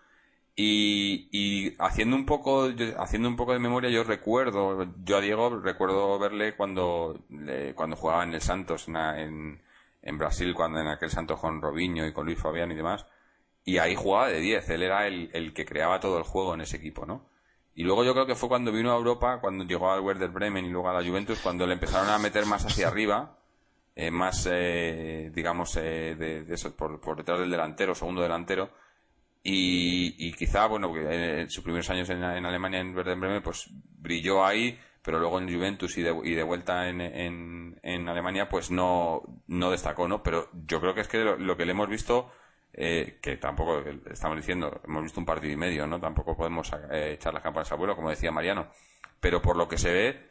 Y, 0.57 1.29
y 1.33 1.75
haciendo 1.81 2.15
un 2.17 2.27
poco, 2.27 2.71
yo- 2.71 3.01
haciendo 3.01 3.29
un 3.29 3.37
poco 3.37 3.53
de 3.53 3.59
memoria, 3.59 3.91
yo 3.91 4.05
recuerdo, 4.05 4.87
yo 5.05 5.17
a 5.17 5.21
Diego 5.21 5.59
recuerdo 5.61 6.19
verle 6.19 6.55
cuando, 6.57 7.25
cuando 7.75 7.97
jugaba 7.97 8.23
en 8.23 8.35
el 8.35 8.41
Santos, 8.41 8.87
en, 8.89 8.97
en, 8.97 9.63
en 10.03 10.19
Brasil, 10.19 10.55
cuando 10.55 10.79
en 10.81 10.87
aquel 10.89 11.11
Santos 11.11 11.41
con 11.41 11.61
Robinho 11.61 12.07
y 12.07 12.13
con 12.13 12.27
Luis 12.27 12.39
Fabián 12.39 12.71
y 12.71 12.77
demás. 12.77 13.07
Y 13.65 13.79
ahí 13.79 13.97
jugaba 13.97 14.29
de 14.29 14.41
10, 14.41 14.69
él 14.71 14.83
era 14.83 15.07
el, 15.09 15.31
el 15.33 15.53
que 15.55 15.65
creaba 15.65 15.99
todo 16.01 16.19
el 16.19 16.25
juego 16.25 16.55
en 16.55 16.61
ese 16.61 16.77
equipo, 16.77 17.07
¿no? 17.07 17.27
Y 17.75 17.83
luego 17.83 18.05
yo 18.05 18.13
creo 18.13 18.27
que 18.27 18.37
fue 18.37 18.49
cuando 18.49 18.71
vino 18.71 18.93
a 18.93 18.97
Europa, 18.97 19.41
cuando 19.41 19.65
llegó 19.65 19.91
al 19.91 20.01
Werder 20.01 20.29
Bremen 20.31 20.65
y 20.67 20.69
luego 20.71 20.89
a 20.91 20.93
la 21.03 21.09
Juventus, 21.09 21.41
cuando 21.41 21.67
le 21.67 21.73
empezaron 21.73 22.09
a 22.11 22.19
meter 22.19 22.47
más 22.47 22.65
hacia 22.65 22.87
arriba, 22.89 23.39
eh, 23.97 24.11
más, 24.13 24.49
eh, 24.51 25.31
digamos, 25.35 25.77
eh, 25.77 26.15
de, 26.17 26.45
de 26.45 26.55
eso, 26.55 26.77
por, 26.77 27.01
por 27.01 27.17
detrás 27.17 27.41
del 27.41 27.51
delantero, 27.51 27.95
segundo 27.95 28.23
delantero, 28.23 28.71
y, 29.47 30.15
y 30.27 30.33
quizá, 30.33 30.67
bueno, 30.67 30.91
en, 30.97 31.51
sus 31.51 31.63
primeros 31.63 31.89
años 31.91 32.09
en, 32.09 32.25
en 32.25 32.47
Alemania, 32.47 32.81
en 32.81 32.97
Werder 32.97 33.19
Bremen, 33.19 33.43
pues 33.43 33.69
brilló 33.99 34.45
ahí, 34.45 34.79
pero 35.03 35.19
luego 35.19 35.39
en 35.39 35.55
Juventus 35.55 35.99
y 35.99 36.03
de, 36.03 36.19
y 36.25 36.35
de 36.35 36.43
vuelta 36.43 36.89
en, 36.89 37.03
en, 37.03 37.79
en 37.83 38.09
Alemania, 38.09 38.49
pues 38.49 38.71
no, 38.71 39.21
no 39.47 39.71
destacó, 39.71 40.09
¿no? 40.09 40.23
Pero 40.23 40.49
yo 40.67 40.81
creo 40.81 40.95
que 40.95 41.03
es 41.03 41.09
que 41.09 41.19
lo, 41.19 41.57
que 41.59 41.67
le 41.67 41.73
hemos 41.73 41.91
visto, 41.91 42.31
eh, 42.73 43.19
que 43.21 43.37
tampoco 43.37 43.81
estamos 44.11 44.39
diciendo, 44.39 44.81
hemos 44.87 45.03
visto 45.03 45.21
un 45.21 45.27
partido 45.27 45.53
y 45.53 45.57
medio, 45.57 45.87
¿no? 45.87 46.01
Tampoco 46.01 46.35
podemos 46.35 46.73
eh, 46.91 47.13
echar 47.13 47.35
las 47.35 47.43
campanas 47.43 47.71
al 47.71 47.77
vuelo, 47.79 47.97
como 47.97 48.09
decía 48.09 48.33
Mariano. 48.33 48.69
Pero 49.21 49.43
por 49.43 49.57
lo 49.59 49.69
que 49.69 49.77
se 49.77 49.93
ve, 49.93 50.31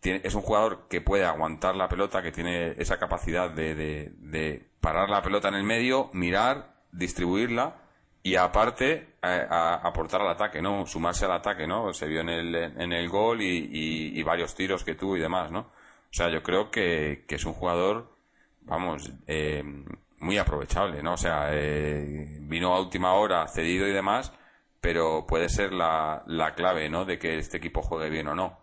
tiene- 0.00 0.22
es 0.24 0.34
un 0.34 0.40
jugador 0.42 0.88
que 0.88 1.02
puede 1.02 1.26
aguantar 1.26 1.76
la 1.76 1.88
pelota, 1.90 2.22
que 2.22 2.32
tiene 2.32 2.70
esa 2.78 2.98
capacidad 2.98 3.50
de, 3.50 3.74
de 3.74 4.70
parar 4.80 5.10
la 5.10 5.20
pelota 5.20 5.48
en 5.48 5.54
el 5.54 5.64
medio, 5.64 6.08
mirar, 6.14 6.80
distribuirla 6.92 7.82
y 8.26 8.36
aparte 8.36 9.16
a, 9.20 9.86
aportar 9.86 10.22
al 10.22 10.30
ataque, 10.30 10.62
¿no? 10.62 10.86
Sumarse 10.86 11.26
al 11.26 11.32
ataque, 11.32 11.66
¿no? 11.66 11.92
Se 11.92 12.06
vio 12.06 12.22
en 12.22 12.30
el, 12.30 12.54
en 12.54 12.92
el 12.94 13.06
gol 13.10 13.42
y, 13.42 14.22
varios 14.22 14.54
tiros 14.54 14.82
que 14.82 14.94
tuvo 14.94 15.18
y 15.18 15.20
demás, 15.20 15.52
¿no? 15.52 15.60
O 15.60 16.16
sea, 16.16 16.30
yo 16.30 16.42
creo 16.42 16.70
que, 16.70 17.26
es 17.28 17.44
un 17.44 17.52
jugador, 17.52 18.16
vamos, 18.62 19.12
eh, 19.26 19.62
muy 20.20 20.38
aprovechable, 20.38 21.02
¿no? 21.02 21.12
O 21.12 21.16
sea, 21.18 21.50
eh, 21.52 22.38
vino 22.40 22.74
a 22.74 22.80
última 22.80 23.12
hora, 23.12 23.46
cedido 23.46 23.86
y 23.86 23.92
demás, 23.92 24.32
pero 24.80 25.26
puede 25.26 25.50
ser 25.50 25.74
la, 25.74 26.22
la 26.26 26.54
clave, 26.54 26.88
¿no? 26.88 27.04
De 27.04 27.18
que 27.18 27.36
este 27.36 27.58
equipo 27.58 27.82
juegue 27.82 28.08
bien 28.08 28.28
o 28.28 28.34
no. 28.34 28.58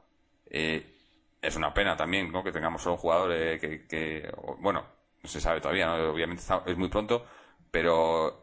Eh, 0.49 0.91
es 1.39 1.55
una 1.55 1.71
pena 1.71 1.95
también, 1.95 2.31
¿no? 2.31 2.43
Que 2.43 2.51
tengamos 2.51 2.81
solo 2.81 2.95
un 2.95 3.01
jugador 3.01 3.59
que, 3.59 3.85
que, 3.87 4.27
bueno, 4.57 4.83
no 5.21 5.29
se 5.29 5.39
sabe 5.39 5.61
todavía, 5.61 5.85
¿no? 5.85 6.11
Obviamente 6.11 6.41
es 6.65 6.77
muy 6.77 6.89
pronto, 6.89 7.27
pero 7.69 8.40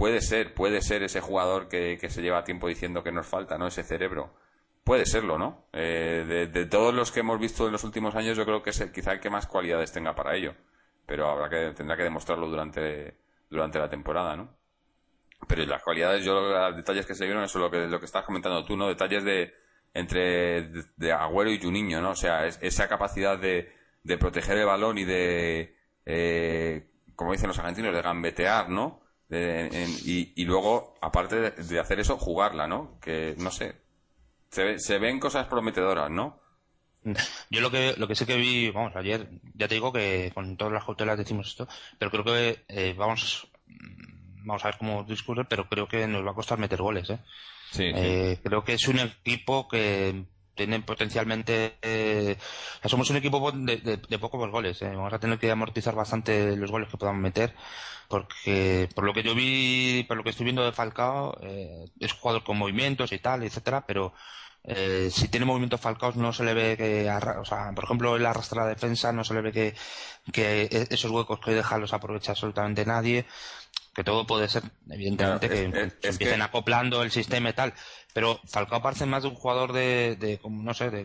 puede 0.00 0.22
ser, 0.22 0.54
puede 0.54 0.80
ser 0.80 1.02
ese 1.02 1.20
jugador 1.20 1.68
que, 1.68 1.98
se 2.08 2.22
lleva 2.22 2.42
tiempo 2.42 2.68
diciendo 2.68 3.02
que 3.02 3.12
nos 3.12 3.26
falta, 3.26 3.58
¿no? 3.58 3.66
Ese 3.66 3.82
cerebro. 3.82 4.32
Puede 4.82 5.04
serlo, 5.04 5.36
¿no? 5.36 5.66
Eh, 5.74 6.48
de, 6.50 6.66
todos 6.66 6.94
los 6.94 7.12
que 7.12 7.20
hemos 7.20 7.38
visto 7.38 7.66
en 7.66 7.72
los 7.72 7.84
últimos 7.84 8.14
años, 8.14 8.34
yo 8.34 8.46
creo 8.46 8.62
que 8.62 8.70
es 8.70 8.82
quizá 8.94 9.12
el 9.12 9.20
que 9.20 9.28
más 9.28 9.46
cualidades 9.46 9.92
tenga 9.92 10.14
para 10.14 10.34
ello. 10.34 10.54
Pero 11.04 11.28
habrá 11.28 11.50
que, 11.50 11.74
tendrá 11.74 11.98
que 11.98 12.04
demostrarlo 12.04 12.48
durante, 12.48 13.14
durante 13.50 13.78
la 13.78 13.90
temporada, 13.90 14.36
¿no? 14.36 14.48
Pero 15.46 15.66
las 15.66 15.82
cualidades, 15.82 16.24
yo 16.24 16.32
los 16.32 16.76
detalles 16.76 17.04
que 17.04 17.14
se 17.14 17.26
vieron, 17.26 17.44
eso 17.44 17.58
es 17.58 17.62
lo 17.62 17.70
que, 17.70 17.86
lo 17.86 18.00
que 18.00 18.06
estás 18.06 18.24
comentando 18.24 18.64
tú, 18.64 18.78
¿no? 18.78 18.88
Detalles 18.88 19.22
de, 19.22 19.52
entre 19.92 20.70
de, 20.96 21.12
Agüero 21.12 21.50
y 21.50 21.60
Juninho, 21.60 22.00
¿no? 22.00 22.12
O 22.12 22.16
sea, 22.16 22.46
esa 22.46 22.88
capacidad 22.88 23.38
de, 23.38 23.70
de 24.02 24.16
proteger 24.16 24.56
el 24.56 24.66
balón 24.66 24.96
y 24.96 25.04
de, 25.04 25.76
eh, 26.06 26.88
como 27.14 27.32
dicen 27.32 27.48
los 27.48 27.58
argentinos, 27.58 27.94
de 27.94 28.00
gambetear, 28.00 28.70
¿no? 28.70 29.09
Y, 29.30 30.44
luego, 30.44 30.94
aparte 31.00 31.52
de, 31.52 31.80
hacer 31.80 32.00
eso, 32.00 32.16
jugarla, 32.16 32.66
¿no? 32.66 32.98
Que, 33.00 33.34
no 33.38 33.50
sé, 33.50 33.76
se, 34.50 34.98
ven 34.98 35.20
cosas 35.20 35.46
prometedoras, 35.46 36.10
¿no? 36.10 36.40
Yo 37.50 37.60
lo 37.60 37.70
que, 37.70 37.94
lo 37.96 38.08
que 38.08 38.14
sé 38.14 38.26
que 38.26 38.36
vi, 38.36 38.70
vamos, 38.70 38.94
ayer, 38.96 39.28
ya 39.54 39.68
te 39.68 39.74
digo 39.74 39.92
que 39.92 40.32
con 40.34 40.56
todas 40.56 40.72
las 40.72 40.84
cautelas 40.84 41.18
decimos 41.18 41.48
esto, 41.48 41.68
pero 41.98 42.10
creo 42.10 42.24
que 42.24 42.64
eh, 42.68 42.94
vamos, 42.96 43.48
vamos 44.44 44.64
a 44.64 44.68
ver 44.68 44.78
cómo 44.78 45.04
discurre, 45.04 45.44
pero 45.44 45.68
creo 45.68 45.86
que 45.86 46.06
nos 46.06 46.26
va 46.26 46.32
a 46.32 46.34
costar 46.34 46.58
meter 46.58 46.82
goles, 46.82 47.10
¿eh? 47.10 47.20
Sí, 47.70 47.84
eh, 47.94 48.40
creo 48.42 48.64
que 48.64 48.74
es 48.74 48.88
un 48.88 48.98
equipo 48.98 49.68
que 49.68 50.24
tiene 50.54 50.80
potencialmente 50.80 51.76
eh, 51.82 52.36
somos 52.84 53.08
un 53.10 53.16
equipo 53.16 53.52
de, 53.52 53.78
de, 53.78 54.18
pocos 54.18 54.50
goles 54.50 54.80
¿eh? 54.82 54.92
vamos 54.94 55.12
a 55.12 55.18
tener 55.18 55.38
que 55.38 55.50
amortizar 55.50 55.94
bastante 55.94 56.56
los 56.56 56.70
goles 56.70 56.88
que 56.88 56.96
podamos 56.96 57.22
meter 57.22 57.54
porque 58.10 58.88
por 58.92 59.04
lo 59.04 59.14
que 59.14 59.22
yo 59.22 59.36
vi, 59.36 60.04
por 60.08 60.16
lo 60.16 60.24
que 60.24 60.30
estoy 60.30 60.42
viendo 60.42 60.64
de 60.64 60.72
Falcao, 60.72 61.38
eh, 61.42 61.84
es 62.00 62.12
jugador 62.12 62.42
con 62.42 62.58
movimientos 62.58 63.12
y 63.12 63.20
tal, 63.20 63.44
etcétera, 63.44 63.86
pero 63.86 64.12
eh, 64.64 65.10
si 65.12 65.28
tiene 65.28 65.46
movimientos 65.46 65.80
Falcaos 65.80 66.16
no 66.16 66.32
se 66.32 66.44
le 66.44 66.52
ve 66.52 66.76
que, 66.76 67.08
o 67.38 67.44
sea, 67.44 67.72
por 67.74 67.84
ejemplo, 67.84 68.16
él 68.16 68.26
arrastra 68.26 68.64
la 68.64 68.68
defensa, 68.68 69.12
no 69.12 69.24
se 69.24 69.34
le 69.34 69.42
ve 69.42 69.52
que, 69.52 69.74
que 70.32 70.62
e-, 70.64 70.88
esos 70.90 71.10
huecos 71.10 71.38
que 71.40 71.52
deja 71.52 71.78
los 71.78 71.92
aprovecha 71.92 72.32
absolutamente 72.32 72.84
nadie 72.84 73.26
que 73.94 74.04
todo 74.04 74.26
puede 74.26 74.48
ser, 74.48 74.62
evidentemente, 74.88 75.48
que 75.48 75.90
se 76.00 76.08
empiecen 76.08 76.42
acoplando 76.42 77.02
el 77.02 77.10
sistema 77.10 77.50
y 77.50 77.52
tal. 77.52 77.74
Pero 78.12 78.40
Falcao 78.44 78.82
parece 78.82 79.06
más 79.06 79.22
de 79.22 79.28
un 79.28 79.34
jugador 79.34 79.72
de, 79.72 80.16
de 80.16 80.38
como, 80.38 80.62
no 80.62 80.74
sé, 80.74 80.90
de, 80.90 81.04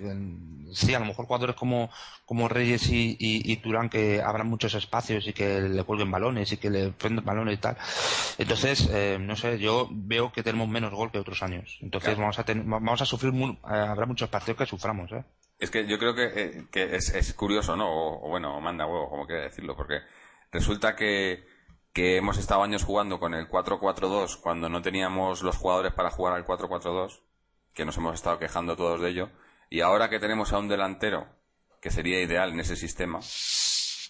sí, 0.73 0.93
a 0.93 0.99
lo 0.99 1.05
mejor 1.05 1.25
jugadores 1.25 1.55
como, 1.55 1.89
como 2.25 2.47
Reyes 2.47 2.89
y, 2.89 3.15
y, 3.19 3.57
Turán 3.57 3.89
que 3.89 4.21
abran 4.21 4.47
muchos 4.47 4.73
espacios 4.73 5.27
y 5.27 5.33
que 5.33 5.61
le 5.61 5.83
cuelguen 5.83 6.11
balones 6.11 6.51
y 6.51 6.57
que 6.57 6.69
le 6.69 6.89
prenden 6.91 7.25
balones 7.25 7.55
y 7.55 7.57
tal. 7.57 7.77
Entonces, 8.37 8.89
eh, 8.91 9.17
no 9.19 9.35
sé, 9.35 9.59
yo 9.59 9.87
veo 9.91 10.31
que 10.31 10.43
tenemos 10.43 10.67
menos 10.67 10.93
gol 10.93 11.11
que 11.11 11.19
otros 11.19 11.43
años. 11.43 11.77
Entonces 11.81 12.17
vamos 12.17 12.39
a 12.39 12.43
tener, 12.43 12.63
vamos 12.65 13.01
a 13.01 13.05
sufrir, 13.05 13.33
eh, 13.33 13.57
habrá 13.63 14.05
muchos 14.05 14.29
partidos 14.29 14.57
que 14.57 14.65
suframos, 14.65 15.11
¿eh? 15.11 15.23
Es 15.57 15.71
que 15.71 15.87
yo 15.87 15.97
creo 15.97 16.13
que, 16.13 16.25
eh, 16.35 16.65
que 16.69 16.95
es, 16.95 17.15
es, 17.15 17.33
curioso, 17.33 17.77
¿no? 17.77 17.87
O, 17.87 18.27
bueno, 18.27 18.59
manda 18.59 18.85
huevo, 18.85 19.09
como 19.09 19.25
quiera 19.25 19.43
decirlo, 19.43 19.75
porque 19.75 19.99
resulta 20.51 20.95
que 20.95 21.54
que 21.95 22.17
hemos 22.17 22.37
estado 22.37 22.61
años 22.61 22.83
jugando 22.83 23.21
con 23.21 23.33
el 23.33 23.47
4-4-2 23.47 24.41
cuando 24.41 24.67
no 24.67 24.81
teníamos 24.81 25.41
los 25.41 25.55
jugadores 25.55 25.93
para 25.93 26.11
jugar 26.11 26.33
al 26.33 26.45
4-4-2, 26.45 27.21
que 27.73 27.85
nos 27.85 27.95
hemos 27.95 28.15
estado 28.15 28.37
quejando 28.37 28.75
todos 28.75 28.99
de 28.99 29.11
ello, 29.11 29.29
y 29.69 29.79
ahora 29.79 30.09
que 30.09 30.19
tenemos 30.19 30.51
a 30.51 30.59
un 30.59 30.67
delantero, 30.67 31.25
que 31.81 31.91
sería 31.91 32.21
ideal 32.21 32.51
en 32.51 32.59
ese 32.59 32.75
sistema, 32.75 33.21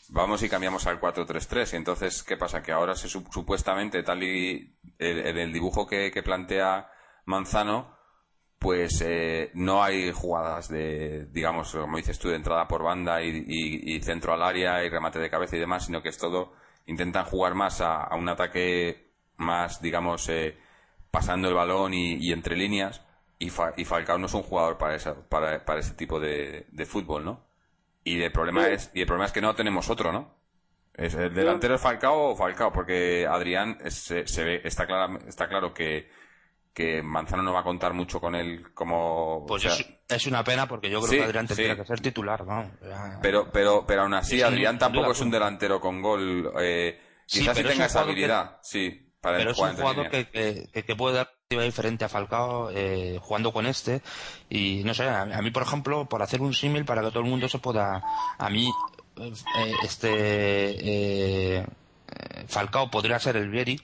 vamos 0.09 0.41
y 0.41 0.49
cambiamos 0.49 0.87
al 0.87 0.99
4-3-3. 0.99 1.73
Y 1.73 1.75
entonces, 1.75 2.23
¿qué 2.23 2.37
pasa? 2.37 2.63
Que 2.63 2.71
ahora 2.71 2.95
se 2.95 3.07
supuestamente, 3.07 4.01
tal 4.01 4.23
y 4.23 4.75
el, 4.97 5.53
dibujo 5.53 5.85
que, 5.85 6.11
plantea 6.23 6.89
Manzano, 7.25 7.95
pues 8.57 8.99
eh, 9.05 9.51
no 9.53 9.83
hay 9.83 10.11
jugadas 10.11 10.69
de, 10.69 11.27
digamos, 11.27 11.71
como 11.75 11.97
dices 11.97 12.17
tú, 12.17 12.29
de 12.29 12.37
entrada 12.37 12.67
por 12.67 12.81
banda 12.81 13.21
y 13.21 14.01
centro 14.01 14.33
al 14.33 14.41
área 14.41 14.83
y 14.83 14.89
remate 14.89 15.19
de 15.19 15.29
cabeza 15.29 15.55
y 15.55 15.59
demás, 15.59 15.85
sino 15.85 16.01
que 16.01 16.09
es 16.09 16.17
todo 16.17 16.64
intentan 16.85 17.25
jugar 17.25 17.55
más 17.55 17.81
a, 17.81 18.13
un 18.15 18.29
ataque 18.29 19.11
más, 19.37 19.81
digamos, 19.81 20.27
eh, 20.29 20.57
pasando 21.11 21.47
el 21.47 21.53
balón 21.53 21.93
y, 21.93 22.31
entre 22.31 22.55
líneas. 22.55 23.01
Y, 23.39 23.49
Falcao 23.49 24.17
no 24.17 24.27
es 24.27 24.33
un 24.33 24.43
jugador 24.43 24.77
para, 24.77 24.95
esa, 24.95 25.15
para, 25.27 25.63
para 25.65 25.79
ese 25.79 25.93
tipo 25.93 26.19
de, 26.19 26.65
fútbol, 26.87 27.25
¿no? 27.25 27.45
Y 28.03 28.21
el 28.21 28.31
problema 28.31 28.67
es 28.67 28.91
y 28.93 29.01
el 29.01 29.07
problema 29.07 29.25
es 29.25 29.31
que 29.31 29.41
no 29.41 29.55
tenemos 29.55 29.89
otro, 29.89 30.11
¿no? 30.11 30.35
¿Es 30.93 31.15
el 31.15 31.33
delantero 31.33 31.75
es 31.75 31.81
Falcao 31.81 32.31
o 32.31 32.35
Falcao? 32.35 32.71
Porque 32.71 33.27
Adrián 33.27 33.79
se, 33.89 34.23
ve, 34.43 34.61
está, 34.63 34.87
está 35.27 35.49
claro 35.49 35.73
que, 35.73 36.09
que 36.75 37.01
Manzano 37.01 37.41
no 37.41 37.53
va 37.53 37.61
a 37.61 37.63
contar 37.63 37.93
mucho 37.93 38.19
con 38.19 38.35
él 38.35 38.73
como... 38.73 39.45
Pues 39.47 39.63
es, 40.09 40.27
una 40.27 40.43
pena 40.43 40.67
porque 40.67 40.89
yo 40.89 40.99
creo 40.99 41.21
que 41.21 41.23
Adrián 41.23 41.47
tendría 41.47 41.77
que 41.77 41.85
ser 41.85 42.01
titular, 42.01 42.45
¿no? 42.45 42.69
Pero, 43.21 43.49
pero, 43.49 43.85
pero 43.87 44.01
aún 44.01 44.13
así, 44.13 44.41
Adrián 44.41 44.77
tampoco 44.77 45.11
es 45.11 45.21
un 45.21 45.31
delantero 45.31 45.79
con 45.79 46.01
gol. 46.01 46.51
Eh, 46.59 46.99
quizás 47.25 47.55
sí, 47.55 47.63
tenga 47.63 47.85
esa 47.85 48.01
habilidad, 48.01 48.59
sí, 48.61 49.09
para 49.21 49.37
Pero 49.37 49.51
es 49.51 49.57
un 49.57 49.73
jugador 49.73 50.09
que, 50.09 50.27
que, 50.69 50.95
puede 50.97 51.15
dar 51.15 51.31
una 51.49 51.63
diferente 51.63 52.03
a 52.03 52.09
Falcao 52.09 52.69
eh, 52.71 53.19
jugando 53.21 53.53
con 53.53 53.67
este. 53.67 54.01
Y 54.49 54.83
no 54.83 54.93
sé, 54.93 55.07
a, 55.07 55.25
mí, 55.41 55.51
por 55.51 55.63
ejemplo, 55.63 56.09
por 56.09 56.21
hacer 56.23 56.41
un 56.41 56.53
símil 56.53 56.83
para 56.83 57.01
que 57.01 57.07
todo 57.07 57.21
el 57.21 57.29
mundo 57.29 57.47
se 57.47 57.59
pueda... 57.59 58.03
A 58.37 58.49
mí, 58.49 58.69
eh, 59.15 59.73
este... 59.81 61.57
Eh, 61.57 61.65
Falcao 62.47 62.91
podría 62.91 63.17
ser 63.17 63.37
el 63.37 63.49
Vieri 63.49 63.79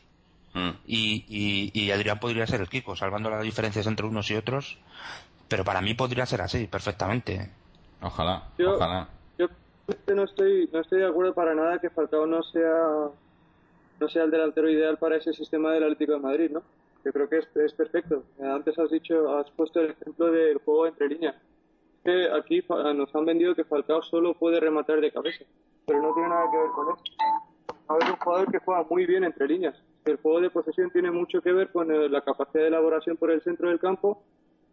mm. 0.54 0.70
y, 0.86 1.72
y, 1.74 1.92
Adrián 1.92 2.20
podría 2.20 2.48
ser 2.48 2.62
el 2.62 2.70
Kiko, 2.70 2.96
salvando 2.96 3.30
las 3.30 3.44
diferencias 3.44 3.88
entre 3.88 4.06
unos 4.06 4.30
y 4.32 4.36
otros. 4.36 4.78
Pero 5.48 5.64
para 5.64 5.82
mí 5.82 5.94
podría 5.94 6.26
ser 6.26 6.42
así, 6.42 6.68
perfectamente. 6.68 7.52
Ojalá, 8.02 8.44
ojalá. 8.66 9.08
Yo 9.38 10.16
no 10.16 10.24
estoy, 10.24 10.70
no 10.72 10.80
estoy 10.80 11.00
de 11.00 11.08
acuerdo 11.08 11.34
para 11.34 11.54
nada 11.54 11.80
que 11.80 11.90
Falcao 11.90 12.26
no 12.26 12.42
sea 12.44 13.10
no 14.00 14.10
sea 14.10 14.24
el 14.24 14.32
delantero 14.32 14.70
ideal 14.70 14.98
para 14.98 15.18
ese 15.18 15.32
sistema 15.34 15.72
del 15.72 15.84
Atlético 15.84 16.14
de 16.14 16.20
Madrid, 16.20 16.52
¿no? 16.52 16.64
Yo 17.06 17.12
creo 17.14 17.30
que 17.30 17.38
es, 17.38 17.56
es 17.56 17.74
perfecto. 17.74 18.24
Antes 18.42 18.78
has 18.80 18.90
dicho, 18.90 19.38
has 19.38 19.50
puesto 19.52 19.80
el 19.80 19.92
ejemplo 19.92 20.32
del 20.32 20.58
juego 20.58 20.88
entre 20.88 21.08
líneas. 21.08 21.36
Que 22.04 22.30
aquí 22.32 22.64
nos 22.68 23.14
han 23.14 23.26
vendido 23.26 23.54
que 23.54 23.64
Falcao 23.64 24.02
solo 24.02 24.34
puede 24.34 24.60
rematar 24.60 25.00
de 25.02 25.12
cabeza, 25.12 25.46
pero 25.86 26.02
no 26.02 26.14
tiene 26.14 26.30
nada 26.30 26.50
que 26.52 26.58
ver 26.58 26.72
con 26.72 26.88
eso. 26.94 27.04
Es 28.00 28.10
un 28.10 28.16
jugador 28.16 28.52
que 28.52 28.60
juega 28.60 28.86
muy 28.90 29.06
bien 29.06 29.24
entre 29.24 29.48
líneas. 29.48 29.76
El 30.06 30.18
juego 30.18 30.42
de 30.42 30.50
posesión 30.50 30.90
tiene 30.92 31.12
mucho 31.12 31.42
que 31.42 31.52
ver 31.52 31.72
con 31.72 31.92
eh, 31.92 32.10
la 32.10 32.22
capacidad 32.22 32.64
de 32.64 32.70
elaboración 32.70 33.18
por 33.18 33.32
el 33.32 33.42
centro 33.42 33.70
del 33.70 33.80
campo 33.80 34.24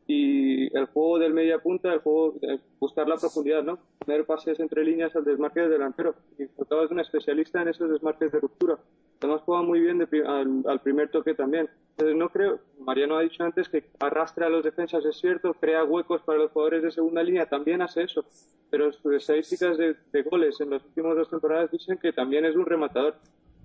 y 0.09 0.75
el 0.75 0.87
juego 0.87 1.19
del 1.19 1.35
media 1.35 1.59
punta, 1.59 1.93
el 1.93 2.01
juego 2.01 2.35
de 2.41 2.59
buscar 2.81 3.07
la 3.07 3.17
profundidad, 3.17 3.62
¿no? 3.62 3.79
Tener 4.07 4.25
pases 4.25 4.59
entre 4.59 4.83
líneas 4.83 5.14
al 5.14 5.25
desmarque 5.25 5.61
del 5.61 5.71
delantero. 5.71 6.14
Y 6.38 6.47
Falcao 6.47 6.85
es 6.85 6.91
un 6.91 7.01
especialista 7.01 7.61
en 7.61 7.69
esos 7.69 7.91
desmarques 7.91 8.33
de 8.33 8.41
ruptura. 8.41 8.79
Además 9.21 9.43
juega 9.45 9.62
muy 9.62 9.81
bien 9.81 10.01
al, 10.27 10.81
primer 10.81 11.11
toque 11.11 11.35
también. 11.35 11.69
Entonces 11.91 12.17
no 12.17 12.31
creo, 12.31 12.59
Mariano 12.81 13.19
ha 13.19 13.23
dicho 13.23 13.45
antes 13.45 13.69
que 13.69 13.85
arrastra 14.01 14.47
a 14.47 14.49
los 14.49 14.64
defensas, 14.64 15.05
es 15.05 15.19
cierto, 15.19 15.53
crea 15.53 15.85
huecos 15.85 16.23
para 16.23 16.38
los 16.38 16.53
jugadores 16.53 16.85
de 16.85 16.91
segunda 16.91 17.23
línea, 17.23 17.45
también 17.45 17.83
hace 17.83 18.05
eso. 18.05 18.25
Pero 18.71 18.91
sus 18.93 19.12
estadísticas 19.12 19.77
de, 19.77 20.23
goles 20.23 20.59
en 20.61 20.71
las 20.71 20.85
últimas 20.85 21.17
dos 21.17 21.29
temporadas 21.29 21.71
dicen 21.71 21.99
que 21.99 22.14
también 22.14 22.47
es 22.47 22.57
un 22.57 22.64
rematador. 22.64 23.17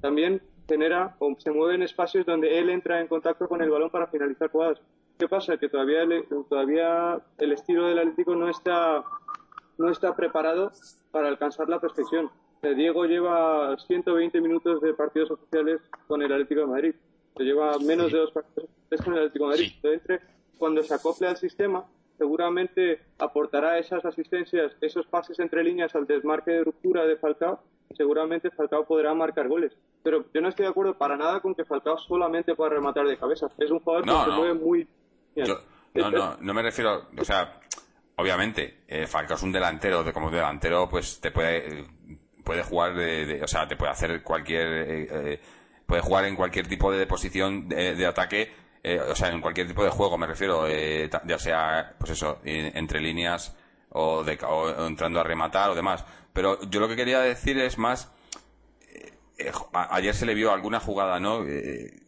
También 0.01 0.41
genera 0.67 1.15
o 1.19 1.35
se 1.37 1.51
mueve 1.51 1.75
en 1.75 1.83
espacios 1.83 2.25
donde 2.25 2.59
él 2.59 2.69
entra 2.69 3.01
en 3.01 3.07
contacto 3.07 3.47
con 3.47 3.61
el 3.61 3.69
balón 3.69 3.89
para 3.89 4.07
finalizar 4.07 4.49
jugadas. 4.49 4.81
¿Qué 5.17 5.27
pasa? 5.27 5.57
Que 5.57 5.69
todavía 5.69 6.03
el, 6.03 6.25
todavía 6.49 7.21
el 7.37 7.51
estilo 7.51 7.87
del 7.87 7.99
Atlético 7.99 8.35
no 8.35 8.49
está, 8.49 9.03
no 9.77 9.89
está 9.89 10.15
preparado 10.15 10.71
para 11.11 11.27
alcanzar 11.27 11.69
la 11.69 11.79
perfección. 11.79 12.29
Diego 12.61 13.05
lleva 13.05 13.75
120 13.77 14.39
minutos 14.39 14.81
de 14.81 14.93
partidos 14.93 15.31
oficiales 15.31 15.81
con 16.07 16.21
el 16.21 16.31
Atlético 16.31 16.61
de 16.61 16.67
Madrid. 16.67 16.95
Se 17.35 17.43
lleva 17.43 17.77
menos 17.79 18.11
de 18.11 18.19
dos 18.19 18.31
partidos 18.31 18.69
oficiales 18.69 19.05
con 19.05 19.13
el 19.13 19.19
Atlético 19.19 19.45
de 19.45 19.49
Madrid. 19.49 19.71
Entonces, 19.83 20.21
cuando 20.57 20.81
se 20.81 20.93
acople 20.93 21.27
al 21.27 21.37
sistema, 21.37 21.85
seguramente 22.17 23.01
aportará 23.19 23.77
esas 23.79 24.05
asistencias, 24.05 24.71
esos 24.79 25.05
pases 25.07 25.39
entre 25.39 25.63
líneas 25.63 25.93
al 25.95 26.07
desmarque 26.07 26.51
de 26.51 26.63
ruptura 26.63 27.05
de 27.05 27.17
Falcao 27.17 27.59
seguramente 27.95 28.49
Falcao 28.51 28.85
podrá 28.85 29.13
marcar 29.13 29.47
goles. 29.47 29.71
Pero 30.03 30.25
yo 30.33 30.41
no 30.41 30.49
estoy 30.49 30.63
de 30.65 30.69
acuerdo 30.71 30.97
para 30.97 31.15
nada 31.17 31.39
con 31.39 31.55
que 31.55 31.65
Falcao 31.65 31.97
solamente 31.97 32.55
pueda 32.55 32.71
rematar 32.71 33.05
de 33.07 33.17
cabeza. 33.17 33.47
Es 33.57 33.71
un 33.71 33.79
jugador 33.79 34.05
No, 34.05 34.25
que 34.25 34.31
se 34.31 34.37
mueve 34.37 34.53
muy 34.53 34.87
bien. 35.35 35.47
Yo- 35.47 35.59
no, 35.95 36.09
no, 36.11 36.37
no 36.41 36.53
me 36.53 36.61
refiero, 36.63 37.07
o 37.17 37.23
sea, 37.23 37.59
obviamente, 38.15 38.83
eh, 38.87 39.05
Falcao 39.07 39.37
es 39.37 39.43
un 39.43 39.51
delantero, 39.51 40.03
de 40.03 40.11
como 40.13 40.31
delantero, 40.31 40.89
pues 40.89 41.19
te 41.21 41.31
puede, 41.31 41.85
puede 42.43 42.63
jugar 42.63 42.95
de, 42.95 43.25
de- 43.25 43.43
o 43.43 43.47
sea, 43.47 43.67
te 43.67 43.75
puede 43.75 43.91
hacer 43.91 44.23
cualquier, 44.23 44.67
eh, 44.67 45.07
eh, 45.11 45.39
puede 45.85 46.01
jugar 46.01 46.25
en 46.25 46.35
cualquier 46.35 46.67
tipo 46.67 46.91
de 46.91 47.05
posición 47.07 47.67
de, 47.69 47.95
de 47.95 48.05
ataque, 48.05 48.51
eh, 48.83 48.99
o 48.99 49.15
sea, 49.15 49.29
en 49.29 49.39
cualquier 49.41 49.67
tipo 49.67 49.83
de 49.83 49.89
juego, 49.91 50.17
me 50.17 50.27
refiero, 50.27 50.67
eh, 50.67 51.09
ya 51.25 51.37
sea, 51.39 51.93
pues 51.99 52.11
eso, 52.11 52.39
en- 52.43 52.75
entre 52.75 52.99
líneas 52.99 53.55
o, 53.93 54.23
de, 54.23 54.37
o 54.45 54.85
entrando 54.87 55.19
a 55.19 55.23
rematar 55.23 55.69
o 55.69 55.75
demás. 55.75 56.03
Pero 56.33 56.61
yo 56.69 56.79
lo 56.79 56.87
que 56.87 56.95
quería 56.95 57.19
decir 57.21 57.57
es 57.59 57.77
más, 57.77 58.11
eh, 59.37 59.51
a- 59.73 59.95
ayer 59.95 60.13
se 60.15 60.25
le 60.25 60.33
vio 60.33 60.51
alguna 60.51 60.79
jugada, 60.79 61.19
¿no? 61.19 61.43
Eh, 61.47 61.99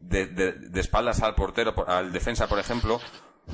de, 0.00 0.80
espaldas 0.80 1.22
al 1.22 1.34
portero, 1.34 1.74
por- 1.74 1.90
al 1.90 2.12
defensa, 2.12 2.48
por 2.48 2.58
ejemplo. 2.58 3.00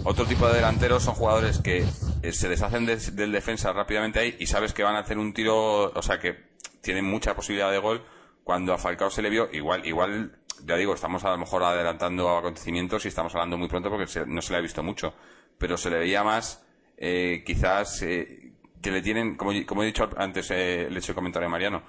Otro 0.04 0.26
tipo 0.26 0.46
de 0.46 0.56
delanteros 0.56 1.02
son 1.04 1.14
jugadores 1.14 1.58
que 1.58 1.84
eh, 2.22 2.32
se 2.32 2.48
deshacen 2.48 2.84
de- 2.86 2.96
del 2.96 3.32
defensa 3.32 3.72
rápidamente 3.72 4.18
ahí 4.20 4.36
y 4.38 4.46
sabes 4.46 4.72
que 4.74 4.82
van 4.82 4.94
a 4.96 5.00
hacer 5.00 5.16
un 5.18 5.32
tiro, 5.32 5.90
o 5.92 6.02
sea, 6.02 6.18
que 6.20 6.50
tienen 6.82 7.04
mucha 7.04 7.34
posibilidad 7.34 7.70
de 7.70 7.78
gol. 7.78 8.04
Cuando 8.44 8.72
a 8.74 8.78
Falcao 8.78 9.10
se 9.10 9.22
le 9.22 9.30
vio, 9.30 9.48
igual, 9.52 9.84
igual, 9.86 10.38
ya 10.64 10.76
digo, 10.76 10.94
estamos 10.94 11.24
a 11.24 11.30
lo 11.30 11.38
mejor 11.38 11.64
adelantando 11.64 12.36
acontecimientos 12.36 13.04
y 13.04 13.08
estamos 13.08 13.34
hablando 13.34 13.56
muy 13.58 13.68
pronto 13.68 13.88
porque 13.90 14.06
se- 14.06 14.26
no 14.26 14.40
se 14.42 14.52
le 14.52 14.58
ha 14.58 14.62
visto 14.62 14.82
mucho. 14.82 15.14
Pero 15.58 15.76
se 15.78 15.88
le 15.90 15.98
veía 15.98 16.22
más, 16.22 16.64
eh, 16.96 17.42
quizás, 17.44 18.02
eh, 18.02 18.52
que 18.82 18.90
le 18.90 19.02
tienen, 19.02 19.36
como, 19.36 19.52
como 19.66 19.82
he 19.82 19.86
dicho 19.86 20.08
antes, 20.16 20.50
eh, 20.50 20.86
le 20.88 20.96
he 20.96 20.98
hecho 20.98 21.12
el 21.12 21.16
comentario 21.16 21.46
a 21.48 21.50
Mariano, 21.50 21.82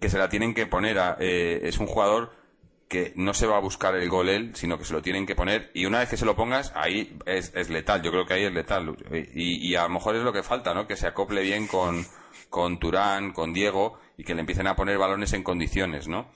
que 0.00 0.08
se 0.08 0.18
la 0.18 0.28
tienen 0.28 0.54
que 0.54 0.66
poner 0.66 0.98
a, 0.98 1.16
eh, 1.20 1.60
es 1.64 1.78
un 1.78 1.86
jugador 1.86 2.32
que 2.88 3.12
no 3.16 3.32
se 3.32 3.46
va 3.46 3.56
a 3.56 3.60
buscar 3.60 3.94
el 3.94 4.08
gol 4.10 4.28
él, 4.28 4.50
sino 4.54 4.76
que 4.76 4.84
se 4.84 4.92
lo 4.92 5.00
tienen 5.00 5.24
que 5.24 5.34
poner 5.34 5.70
y 5.72 5.86
una 5.86 6.00
vez 6.00 6.10
que 6.10 6.18
se 6.18 6.26
lo 6.26 6.36
pongas, 6.36 6.72
ahí 6.76 7.16
es, 7.24 7.50
es 7.54 7.70
letal, 7.70 8.02
yo 8.02 8.10
creo 8.10 8.26
que 8.26 8.34
ahí 8.34 8.44
es 8.44 8.52
letal 8.52 8.94
y, 9.34 9.66
y 9.66 9.74
a 9.76 9.84
lo 9.84 9.88
mejor 9.88 10.14
es 10.16 10.22
lo 10.22 10.32
que 10.32 10.42
falta, 10.42 10.74
¿no? 10.74 10.86
Que 10.86 10.96
se 10.96 11.06
acople 11.06 11.40
bien 11.40 11.66
con, 11.66 12.04
con 12.50 12.78
Turán, 12.78 13.32
con 13.32 13.54
Diego 13.54 13.98
y 14.18 14.24
que 14.24 14.34
le 14.34 14.40
empiecen 14.40 14.66
a 14.66 14.76
poner 14.76 14.98
balones 14.98 15.32
en 15.32 15.42
condiciones, 15.42 16.06
¿no? 16.06 16.28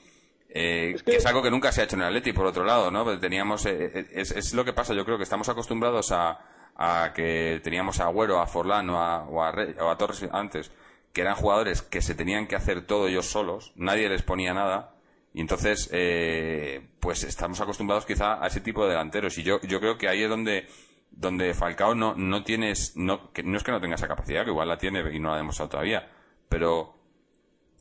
Eh, 0.48 0.92
Es 0.94 1.02
que... 1.02 1.10
que- 1.12 1.16
es 1.18 1.26
algo 1.26 1.42
que 1.42 1.50
nunca 1.50 1.72
se 1.72 1.82
ha 1.82 1.84
hecho 1.84 1.96
en 1.96 2.02
el 2.02 2.08
Atleti, 2.08 2.32
por 2.32 2.46
otro 2.46 2.64
lado, 2.64 2.90
¿no? 2.90 3.18
Teníamos, 3.18 3.66
eh, 3.66 3.90
eh, 3.94 4.06
es, 4.14 4.30
es 4.30 4.54
lo 4.54 4.64
que 4.64 4.72
pasa, 4.72 4.94
yo 4.94 5.04
creo 5.04 5.18
que 5.18 5.24
estamos 5.24 5.50
acostumbrados 5.50 6.10
a, 6.12 6.38
a 6.76 7.12
que 7.14 7.60
teníamos 7.62 8.00
a 8.00 8.04
Agüero, 8.04 8.40
a 8.40 8.46
Forlán 8.46 8.88
o 8.90 8.98
a, 8.98 9.24
o 9.24 9.42
a 9.42 9.54
o 9.80 9.90
a 9.90 9.96
Torres 9.96 10.26
antes, 10.32 10.70
que 11.12 11.22
eran 11.22 11.34
jugadores 11.34 11.82
que 11.82 12.02
se 12.02 12.14
tenían 12.14 12.46
que 12.46 12.56
hacer 12.56 12.86
todo 12.86 13.08
ellos 13.08 13.26
solos, 13.26 13.72
nadie 13.76 14.08
les 14.08 14.22
ponía 14.22 14.52
nada, 14.52 14.96
y 15.36 15.42
entonces, 15.42 15.90
eh, 15.92 16.88
pues 16.98 17.22
estamos 17.22 17.60
acostumbrados 17.60 18.06
quizá 18.06 18.42
a 18.42 18.46
ese 18.46 18.62
tipo 18.62 18.84
de 18.84 18.92
delanteros. 18.92 19.36
Y 19.36 19.42
yo, 19.42 19.60
yo 19.60 19.80
creo 19.80 19.98
que 19.98 20.08
ahí 20.08 20.22
es 20.22 20.30
donde, 20.30 20.66
donde 21.10 21.52
Falcao 21.52 21.94
no, 21.94 22.14
no 22.14 22.42
tienes, 22.42 22.96
no, 22.96 23.34
que 23.34 23.42
no 23.42 23.58
es 23.58 23.62
que 23.62 23.70
no 23.70 23.78
tenga 23.78 23.96
esa 23.96 24.08
capacidad, 24.08 24.44
que 24.44 24.50
igual 24.50 24.66
la 24.66 24.78
tiene 24.78 25.00
y 25.14 25.20
no 25.20 25.28
la 25.28 25.34
ha 25.34 25.36
demostrado 25.36 25.68
todavía, 25.68 26.10
pero 26.48 26.94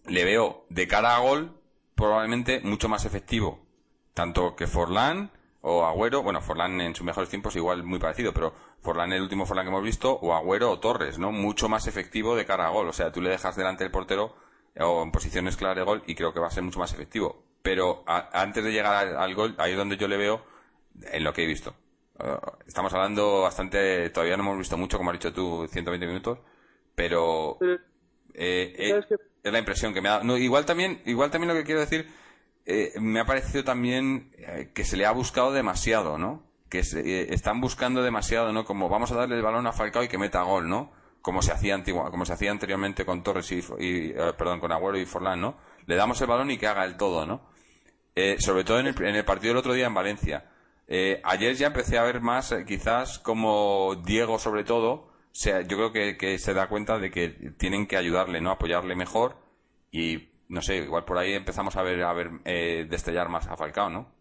le 0.05 0.25
veo 0.25 0.65
de 0.69 0.85
cara 0.85 1.15
a 1.15 1.19
gol 1.19 1.61
probablemente 1.95 2.59
mucho 2.59 2.89
más 2.89 3.05
efectivo. 3.05 3.65
Tanto 4.13 4.57
que 4.57 4.67
Forlán 4.67 5.31
o 5.67 5.83
Agüero, 5.83 6.21
bueno, 6.21 6.41
Forlán 6.41 6.79
en 6.79 6.93
sus 6.93 7.03
mejores 7.05 7.27
tiempos 7.29 7.55
igual 7.55 7.83
muy 7.83 7.97
parecido, 7.97 8.31
pero 8.33 8.53
Forlán 8.81 9.11
el 9.13 9.21
último 9.23 9.45
Forlán 9.47 9.65
que 9.65 9.69
hemos 9.71 9.83
visto, 9.83 10.13
o 10.13 10.33
Agüero 10.33 10.69
o 10.69 10.79
Torres, 10.79 11.17
¿no? 11.17 11.31
Mucho 11.31 11.67
más 11.69 11.87
efectivo 11.87 12.35
de 12.35 12.45
cara 12.45 12.67
a 12.67 12.69
gol. 12.69 12.87
O 12.87 12.93
sea, 12.93 13.11
tú 13.11 13.19
le 13.21 13.31
dejas 13.31 13.55
delante 13.55 13.83
del 13.83 13.91
portero 13.91 14.35
o 14.79 15.01
en 15.03 15.11
posiciones 15.11 15.57
claras 15.57 15.77
de 15.77 15.83
gol 15.83 16.03
y 16.05 16.13
creo 16.13 16.33
que 16.33 16.39
va 16.39 16.47
a 16.47 16.51
ser 16.51 16.61
mucho 16.63 16.77
más 16.79 16.93
efectivo. 16.93 17.43
Pero 17.63 18.03
a- 18.05 18.29
antes 18.41 18.63
de 18.63 18.71
llegar 18.71 18.93
al, 19.07 19.17
al 19.17 19.33
gol, 19.33 19.55
ahí 19.57 19.71
es 19.71 19.77
donde 19.77 19.97
yo 19.97 20.07
le 20.07 20.17
veo 20.17 20.45
en 21.11 21.23
lo 21.23 21.33
que 21.33 21.43
he 21.43 21.47
visto. 21.47 21.73
Eh, 22.19 22.37
estamos 22.67 22.93
hablando 22.93 23.41
bastante, 23.41 24.09
todavía 24.11 24.37
no 24.37 24.43
hemos 24.43 24.57
visto 24.59 24.77
mucho, 24.77 24.97
como 24.97 25.09
has 25.09 25.17
dicho 25.17 25.33
tú, 25.33 25.67
120 25.67 26.05
minutos, 26.05 26.37
pero 26.93 27.57
eh, 28.33 28.75
eh, 28.77 28.89
es 29.43 29.51
la 29.51 29.59
impresión 29.59 29.93
que 29.93 30.01
me 30.01 30.09
da. 30.09 30.23
No, 30.23 30.37
igual 30.37 30.65
también, 30.65 31.01
igual 31.05 31.31
también 31.31 31.49
lo 31.49 31.55
que 31.59 31.63
quiero 31.65 31.79
decir, 31.81 32.07
eh, 32.65 32.93
me 32.99 33.19
ha 33.19 33.25
parecido 33.25 33.63
también 33.63 34.31
eh, 34.37 34.71
que 34.73 34.83
se 34.83 34.97
le 34.97 35.05
ha 35.05 35.11
buscado 35.11 35.51
demasiado, 35.53 36.17
¿no? 36.17 36.43
Que 36.69 36.83
se, 36.83 36.99
eh, 37.01 37.27
están 37.33 37.61
buscando 37.61 38.01
demasiado, 38.03 38.51
¿no? 38.53 38.65
Como 38.65 38.89
vamos 38.89 39.11
a 39.11 39.15
darle 39.15 39.35
el 39.35 39.41
balón 39.43 39.67
a 39.67 39.71
Falcao 39.73 40.03
y 40.03 40.07
que 40.07 40.17
meta 40.17 40.41
gol, 40.43 40.67
¿no? 40.67 40.91
Como 41.21 41.41
se 41.41 41.51
hacía 41.51 41.75
antigua, 41.75 42.11
como 42.11 42.25
se 42.25 42.33
hacía 42.33 42.51
anteriormente 42.51 43.05
con 43.05 43.23
Torres 43.23 43.51
y, 43.51 43.55
y, 43.79 44.09
eh, 44.11 44.33
perdón, 44.37 44.59
con 44.59 44.71
Agüero 44.71 44.97
y 44.97 45.05
Forlán, 45.05 45.41
¿no? 45.41 45.57
Le 45.85 45.95
damos 45.95 46.19
el 46.21 46.27
balón 46.27 46.51
y 46.51 46.57
que 46.57 46.67
haga 46.67 46.85
el 46.85 46.97
todo, 46.97 47.25
¿no? 47.25 47.41
Sobre 48.39 48.63
todo 48.63 48.79
en 48.79 48.87
el, 48.87 48.95
en 49.03 49.15
el 49.15 49.25
partido 49.25 49.49
del 49.49 49.57
otro 49.57 49.73
día 49.73 49.87
en 49.87 49.93
Valencia. 49.93 50.49
Ayer 51.23 51.55
ya 51.55 51.67
empecé 51.67 51.97
a 51.97 52.03
ver 52.03 52.21
más, 52.21 52.55
quizás 52.65 53.19
como 53.19 53.95
Diego 54.05 54.39
sobre 54.39 54.63
todo, 54.63 55.11
se- 55.33 55.65
yo 55.67 55.75
creo 55.77 55.91
que, 55.91 56.15
que 56.17 56.39
se 56.39 56.53
da 56.53 56.69
cuenta 56.69 56.97
de 56.97 57.11
que 57.11 57.27
tienen 57.57 57.87
que 57.87 57.97
ayudarle, 57.97 58.39
¿no? 58.39 58.51
Apoyarle 58.51 58.95
mejor 58.95 59.35
y, 59.91 60.29
no 60.49 60.61
sé, 60.61 60.77
igual 60.77 61.05
por 61.05 61.17
ahí 61.17 61.33
empezamos 61.33 61.75
a 61.75 61.83
ver, 61.83 62.01
a 62.03 62.13
ver, 62.13 62.29
eh, 62.45 62.85
destellar 62.89 63.29
más 63.29 63.47
a 63.47 63.57
Falcao, 63.57 63.89
¿no? 63.89 64.11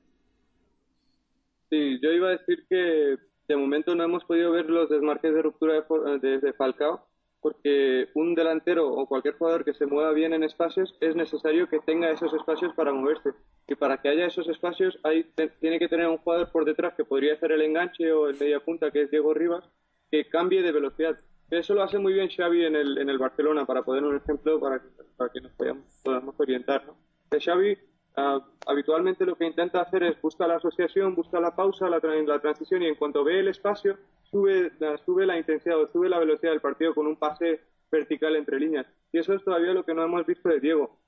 Sí, 1.71 1.99
yo 2.03 2.13
iba 2.13 2.29
a 2.29 2.37
decir 2.39 2.65
que 2.69 3.17
de 3.49 3.57
momento 3.57 3.95
no 3.95 4.05
hemos 4.05 4.25
podido 4.25 4.53
ver 4.53 4.71
los 4.71 4.89
desmarques 4.89 5.35
de 5.35 5.43
ruptura 5.43 5.85
de, 6.21 6.53
Falcao, 6.57 7.07
porque 7.41 8.09
un 8.15 8.35
delantero 8.35 8.89
o 8.91 9.07
cualquier 9.07 9.37
jugador 9.37 9.65
que 9.65 9.75
se 9.75 9.87
mueva 9.87 10.13
bien 10.13 10.33
en 10.33 10.45
espacios 10.45 10.95
es 11.01 11.15
necesario 11.15 11.69
que 11.69 11.81
tenga 11.81 12.11
esos 12.11 12.33
espacios 12.33 12.73
para 12.75 12.93
moverse. 12.93 13.33
Y 13.69 13.75
para 13.75 14.01
que 14.01 14.09
haya 14.09 14.27
esos 14.27 14.49
espacios 14.49 14.99
hay, 15.03 15.25
tiene 15.61 15.79
que 15.79 15.89
tener 15.89 16.07
un 16.07 16.19
jugador 16.19 16.51
por 16.51 16.65
detrás 16.65 16.95
que 16.95 17.05
podría 17.05 17.35
hacer 17.35 17.53
el 17.53 17.63
enganche 17.63 18.13
o 18.13 18.29
el 18.29 18.39
media 18.39 18.61
punta, 18.61 18.91
que 18.91 19.03
es 19.03 19.11
Diego 19.11 19.35
Rivas, 19.35 19.65
que 20.11 20.27
cambie 20.29 20.63
de 20.63 20.73
velocidad. 20.73 21.19
Eso 21.51 21.75
lo 21.75 21.83
hace 21.83 21.99
muy 21.99 22.13
bien 22.15 22.29
Xavi 22.29 22.65
en 22.65 22.77
el, 22.77 22.99
en 22.99 23.09
el 23.09 23.19
Barcelona, 23.19 23.65
para 23.67 23.83
poner 23.85 24.03
un 24.05 24.17
ejemplo 24.17 24.59
para 24.61 24.83
para 25.17 25.31
que 25.33 25.41
nos 25.41 25.53
podamos, 25.53 26.35
orientar. 26.39 26.87
¿no? 26.87 26.97
Que 27.31 27.41
Xavi 27.41 27.79
ah, 28.17 28.45
habitualmente 28.67 29.25
lo 29.25 29.37
que 29.37 29.47
intenta 29.47 29.81
hacer 29.81 30.03
es 30.03 30.21
busca 30.21 30.47
la 30.47 30.57
asociación, 30.57 31.15
busca 31.15 31.41
la 31.41 31.55
pausa, 31.55 31.89
la, 31.89 32.01
la 32.03 32.41
transición 32.41 32.83
y 32.83 32.87
en 32.89 32.97
cuanto 32.97 33.23
ve 33.25 33.41
el 33.41 33.49
espacio, 33.49 33.99
sube, 34.25 34.73
la- 34.81 34.99
sube 34.99 35.27
la 35.27 35.39
intensidad 35.39 35.81
o 35.81 35.87
sube 35.93 36.09
la 36.09 36.19
velocidad 36.19 36.51
del 36.53 36.61
partido 36.61 36.95
con 36.95 37.07
un 37.07 37.17
pase 37.17 37.61
vertical 37.91 38.35
entre 38.37 38.59
líneas. 38.59 38.87
Y 39.13 39.19
eso 39.19 39.35
es 39.35 39.45
todavía 39.45 39.73
lo 39.75 39.85
que 39.85 39.95
no 39.95 40.03
hemos 40.03 40.27
visto 40.27 40.49
de 40.49 40.61
Diego 40.61 40.99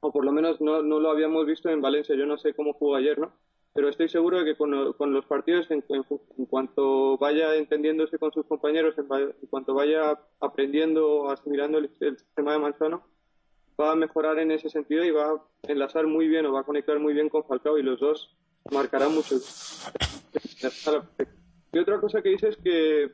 o 0.00 0.12
por 0.12 0.24
lo 0.24 0.32
menos 0.32 0.60
no, 0.60 0.82
no 0.82 1.00
lo 1.00 1.10
habíamos 1.10 1.46
visto 1.46 1.68
en 1.70 1.80
Valencia. 1.80 2.16
Yo 2.16 2.26
no 2.26 2.38
sé 2.38 2.54
cómo 2.54 2.72
jugó 2.74 2.96
ayer, 2.96 3.18
¿no? 3.18 3.32
Pero 3.74 3.88
estoy 3.88 4.08
seguro 4.08 4.38
de 4.38 4.44
que 4.44 4.56
con, 4.56 4.92
con 4.94 5.12
los 5.14 5.24
partidos, 5.24 5.70
en, 5.70 5.82
en- 5.88 6.04
en 6.38 6.46
cuanto 6.46 7.16
vaya 7.16 7.54
entendiéndose 7.54 8.18
con 8.18 8.30
sus 8.32 8.44
compañeros, 8.46 8.94
en, 8.98 9.06
cuanto 9.48 9.72
vaya 9.74 10.18
aprendiendo, 10.40 11.30
asimilando 11.30 11.78
el, 11.78 11.88
sistema 12.18 12.52
de 12.52 12.58
Manzano, 12.58 13.02
va 13.80 13.92
a 13.92 13.96
mejorar 13.96 14.38
en 14.38 14.50
ese 14.50 14.68
sentido 14.68 15.02
y 15.04 15.10
va 15.10 15.30
a 15.30 15.42
enlazar 15.62 16.06
muy 16.06 16.28
bien 16.28 16.44
o 16.46 16.52
va 16.52 16.60
a 16.60 16.64
conectar 16.64 16.98
muy 16.98 17.14
bien 17.14 17.30
con 17.30 17.44
Falcao 17.44 17.78
y 17.78 17.82
los 17.82 17.98
dos 17.98 18.36
marcarán 18.70 19.14
mucho. 19.14 19.36
Y 21.72 21.78
otra 21.78 21.98
cosa 22.00 22.20
que 22.22 22.28
dices 22.28 22.56
es 22.56 22.62
que, 22.62 23.12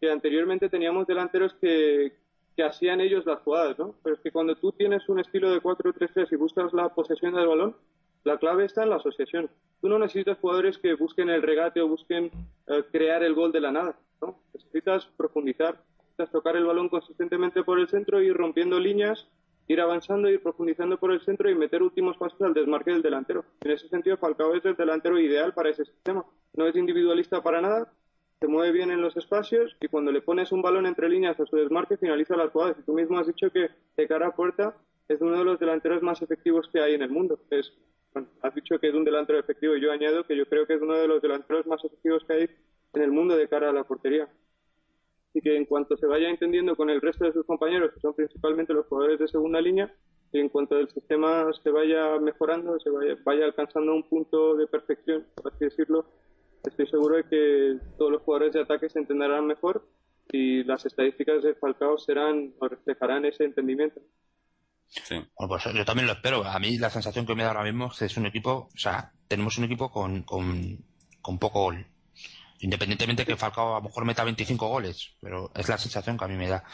que 0.00 0.10
anteriormente 0.10 0.68
teníamos 0.68 1.06
delanteros 1.06 1.54
que, 1.60 2.12
que 2.56 2.62
hacían 2.64 3.00
ellos 3.00 3.24
las 3.26 3.40
jugadas, 3.42 3.78
¿no? 3.78 3.94
Pero 4.02 4.16
es 4.16 4.20
que 4.22 4.32
cuando 4.32 4.56
tú 4.56 4.72
tienes 4.72 5.08
un 5.08 5.20
estilo 5.20 5.50
de 5.50 5.60
4-3-3 5.62 6.32
y 6.32 6.36
buscas 6.36 6.72
la 6.72 6.88
posesión 6.88 7.34
del 7.34 7.46
balón, 7.46 7.76
la 8.24 8.38
clave 8.38 8.64
está 8.64 8.82
en 8.82 8.90
la 8.90 8.96
asociación. 8.96 9.50
Tú 9.84 9.90
no 9.90 9.98
necesitas 9.98 10.38
jugadores 10.38 10.78
que 10.78 10.94
busquen 10.94 11.28
el 11.28 11.42
regate 11.42 11.82
o 11.82 11.88
busquen 11.88 12.30
eh, 12.68 12.84
crear 12.90 13.22
el 13.22 13.34
gol 13.34 13.52
de 13.52 13.60
la 13.60 13.70
nada, 13.70 13.94
¿no? 14.22 14.40
Necesitas 14.54 15.04
profundizar, 15.18 15.78
necesitas 15.98 16.30
tocar 16.30 16.56
el 16.56 16.64
balón 16.64 16.88
consistentemente 16.88 17.62
por 17.64 17.78
el 17.78 17.86
centro, 17.86 18.22
ir 18.22 18.34
rompiendo 18.34 18.80
líneas, 18.80 19.28
ir 19.68 19.82
avanzando, 19.82 20.30
ir 20.30 20.42
profundizando 20.42 20.96
por 20.96 21.12
el 21.12 21.20
centro 21.20 21.50
y 21.50 21.54
meter 21.54 21.82
últimos 21.82 22.16
pasos 22.16 22.40
al 22.40 22.54
desmarque 22.54 22.92
del 22.92 23.02
delantero. 23.02 23.44
En 23.60 23.72
ese 23.72 23.86
sentido, 23.90 24.16
Falcao 24.16 24.54
es 24.54 24.64
el 24.64 24.74
delantero 24.74 25.20
ideal 25.20 25.52
para 25.52 25.68
ese 25.68 25.84
sistema. 25.84 26.24
No 26.54 26.66
es 26.66 26.74
individualista 26.76 27.42
para 27.42 27.60
nada, 27.60 27.92
se 28.40 28.48
mueve 28.48 28.72
bien 28.72 28.90
en 28.90 29.02
los 29.02 29.14
espacios 29.18 29.76
y 29.82 29.88
cuando 29.88 30.12
le 30.12 30.22
pones 30.22 30.50
un 30.50 30.62
balón 30.62 30.86
entre 30.86 31.10
líneas 31.10 31.38
a 31.38 31.44
su 31.44 31.56
desmarque 31.56 31.98
finaliza 31.98 32.36
las 32.36 32.52
jugadas. 32.52 32.78
Y 32.78 32.84
tú 32.84 32.94
mismo 32.94 33.18
has 33.18 33.26
dicho 33.26 33.50
que 33.50 33.68
de 33.98 34.08
cara 34.08 34.28
a 34.28 34.34
puerta 34.34 34.78
es 35.08 35.20
uno 35.20 35.36
de 35.36 35.44
los 35.44 35.60
delanteros 35.60 36.02
más 36.02 36.22
efectivos 36.22 36.70
que 36.72 36.80
hay 36.80 36.94
en 36.94 37.02
el 37.02 37.10
mundo. 37.10 37.38
Bueno, 38.14 38.28
has 38.42 38.54
dicho 38.54 38.78
que 38.78 38.88
es 38.88 38.94
un 38.94 39.04
delantero 39.04 39.38
efectivo 39.38 39.76
y 39.76 39.82
yo 39.82 39.90
añado 39.92 40.24
que 40.24 40.36
yo 40.36 40.46
creo 40.46 40.66
que 40.66 40.74
es 40.74 40.82
uno 40.82 40.94
de 40.94 41.08
los 41.08 41.20
delanteros 41.20 41.66
más 41.66 41.84
efectivos 41.84 42.24
que 42.24 42.32
hay 42.32 42.50
en 42.94 43.02
el 43.02 43.10
mundo 43.10 43.36
de 43.36 43.48
cara 43.48 43.70
a 43.70 43.72
la 43.72 43.84
portería. 43.84 44.28
Así 45.28 45.40
que 45.40 45.56
en 45.56 45.64
cuanto 45.64 45.96
se 45.96 46.06
vaya 46.06 46.30
entendiendo 46.30 46.76
con 46.76 46.90
el 46.90 47.00
resto 47.00 47.24
de 47.24 47.32
sus 47.32 47.44
compañeros, 47.44 47.92
que 47.92 48.00
son 48.00 48.14
principalmente 48.14 48.72
los 48.72 48.86
jugadores 48.86 49.18
de 49.18 49.26
segunda 49.26 49.60
línea, 49.60 49.92
y 50.32 50.38
en 50.38 50.48
cuanto 50.48 50.78
el 50.78 50.88
sistema 50.88 51.52
se 51.62 51.70
vaya 51.70 52.18
mejorando, 52.20 52.78
se 52.78 52.90
vaya, 52.90 53.16
vaya 53.24 53.44
alcanzando 53.46 53.94
un 53.94 54.08
punto 54.08 54.56
de 54.56 54.68
perfección, 54.68 55.26
por 55.34 55.52
así 55.52 55.64
decirlo, 55.64 56.06
estoy 56.64 56.86
seguro 56.86 57.16
de 57.16 57.24
que 57.24 57.78
todos 57.98 58.12
los 58.12 58.22
jugadores 58.22 58.52
de 58.52 58.60
ataque 58.60 58.88
se 58.88 59.00
entenderán 59.00 59.46
mejor 59.46 59.84
y 60.30 60.64
las 60.64 60.86
estadísticas 60.86 61.42
de 61.42 61.54
Falcao 61.54 61.98
serán 61.98 62.54
o 62.58 62.68
reflejarán 62.68 63.24
ese 63.24 63.44
entendimiento. 63.44 64.00
Pues 65.36 65.64
yo 65.64 65.84
también 65.84 66.06
lo 66.06 66.12
espero. 66.12 66.44
A 66.44 66.58
mí 66.58 66.78
la 66.78 66.90
sensación 66.90 67.26
que 67.26 67.34
me 67.34 67.42
da 67.42 67.50
ahora 67.50 67.64
mismo 67.64 67.86
es 67.86 67.98
que 67.98 68.04
es 68.06 68.16
un 68.16 68.26
equipo, 68.26 68.68
o 68.74 68.78
sea, 68.78 69.12
tenemos 69.28 69.58
un 69.58 69.64
equipo 69.64 69.90
con, 69.90 70.22
con, 70.22 70.84
con 71.20 71.38
poco 71.38 71.62
gol. 71.62 71.86
Independientemente 72.60 73.26
que 73.26 73.36
Falcao 73.36 73.74
a 73.74 73.78
lo 73.78 73.84
mejor 73.84 74.04
meta 74.04 74.24
25 74.24 74.68
goles, 74.68 75.16
pero 75.20 75.50
es 75.54 75.68
la 75.68 75.76
sensación 75.76 76.16
que 76.16 76.24
a 76.24 76.28
mí 76.28 76.36
me 76.36 76.48
da. 76.48 76.64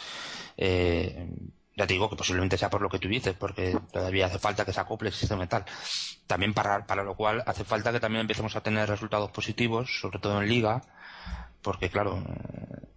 Eh, 0.57 1.29
ya 1.77 1.87
te 1.87 1.95
digo 1.95 2.11
que 2.11 2.17
posiblemente 2.17 2.59
sea 2.59 2.69
por 2.69 2.83
lo 2.83 2.91
que 2.91 2.99
tú 2.99 3.09
dices, 3.09 3.35
porque 3.35 3.77
todavía 3.93 4.27
hace 4.27 4.39
falta 4.39 4.65
que 4.65 4.73
se 4.73 4.81
acople 4.81 5.09
el 5.09 5.15
sistema 5.15 5.41
mental. 5.41 5.65
También 6.27 6.53
para, 6.53 6.87
para 6.87 7.03
lo 7.03 7.17
cual 7.17 7.43
hace 7.47 7.65
falta 7.65 7.91
que 7.91 8.01
también 8.01 8.21
empecemos 8.21 8.55
a 8.55 8.61
tener 8.61 8.89
resultados 8.89 9.31
positivos, 9.31 9.99
sobre 10.01 10.19
todo 10.19 10.43
en 10.43 10.49
liga, 10.49 10.83
porque 11.63 11.91
claro, 11.91 12.23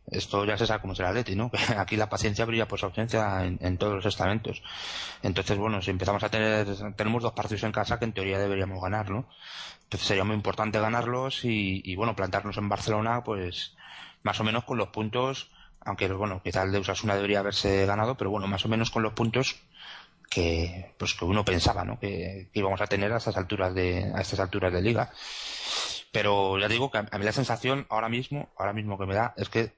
esto 0.08 0.46
ya 0.46 0.58
se 0.58 0.68
sabe 0.68 0.82
cómo 0.82 0.94
es 0.94 1.00
el 1.00 1.06
Atleti, 1.06 1.36
¿no? 1.36 1.52
Aquí 1.78 1.96
la 1.98 2.10
paciencia 2.10 2.46
brilla 2.46 2.68
por 2.68 2.80
su 2.80 2.86
ausencia 2.86 3.46
en, 3.46 3.58
en 3.62 3.78
todos 3.78 3.96
los 3.96 4.06
estamentos. 4.06 4.62
Entonces, 5.22 5.58
bueno, 5.58 5.82
si 5.82 5.92
empezamos 5.92 6.24
a 6.24 6.30
tener, 6.30 6.68
tenemos 6.96 7.24
dos 7.24 7.34
partidos 7.34 7.64
en 7.64 7.72
casa 7.72 8.00
que 8.00 8.06
en 8.06 8.14
teoría 8.14 8.40
deberíamos 8.40 8.82
ganar, 8.82 9.10
¿no? 9.10 9.28
Entonces 9.84 10.08
sería 10.08 10.24
muy 10.24 10.36
importante 10.36 10.80
ganarlos 10.80 11.46
y, 11.46 11.82
y 11.84 11.96
bueno, 11.96 12.16
plantarnos 12.16 12.58
en 12.58 12.70
Barcelona, 12.70 13.24
pues, 13.24 13.76
más 14.24 14.40
o 14.40 14.44
menos 14.44 14.64
con 14.64 14.78
los 14.78 14.90
puntos, 14.90 15.52
aunque 15.82 16.08
bueno, 16.12 16.42
quizás 16.44 16.66
el 16.66 16.72
de 16.72 16.80
Usasuna 16.80 17.16
debería 17.16 17.40
haberse 17.40 17.86
ganado, 17.86 18.16
pero 18.16 18.30
bueno, 18.30 18.48
más 18.48 18.66
o 18.66 18.70
menos 18.70 18.90
con 18.90 19.04
los 19.04 19.14
puntos 19.14 19.58
que, 20.30 20.94
pues 20.98 21.14
que 21.14 21.26
uno 21.26 21.46
pensaba, 21.46 21.84
¿no? 21.84 22.00
Que, 22.00 22.50
que 22.52 22.60
íbamos 22.60 22.82
a 22.82 22.88
tener 22.88 23.12
a 23.14 23.18
estas 23.18 23.38
alturas 23.38 23.74
de, 23.76 24.12
a 24.16 24.22
estas 24.22 24.40
alturas 24.40 24.74
de 24.74 24.82
liga. 24.82 25.12
Pero 26.14 26.60
ya 26.60 26.68
digo 26.68 26.92
que 26.92 27.00
a, 27.00 27.18
mí 27.18 27.26
la 27.26 27.32
sensación 27.32 27.88
ahora 27.90 28.08
mismo, 28.08 28.50
ahora 28.56 28.72
mismo 28.72 29.00
que 29.00 29.08
me 29.08 29.16
da 29.16 29.34
es 29.36 29.50
que 29.50 29.72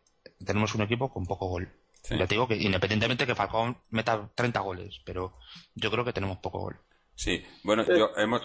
tenemos 0.45 0.75
un 0.75 0.81
equipo 0.81 1.09
con 1.11 1.25
poco 1.25 1.47
gol. 1.47 1.69
Sí. 2.03 2.17
Ya 2.17 2.27
te 2.27 2.35
digo 2.35 2.47
que 2.47 2.57
independientemente 2.57 3.25
que 3.25 3.33
Falcón 3.33 3.77
meta 3.89 4.29
30 4.35 4.59
goles, 4.59 5.01
pero 5.05 5.33
yo 5.75 5.89
creo 5.89 6.03
que 6.03 6.11
tenemos 6.11 6.37
poco 6.39 6.59
gol. 6.59 6.75
Sí, 7.15 7.41
bueno, 7.63 7.83
Eh. 7.83 7.97
yo 7.97 8.09
hemos... 8.17 8.41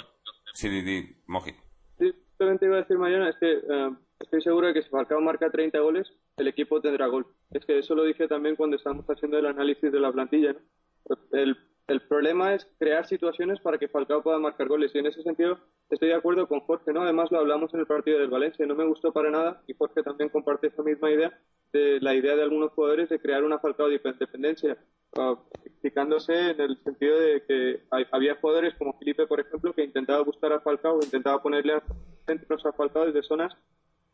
Sí, 0.54 0.68
di, 0.68 0.82
di, 0.82 1.16
Moji. 1.26 1.50
Sí, 1.98 2.12
simplemente 2.28 2.66
iba 2.66 2.76
a 2.76 2.80
decir 2.80 2.96
mañana 2.96 3.28
es 3.28 3.36
que 3.40 3.52
eh, 3.52 3.90
estoy 4.20 4.40
seguro 4.40 4.68
de 4.68 4.74
que 4.74 4.82
si 4.82 4.88
Falcao 4.88 5.20
marca 5.20 5.50
30 5.50 5.80
goles, 5.80 6.06
el 6.36 6.46
equipo 6.46 6.80
tendrá 6.80 7.08
gol. 7.08 7.26
Es 7.50 7.64
que 7.66 7.80
eso 7.80 7.96
lo 7.96 8.04
dije 8.04 8.28
también 8.28 8.54
cuando 8.54 8.76
estábamos 8.76 9.04
haciendo 9.06 9.36
el 9.38 9.46
análisis 9.46 9.90
de 9.90 10.00
la 10.00 10.12
plantilla. 10.12 10.52
¿no? 10.52 11.18
El, 11.32 11.56
el 11.90 12.00
problema 12.02 12.54
es 12.54 12.66
crear 12.78 13.04
situaciones 13.06 13.60
para 13.60 13.78
que 13.78 13.88
Falcao 13.88 14.22
pueda 14.22 14.38
marcar 14.38 14.68
goles. 14.68 14.92
Y 14.94 14.98
en 14.98 15.06
ese 15.06 15.22
sentido 15.22 15.58
estoy 15.90 16.08
de 16.08 16.14
acuerdo 16.14 16.46
con 16.46 16.60
Jorge. 16.60 16.92
¿no? 16.92 17.02
Además 17.02 17.30
lo 17.30 17.38
hablamos 17.38 17.72
en 17.74 17.80
el 17.80 17.86
partido 17.86 18.18
del 18.18 18.30
Valencia. 18.30 18.64
No 18.66 18.74
me 18.74 18.86
gustó 18.86 19.12
para 19.12 19.30
nada, 19.30 19.62
y 19.66 19.74
Jorge 19.74 20.02
también 20.02 20.30
comparte 20.30 20.68
esa 20.68 20.82
misma 20.82 21.10
idea, 21.10 21.36
de 21.72 22.00
la 22.00 22.14
idea 22.14 22.36
de 22.36 22.42
algunos 22.42 22.72
jugadores 22.72 23.08
de 23.08 23.20
crear 23.20 23.44
una 23.44 23.58
Falcao 23.58 23.88
dependencia. 23.88 24.78
Uh, 25.16 25.36
explicándose 25.64 26.50
en 26.50 26.60
el 26.60 26.78
sentido 26.84 27.18
de 27.18 27.42
que 27.46 27.82
hay- 27.90 28.06
había 28.12 28.36
jugadores 28.36 28.74
como 28.78 28.96
Felipe, 28.98 29.26
por 29.26 29.40
ejemplo, 29.40 29.72
que 29.72 29.82
intentaba 29.82 30.22
buscar 30.22 30.52
a 30.52 30.60
Falcao, 30.60 31.00
intentaba 31.02 31.42
ponerle 31.42 31.82
centros 32.26 32.64
a 32.64 32.72
Falcao 32.72 33.06
desde 33.06 33.22
zonas 33.24 33.52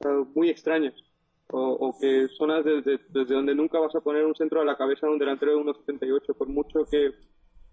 uh, 0.06 0.24
muy 0.34 0.48
extrañas. 0.48 0.94
O, 1.48 1.60
o 1.60 1.98
que 2.00 2.26
zonas 2.36 2.64
desde, 2.64 2.98
desde 3.10 3.34
donde 3.34 3.54
nunca 3.54 3.78
vas 3.78 3.94
a 3.94 4.00
poner 4.00 4.24
un 4.24 4.34
centro 4.34 4.60
a 4.60 4.64
la 4.64 4.76
cabeza 4.76 5.06
de 5.06 5.12
un 5.12 5.18
delantero 5.18 5.52
de 5.52 5.58
1,78, 5.64 6.34
por 6.36 6.48
mucho 6.48 6.84
que, 6.90 7.12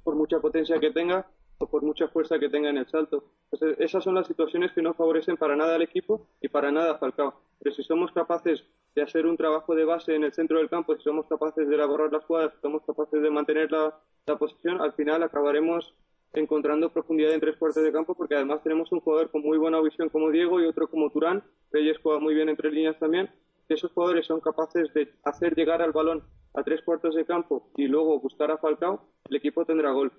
por 0.04 0.16
mucha 0.16 0.40
potencia 0.40 0.80
que 0.80 0.92
tenga 0.92 1.28
o 1.58 1.68
por 1.68 1.84
mucha 1.84 2.08
fuerza 2.08 2.40
que 2.40 2.50
tenga 2.50 2.70
en 2.70 2.78
el 2.78 2.88
salto. 2.88 3.24
Entonces, 3.52 3.80
esas 3.80 4.04
son 4.04 4.16
las 4.16 4.28
situaciones 4.28 4.72
que 4.74 4.82
no 4.82 4.94
favorecen 4.94 5.38
para 5.38 5.56
nada 5.56 5.76
al 5.76 5.82
equipo 5.82 6.28
y 6.42 6.48
para 6.50 6.72
nada 6.72 6.94
a 6.94 6.98
Falcao. 6.98 7.34
Pero 7.60 7.76
si 7.76 7.84
somos 7.84 8.12
capaces 8.12 8.64
de 8.96 9.02
hacer 9.02 9.26
un 9.26 9.38
trabajo 9.38 9.76
de 9.76 9.86
base 9.86 10.16
en 10.16 10.24
el 10.24 10.34
centro 10.34 10.58
del 10.58 10.70
campo, 10.70 10.96
si 10.96 11.04
somos 11.04 11.26
capaces 11.28 11.68
de 11.68 11.76
elaborar 11.76 12.12
las 12.12 12.24
jugadas, 12.26 12.54
si 12.56 12.62
somos 12.62 12.84
capaces 12.86 13.22
de 13.22 13.30
mantener 13.30 13.72
la, 13.72 13.98
posición, 14.38 14.82
al 14.82 14.94
final 14.94 15.22
acabaremos 15.24 15.94
encontrando 16.34 16.92
profundidad 16.92 17.34
en 17.34 17.40
tres 17.40 17.58
cuartos 17.58 17.84
de 17.84 17.92
campo 17.92 18.16
porque 18.16 18.36
además 18.36 18.64
tenemos 18.64 18.92
un 18.92 19.02
jugador 19.02 19.30
con 19.30 19.42
muy 19.42 19.58
buena 19.58 19.80
visión 19.82 20.10
como 20.10 20.32
Diego 20.32 20.60
y 20.60 20.66
otro 20.66 20.88
como 20.88 21.12
Turán, 21.12 21.44
Reyes 21.72 21.98
juega 22.02 22.20
muy 22.20 22.34
bien 22.34 22.50
entre 22.50 22.72
líneas 22.72 22.98
también. 22.98 23.30
Si 23.68 23.74
esos 23.74 23.92
jugadores 23.92 24.26
son 24.26 24.40
capaces 24.40 24.94
de 24.94 25.14
hacer 25.24 25.56
llegar 25.56 25.82
al 25.82 25.92
balón 25.92 26.24
a 26.54 26.64
tres 26.64 26.82
cuartos 26.84 27.16
de 27.16 27.26
campo 27.26 27.72
y 27.78 27.88
luego 27.88 28.20
buscar 28.20 28.52
a 28.52 28.58
Falcao, 28.58 29.08
el 29.30 29.36
equipo 29.36 29.66
tendrá 29.66 29.92
gol. 29.92 30.12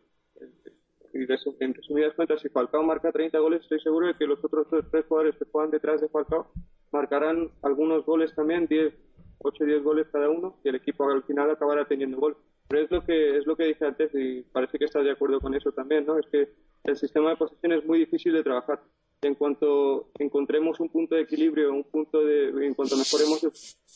Y 1.12 1.18
en 1.60 1.74
resumidas 1.74 2.14
cuentas, 2.14 2.40
si 2.40 2.48
Falcao 2.48 2.82
marca 2.82 3.12
30 3.12 3.38
goles, 3.38 3.62
estoy 3.62 3.78
seguro 3.80 4.08
de 4.08 4.14
que 4.14 4.26
los 4.26 4.44
otros 4.44 4.66
tres 4.90 5.06
jugadores 5.06 5.36
que 5.36 5.44
juegan 5.44 5.70
detrás 5.70 6.00
de 6.00 6.08
Falcao 6.08 6.50
marcarán 6.90 7.50
algunos 7.62 8.04
goles 8.04 8.34
también, 8.34 8.66
10, 8.66 8.92
8 9.38 9.62
o 9.62 9.66
10 9.66 9.82
goles 9.84 10.08
cada 10.10 10.28
uno, 10.28 10.58
y 10.64 10.68
el 10.70 10.74
equipo 10.74 11.08
al 11.08 11.22
final 11.22 11.50
acabará 11.50 11.86
teniendo 11.86 12.18
gol. 12.18 12.36
Pero 12.68 12.82
es 12.82 12.90
lo 12.90 13.04
que 13.04 13.38
es 13.38 13.46
lo 13.46 13.56
que 13.56 13.66
dije 13.66 13.84
antes 13.84 14.10
y 14.14 14.42
parece 14.42 14.78
que 14.78 14.86
estás 14.86 15.04
de 15.04 15.12
acuerdo 15.12 15.40
con 15.40 15.54
eso 15.54 15.70
también, 15.70 16.06
¿no? 16.06 16.18
Es 16.18 16.26
que 16.32 16.48
el 16.82 16.96
sistema 16.96 17.30
de 17.30 17.36
posesión 17.36 17.72
es 17.72 17.84
muy 17.84 17.98
difícil 17.98 18.32
de 18.32 18.42
trabajar. 18.42 18.80
En 19.24 19.34
cuanto 19.34 20.10
encontremos 20.18 20.80
un 20.80 20.90
punto 20.90 21.14
de 21.14 21.22
equilibrio, 21.22 21.72
un 21.72 21.84
punto 21.84 22.22
de, 22.22 22.48
en 22.66 22.74
cuanto 22.74 22.96
mejoremos, 22.96 23.42
en 23.42 23.50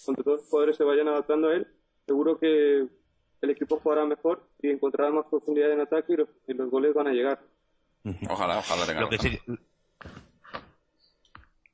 cuanto 0.04 0.22
todos 0.22 0.40
los 0.40 0.48
jugadores 0.48 0.76
se 0.76 0.84
vayan 0.84 1.08
adaptando 1.08 1.48
a 1.48 1.54
él, 1.54 1.66
seguro 2.06 2.38
que 2.38 2.86
el 3.40 3.50
equipo 3.50 3.78
jugará 3.78 4.06
mejor 4.06 4.48
y 4.62 4.70
encontrará 4.70 5.10
más 5.10 5.26
profundidad 5.26 5.70
en 5.72 5.80
ataque 5.80 6.14
y 6.14 6.16
los, 6.16 6.28
y 6.46 6.54
los 6.54 6.70
goles 6.70 6.94
van 6.94 7.08
a 7.08 7.12
llegar. 7.12 7.40
Ojalá, 8.30 8.58
ojalá 8.58 8.86
tenga 8.86 9.00
Lo 9.02 9.08
que 9.10 9.18
sí, 9.18 9.38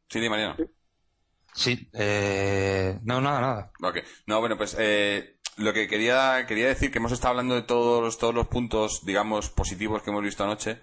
Sí, 0.09 0.21
di, 0.21 0.29
Mariano. 0.29 0.57
sí, 1.55 1.89
eh, 1.93 2.99
no, 3.05 3.21
nada, 3.21 3.41
nada. 3.41 3.73
Ok. 3.83 3.99
No, 4.27 4.41
bueno, 4.41 4.57
pues 4.57 4.77
eh, 4.79 5.39
lo 5.57 5.73
que 5.73 5.87
quería, 5.89 6.45
quería 6.47 6.67
decir 6.69 6.91
que 6.91 6.99
hemos 6.99 7.13
estado 7.13 7.31
hablando 7.31 7.55
de 7.55 7.63
todos 7.63 8.03
los, 8.03 8.19
todos 8.19 8.35
los 8.35 8.49
puntos, 8.49 9.05
digamos, 9.05 9.51
positivos 9.51 10.03
que 10.03 10.11
hemos 10.11 10.23
visto 10.23 10.45
anoche, 10.45 10.81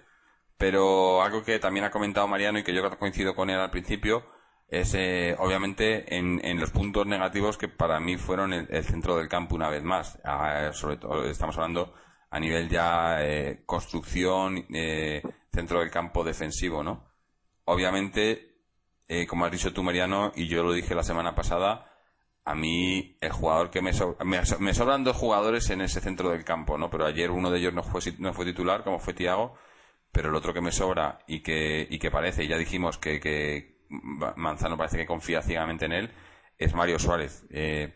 pero 0.62 1.20
algo 1.24 1.42
que 1.42 1.58
también 1.58 1.84
ha 1.84 1.90
comentado 1.90 2.28
Mariano 2.28 2.60
y 2.60 2.62
que 2.62 2.72
yo 2.72 2.88
coincido 2.96 3.34
con 3.34 3.50
él 3.50 3.58
al 3.58 3.72
principio 3.72 4.24
es, 4.68 4.94
eh, 4.94 5.34
obviamente, 5.40 6.16
en, 6.16 6.60
los 6.60 6.70
puntos 6.70 7.04
negativos 7.04 7.58
que 7.58 7.66
para 7.66 7.98
mí 7.98 8.16
fueron 8.16 8.52
el, 8.52 8.84
centro 8.84 9.16
del 9.16 9.28
campo 9.28 9.56
una 9.56 9.68
vez 9.68 9.82
más. 9.82 10.20
Ah, 10.22 10.70
sobre 10.72 10.98
todo, 10.98 11.28
estamos 11.28 11.56
hablando 11.56 11.92
a 12.30 12.38
nivel 12.38 12.68
ya 12.68 13.24
eh, 13.24 13.64
construcción, 13.66 14.64
eh, 14.72 15.20
centro 15.52 15.80
del 15.80 15.90
campo 15.90 16.22
defensivo, 16.22 16.84
¿no? 16.84 17.10
Obviamente, 17.64 18.54
eh, 19.08 19.26
como 19.26 19.46
has 19.46 19.50
dicho 19.50 19.72
tú, 19.72 19.82
Mariano, 19.82 20.30
y 20.36 20.46
yo 20.46 20.62
lo 20.62 20.72
dije 20.72 20.94
la 20.94 21.02
semana 21.02 21.34
pasada, 21.34 21.90
a 22.44 22.54
mí 22.54 23.16
el 23.20 23.32
jugador 23.32 23.70
que 23.72 23.82
me, 23.82 23.90
me, 24.24 24.40
me 24.60 24.74
sobran 24.74 25.02
dos 25.02 25.16
jugadores 25.16 25.70
en 25.70 25.80
ese 25.80 26.00
centro 26.00 26.30
del 26.30 26.44
campo, 26.44 26.78
¿no? 26.78 26.88
Pero 26.88 27.04
ayer 27.04 27.32
uno 27.32 27.50
de 27.50 27.58
ellos 27.58 27.74
no 27.74 27.82
fue, 27.82 28.00
no 28.20 28.32
fue 28.32 28.44
titular, 28.44 28.84
como 28.84 29.00
fue 29.00 29.12
Tiago, 29.12 29.56
pero 30.12 30.28
el 30.30 30.34
otro 30.36 30.54
que 30.54 30.60
me 30.60 30.72
sobra 30.72 31.18
y 31.26 31.40
que, 31.42 31.86
y 31.90 31.98
que 31.98 32.10
parece, 32.10 32.44
y 32.44 32.48
ya 32.48 32.58
dijimos 32.58 32.98
que, 32.98 33.20
que 33.20 33.82
Manzano 34.36 34.76
parece 34.76 34.98
que 34.98 35.06
confía 35.06 35.42
ciegamente 35.42 35.86
en 35.86 35.92
él, 35.92 36.10
es 36.58 36.74
Mario 36.74 36.98
Suárez. 36.98 37.44
Eh, 37.50 37.94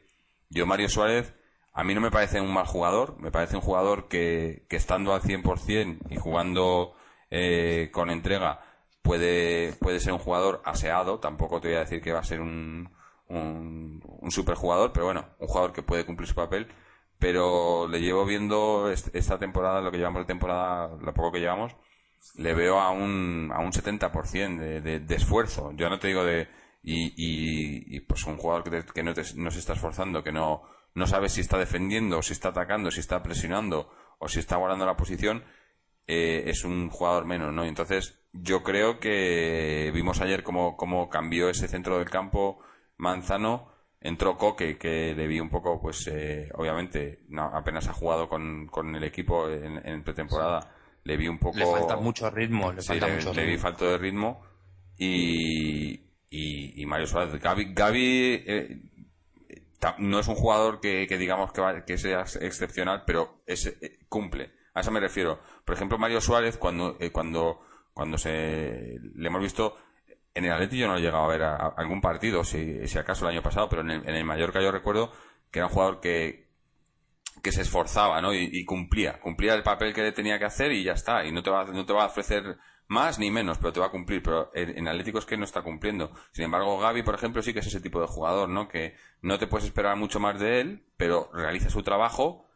yo, 0.51 0.67
Mario 0.67 0.89
Suárez, 0.89 1.35
a 1.73 1.85
mí 1.85 1.95
no 1.95 2.01
me 2.01 2.11
parece 2.11 2.41
un 2.41 2.53
mal 2.53 2.67
jugador, 2.67 3.17
me 3.21 3.31
parece 3.31 3.57
un 3.57 3.63
jugador 3.63 4.09
que, 4.09 4.67
que 4.69 4.77
estando 4.77 5.15
al 5.15 5.23
100% 5.23 6.07
y 6.11 6.17
jugando 6.17 6.95
eh, 7.31 7.91
con 7.93 8.11
entrega 8.11 8.61
puede, 9.03 9.73
puede 9.75 10.01
ser 10.01 10.13
un 10.13 10.19
jugador 10.19 10.63
aseado, 10.65 11.21
tampoco 11.21 11.61
te 11.61 11.69
voy 11.69 11.77
a 11.77 11.81
decir 11.81 12.01
que 12.03 12.13
va 12.13 12.21
a 12.21 12.25
ser 12.25 12.41
un, 12.41 12.91
un, 13.29 14.03
un 14.05 14.31
superjugador, 14.31 14.93
pero 14.93 15.07
bueno, 15.07 15.27
un 15.39 15.47
jugador 15.49 15.73
que 15.73 15.83
puede 15.83 16.05
cumplir 16.07 16.29
su 16.29 16.35
papel, 16.35 16.69
pero 17.19 17.89
le 17.89 18.01
llevo 18.01 18.25
viendo 18.25 18.91
est- 18.91 19.15
esta 19.15 19.39
temporada, 19.39 19.81
lo 19.81 19.91
que 19.91 19.99
llevamos 19.99 20.23
de 20.23 20.27
temporada, 20.27 20.89
lo 21.01 21.15
poco 21.15 21.33
que 21.33 21.41
llevamos, 21.41 21.75
le 22.37 22.55
veo 22.55 22.81
a 22.81 22.91
un, 22.91 23.51
a 23.55 23.61
un 23.61 23.73
70% 23.73 24.59
de, 24.59 24.81
de, 24.81 25.01
de 25.01 25.15
esfuerzo. 25.15 25.73
Yo 25.75 25.89
no 25.89 25.99
te 25.99 26.09
digo 26.09 26.25
de, 26.25 26.49
y, 26.83 27.15
y, 27.97 28.01
pues 28.01 28.25
un 28.27 28.37
jugador 28.37 28.65
que, 28.65 28.71
te- 28.71 28.93
que 28.93 29.03
no, 29.03 29.15
se 29.15 29.59
está 29.59 29.73
esforzando, 29.73 30.23
que 30.23 30.33
no, 30.33 30.63
no 30.95 31.07
sabe 31.07 31.29
si 31.29 31.41
está 31.41 31.59
defendiendo, 31.59 32.23
si 32.23 32.33
está 32.33 32.49
atacando, 32.51 32.91
si 32.91 33.01
está 33.01 33.23
presionando 33.23 33.91
o 34.19 34.29
si 34.29 34.39
está 34.41 34.57
guardando 34.57 34.87
la 34.87 34.97
posición, 34.97 35.45
eh, 36.07 36.45
es 36.47 36.65
un 36.65 36.89
jugador 36.91 37.25
menos, 37.25 37.53
¿no? 37.53 37.65
Entonces, 37.65 38.21
yo 38.33 38.63
creo 38.63 39.01
que 39.01 39.91
vimos 39.95 40.21
ayer 40.21 40.43
cómo, 40.43 40.77
cómo 40.77 41.09
cambió 41.09 41.49
ese 41.51 41.69
centro 41.69 41.99
del 41.99 42.11
campo 42.11 42.59
Manzano, 42.97 43.73
entró 44.01 44.39
Coque, 44.39 44.79
que 44.79 45.15
le 45.15 45.27
vi 45.27 45.41
un 45.41 45.51
poco, 45.51 45.81
pues, 45.81 46.07
eh, 46.07 46.49
obviamente, 46.55 47.25
apenas 47.53 47.89
ha 47.89 47.93
jugado 47.93 48.29
con, 48.29 48.69
con 48.69 48.95
el 48.95 49.03
equipo 49.05 49.49
en, 49.51 49.85
en 49.85 50.05
pretemporada, 50.05 50.76
le 51.07 51.17
vi 51.17 51.29
un 51.29 51.39
poco... 51.39 51.57
Le 51.59 51.67
falta 51.67 51.97
mucho 51.97 52.29
ritmo, 52.31 52.73
le 52.73 52.83
Sí, 52.83 52.89
falta 52.89 53.07
le, 53.07 53.15
mucho 53.15 53.33
le 53.33 53.47
vi 53.47 53.57
falta 53.59 53.85
de 53.85 53.99
ritmo 53.99 54.43
y, 54.99 55.93
y, 56.31 56.83
y 56.83 56.87
Mario 56.87 57.07
Suárez. 57.07 57.41
Gaby, 57.41 57.73
Gaby, 57.75 58.43
eh, 58.47 58.81
no 59.99 60.19
es 60.19 60.29
un 60.29 60.35
jugador 60.35 60.81
que, 60.81 61.07
que 61.09 61.19
digamos 61.19 61.53
que, 61.53 61.61
va- 61.61 61.85
que 61.85 61.97
sea 61.99 62.23
ex- 62.23 62.37
excepcional, 62.37 63.05
pero 63.07 63.43
es, 63.47 63.67
eh, 63.67 63.99
cumple. 64.09 64.53
A 64.75 64.81
eso 64.81 64.91
me 64.91 65.01
refiero. 65.01 65.41
Por 65.65 65.75
ejemplo, 65.75 65.99
Mario 65.99 66.21
Suárez, 66.21 66.57
cuando, 66.57 66.97
eh, 67.01 67.11
cuando, 67.11 67.61
cuando 67.95 68.19
se 68.19 68.99
le 69.15 69.29
hemos 69.29 69.41
visto 69.41 69.77
en 70.35 70.45
el 70.45 70.53
Atleti 70.53 70.77
yo 70.77 70.87
no 70.89 70.97
he 70.97 71.01
llegado 71.01 71.25
a 71.25 71.29
ver 71.29 71.43
a- 71.45 71.57
a 71.57 71.69
algún 71.77 72.01
partido, 72.01 72.45
si, 72.45 72.87
si 72.89 72.99
acaso 72.99 73.25
el 73.25 73.33
año 73.35 73.43
pasado, 73.43 73.69
pero 73.69 73.83
en 73.83 73.91
el, 73.91 74.09
en 74.09 74.15
el 74.17 74.25
Mallorca 74.25 74.61
yo 74.61 74.71
recuerdo 74.73 75.13
que 75.51 75.61
era 75.61 75.67
un 75.69 75.73
jugador 75.73 76.01
que, 76.01 76.46
que 77.43 77.53
se 77.53 77.63
esforzaba, 77.63 78.21
¿no? 78.21 78.35
Y, 78.35 78.65
cumplía, 78.65 79.21
cumplía 79.21 79.55
el 79.55 79.63
papel 79.63 79.93
que 79.93 80.13
tenía 80.13 80.39
que 80.39 80.45
hacer 80.45 80.73
y 80.73 80.85
ya 80.85 80.93
está. 80.93 81.25
Y 81.25 81.33
no 81.33 81.43
te 81.43 81.51
va, 81.51 81.65
no 81.65 81.85
te 81.85 81.93
va 81.93 82.05
a 82.05 82.07
ofrecer 82.07 82.57
más 82.89 83.19
ni 83.19 83.31
menos, 83.31 83.59
pero 83.59 83.73
te 83.73 83.81
va 83.81 83.87
a 83.87 83.91
cumplir. 83.91 84.23
Pero 84.23 84.51
en, 84.55 84.89
Atlético 84.89 85.19
es 85.19 85.27
que 85.27 85.37
no 85.37 85.45
está 85.45 85.63
cumpliendo. 85.63 86.13
Sin 86.33 86.45
embargo, 86.45 86.79
Gaby, 86.79 87.03
por 87.03 87.15
ejemplo, 87.15 87.43
sí 87.43 87.53
que 87.53 87.61
es 87.61 87.67
ese 87.67 87.81
tipo 87.81 88.01
de 88.01 88.07
jugador, 88.07 88.49
¿no? 88.49 88.69
Que 88.69 88.95
no 89.23 89.39
te 89.39 89.47
puedes 89.47 89.67
esperar 89.67 89.97
mucho 89.97 90.21
más 90.21 90.39
de 90.41 90.61
él, 90.61 90.87
pero 90.97 91.31
realiza 91.33 91.71
su 91.71 91.83
trabajo 91.83 92.47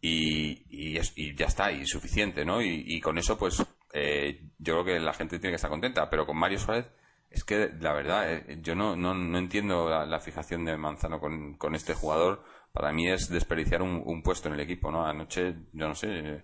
y, 0.00 0.64
y, 0.68 0.98
y 1.16 1.34
ya 1.36 1.46
está, 1.46 1.70
y 1.72 1.86
suficiente, 1.86 2.44
¿no? 2.44 2.62
Y, 2.62 2.84
y 2.86 3.00
con 3.00 3.18
eso, 3.18 3.38
pues, 3.38 3.64
eh, 3.92 4.42
yo 4.58 4.74
creo 4.74 4.84
que 4.84 5.00
la 5.00 5.12
gente 5.12 5.38
tiene 5.38 5.52
que 5.52 5.56
estar 5.56 5.70
contenta. 5.70 6.08
Pero 6.10 6.26
con 6.26 6.36
Mario 6.38 6.58
Suárez, 6.58 6.86
es 7.30 7.44
que 7.44 7.70
la 7.80 7.92
verdad, 7.92 8.32
eh, 8.32 8.58
yo 8.60 8.74
no, 8.74 8.96
no, 8.96 9.14
no 9.14 9.38
entiendo 9.38 9.88
la, 9.88 10.04
la, 10.06 10.20
fijación 10.20 10.64
de 10.64 10.76
Manzano 10.76 11.20
con, 11.20 11.54
con 11.54 11.74
este 11.74 11.94
jugador 11.94 12.44
para 12.72 12.92
mí 12.92 13.08
es 13.08 13.28
desperdiciar 13.28 13.82
un, 13.82 14.22
puesto 14.22 14.48
en 14.48 14.54
el 14.54 14.60
equipo, 14.60 14.90
¿no? 14.90 15.06
Anoche, 15.06 15.54
yo 15.72 15.88
no 15.88 15.94
sé, 15.94 16.42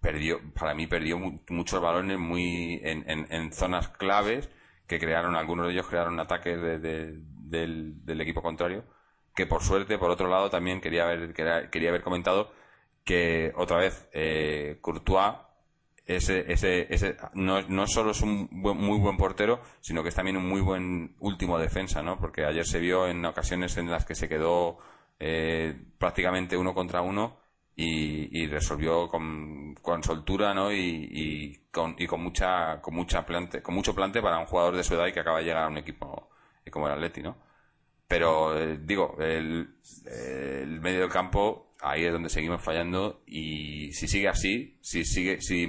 perdió, 0.00 0.40
para 0.54 0.74
mí 0.74 0.86
perdió 0.86 1.18
muchos 1.48 1.80
balones 1.80 2.18
muy 2.18 2.80
en, 2.82 3.04
en, 3.06 3.52
zonas 3.52 3.88
claves 3.88 4.48
que 4.86 4.98
crearon, 4.98 5.36
algunos 5.36 5.66
de 5.66 5.72
ellos 5.72 5.88
crearon 5.88 6.20
ataques 6.20 6.60
de, 6.60 6.78
de, 6.78 7.20
del, 8.04 8.20
equipo 8.20 8.40
contrario, 8.40 8.84
que 9.34 9.46
por 9.46 9.62
suerte, 9.62 9.98
por 9.98 10.10
otro 10.10 10.28
lado, 10.28 10.48
también 10.48 10.80
quería 10.80 11.04
haber, 11.04 11.34
quería 11.34 11.88
haber 11.88 12.02
comentado 12.02 12.52
que 13.04 13.52
otra 13.56 13.78
vez 13.78 14.08
eh, 14.12 14.78
Courtois 14.80 15.34
ese, 16.08 16.50
ese, 16.50 16.86
ese, 16.88 17.16
no, 17.34 17.60
no 17.62 17.86
solo 17.86 18.12
es 18.12 18.22
un 18.22 18.48
buen, 18.50 18.78
muy 18.78 18.98
buen 18.98 19.18
portero, 19.18 19.60
sino 19.80 20.02
que 20.02 20.08
es 20.08 20.14
también 20.14 20.38
un 20.38 20.48
muy 20.48 20.62
buen 20.62 21.14
último 21.20 21.58
defensa, 21.58 22.02
¿no? 22.02 22.18
Porque 22.18 22.46
ayer 22.46 22.66
se 22.66 22.80
vio 22.80 23.06
en 23.06 23.22
ocasiones 23.26 23.76
en 23.76 23.90
las 23.90 24.06
que 24.06 24.14
se 24.14 24.28
quedó 24.28 24.78
eh, 25.18 25.76
prácticamente 25.98 26.56
uno 26.56 26.74
contra 26.74 27.02
uno 27.02 27.38
y, 27.80 28.46
resolvió 28.46 29.06
con, 29.08 29.74
con, 29.76 30.02
soltura 30.02 30.52
¿no? 30.52 30.72
y, 30.72 31.66
con, 31.70 31.94
y 31.96 32.06
con 32.08 32.20
mucha 32.22 32.80
con 32.80 32.94
mucha 32.94 33.24
plante 33.24 33.62
con 33.62 33.74
mucho 33.74 33.94
plante 33.94 34.20
para 34.20 34.38
un 34.38 34.46
jugador 34.46 34.76
de 34.76 34.82
su 34.82 34.94
edad 34.94 35.06
y 35.06 35.12
que 35.12 35.20
acaba 35.20 35.38
de 35.38 35.44
llegar 35.44 35.64
a 35.64 35.68
un 35.68 35.78
equipo 35.78 36.28
como 36.72 36.88
el 36.88 36.94
Atleti 36.94 37.22
¿no? 37.22 37.38
pero 38.08 38.58
eh, 38.58 38.78
digo 38.82 39.16
el, 39.20 39.76
el, 40.06 40.80
medio 40.80 41.02
del 41.02 41.10
campo 41.10 41.76
ahí 41.80 42.04
es 42.04 42.12
donde 42.12 42.28
seguimos 42.30 42.62
fallando 42.62 43.22
y 43.26 43.92
si 43.92 44.08
sigue 44.08 44.28
así 44.28 44.78
si 44.82 45.04
sigue 45.04 45.40
si 45.40 45.68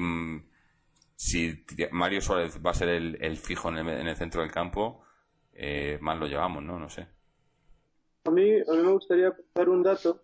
si 1.16 1.66
Mario 1.92 2.22
Suárez 2.22 2.60
va 2.66 2.72
a 2.72 2.74
ser 2.74 2.90
el, 2.90 3.18
el 3.22 3.38
fijo 3.38 3.70
en 3.70 3.78
el, 3.78 3.88
en 3.88 4.08
el, 4.08 4.16
centro 4.16 4.42
del 4.42 4.52
campo 4.52 5.04
eh, 5.54 6.00
más 6.02 6.18
lo 6.18 6.26
llevamos 6.26 6.64
no 6.64 6.80
no 6.80 6.90
sé 6.90 7.08
a 8.26 8.32
mí, 8.32 8.60
a 8.60 8.72
mí 8.74 8.84
me 8.84 8.92
gustaría 8.92 9.34
dar 9.56 9.70
un 9.70 9.84
dato 9.84 10.22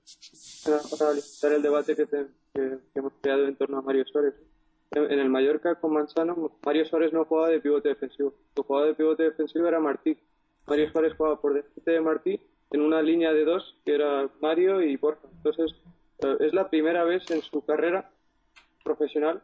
para, 0.66 0.80
para 1.42 1.56
el 1.56 1.62
debate 1.62 1.96
que, 1.96 2.06
te, 2.06 2.28
hemos 2.94 3.14
creado 3.22 3.48
en 3.48 3.56
torno 3.56 3.78
a 3.78 3.82
Mario 3.82 4.06
Suárez. 4.06 4.34
En, 4.92 5.20
el 5.20 5.30
Mallorca 5.30 5.76
con 5.76 5.94
Manzano, 5.94 6.58
Mario 6.66 6.86
Suárez 6.86 7.12
no 7.12 7.26
jugaba 7.26 7.50
de 7.50 7.60
pivote 7.60 7.90
defensivo. 7.90 8.34
Su 8.56 8.64
jugador 8.64 8.90
de 8.90 8.96
pivote 8.96 9.24
defensivo 9.24 9.68
era 9.68 9.80
Martí. 9.80 10.18
Mario 10.68 10.92
Suárez 10.92 11.14
jugaba 11.18 11.42
por 11.42 11.54
delante 11.54 11.92
de 11.92 12.02
Martí 12.02 12.40
en 12.72 12.82
una 12.82 13.02
línea 13.02 13.34
de 13.34 13.46
dos 13.46 13.76
que 13.86 13.96
era 13.96 14.30
Mario 14.42 14.82
y 14.82 14.96
Borja. 14.98 15.28
Entonces, 15.38 15.76
eh, 16.20 16.38
es 16.40 16.54
la 16.54 16.70
primera 16.70 17.04
vez 17.04 17.30
en 17.32 17.42
su 17.42 17.62
carrera 17.66 18.10
profesional 18.84 19.42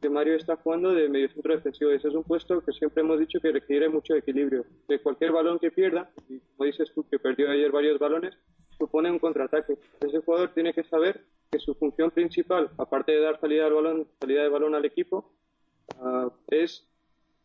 que 0.00 0.10
Mario 0.10 0.36
está 0.36 0.56
jugando 0.56 0.92
de 0.92 1.08
medio 1.08 1.30
centro 1.30 1.54
defensivo. 1.54 1.90
Ese 1.90 2.08
es 2.08 2.14
un 2.14 2.24
puesto 2.24 2.60
que 2.60 2.72
siempre 2.72 3.02
hemos 3.02 3.18
dicho 3.18 3.40
que 3.40 3.52
requiere 3.52 3.88
mucho 3.88 4.14
equilibrio. 4.14 4.64
De 4.86 5.00
cualquier 5.00 5.32
balón 5.32 5.58
que 5.58 5.70
pierda, 5.70 6.10
dices 6.64 6.90
tú 6.94 7.06
que 7.08 7.18
perdió 7.18 7.50
ayer 7.50 7.70
varios 7.70 7.98
balones, 7.98 8.36
supone 8.78 9.10
un 9.10 9.18
contraataque. 9.18 9.78
Ese 10.00 10.20
jugador 10.20 10.52
tiene 10.52 10.72
que 10.72 10.84
saber 10.84 11.24
que 11.50 11.58
su 11.58 11.74
función 11.74 12.10
principal, 12.10 12.70
aparte 12.78 13.12
de 13.12 13.20
dar 13.20 13.40
salida 13.40 13.66
al 13.66 13.74
balón, 13.74 14.08
salida 14.20 14.42
de 14.42 14.48
balón 14.48 14.74
al 14.74 14.84
equipo, 14.84 15.32
uh, 16.00 16.30
es 16.48 16.88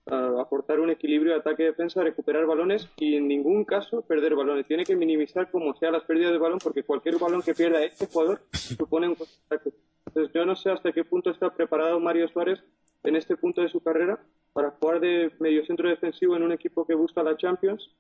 uh, 0.06 0.40
aportar 0.40 0.80
un 0.80 0.90
equilibrio 0.90 1.34
de 1.34 1.40
ataque-defensa, 1.40 2.04
recuperar 2.04 2.46
balones 2.46 2.90
y 2.98 3.16
en 3.16 3.28
ningún 3.28 3.66
caso 3.66 4.02
perder 4.02 4.36
balones. 4.36 4.68
Tiene 4.68 4.84
que 4.84 4.96
minimizar 4.96 5.52
como 5.52 5.76
sea 5.76 5.92
las 5.92 6.04
pérdidas 6.04 6.32
de 6.32 6.40
balón 6.40 6.60
porque 6.60 6.84
cualquier 6.84 7.18
balón 7.20 7.42
que 7.42 7.54
pierda 7.54 7.84
este 7.84 8.08
jugador 8.08 8.42
supone 8.52 9.10
un 9.10 9.16
contraataque. 9.16 9.78
Entonces 10.08 10.34
yo 10.34 10.46
no 10.46 10.56
sé 10.56 10.72
hasta 10.72 10.92
qué 10.92 11.04
punto 11.04 11.30
está 11.30 11.54
preparado 11.54 12.00
Mario 12.00 12.28
Suárez 12.30 12.60
en 13.04 13.16
este 13.16 13.38
punto 13.38 13.62
de 13.62 13.70
su 13.70 13.82
carrera 13.82 14.20
para 14.54 14.72
jugar 14.72 15.00
de 15.00 15.32
medio 15.40 15.66
centro 15.66 15.88
defensivo 15.88 16.36
en 16.36 16.44
un 16.44 16.52
equipo 16.52 16.86
que 16.86 16.96
busca 16.96 17.22
la 17.22 17.38
Champions, 17.38 17.96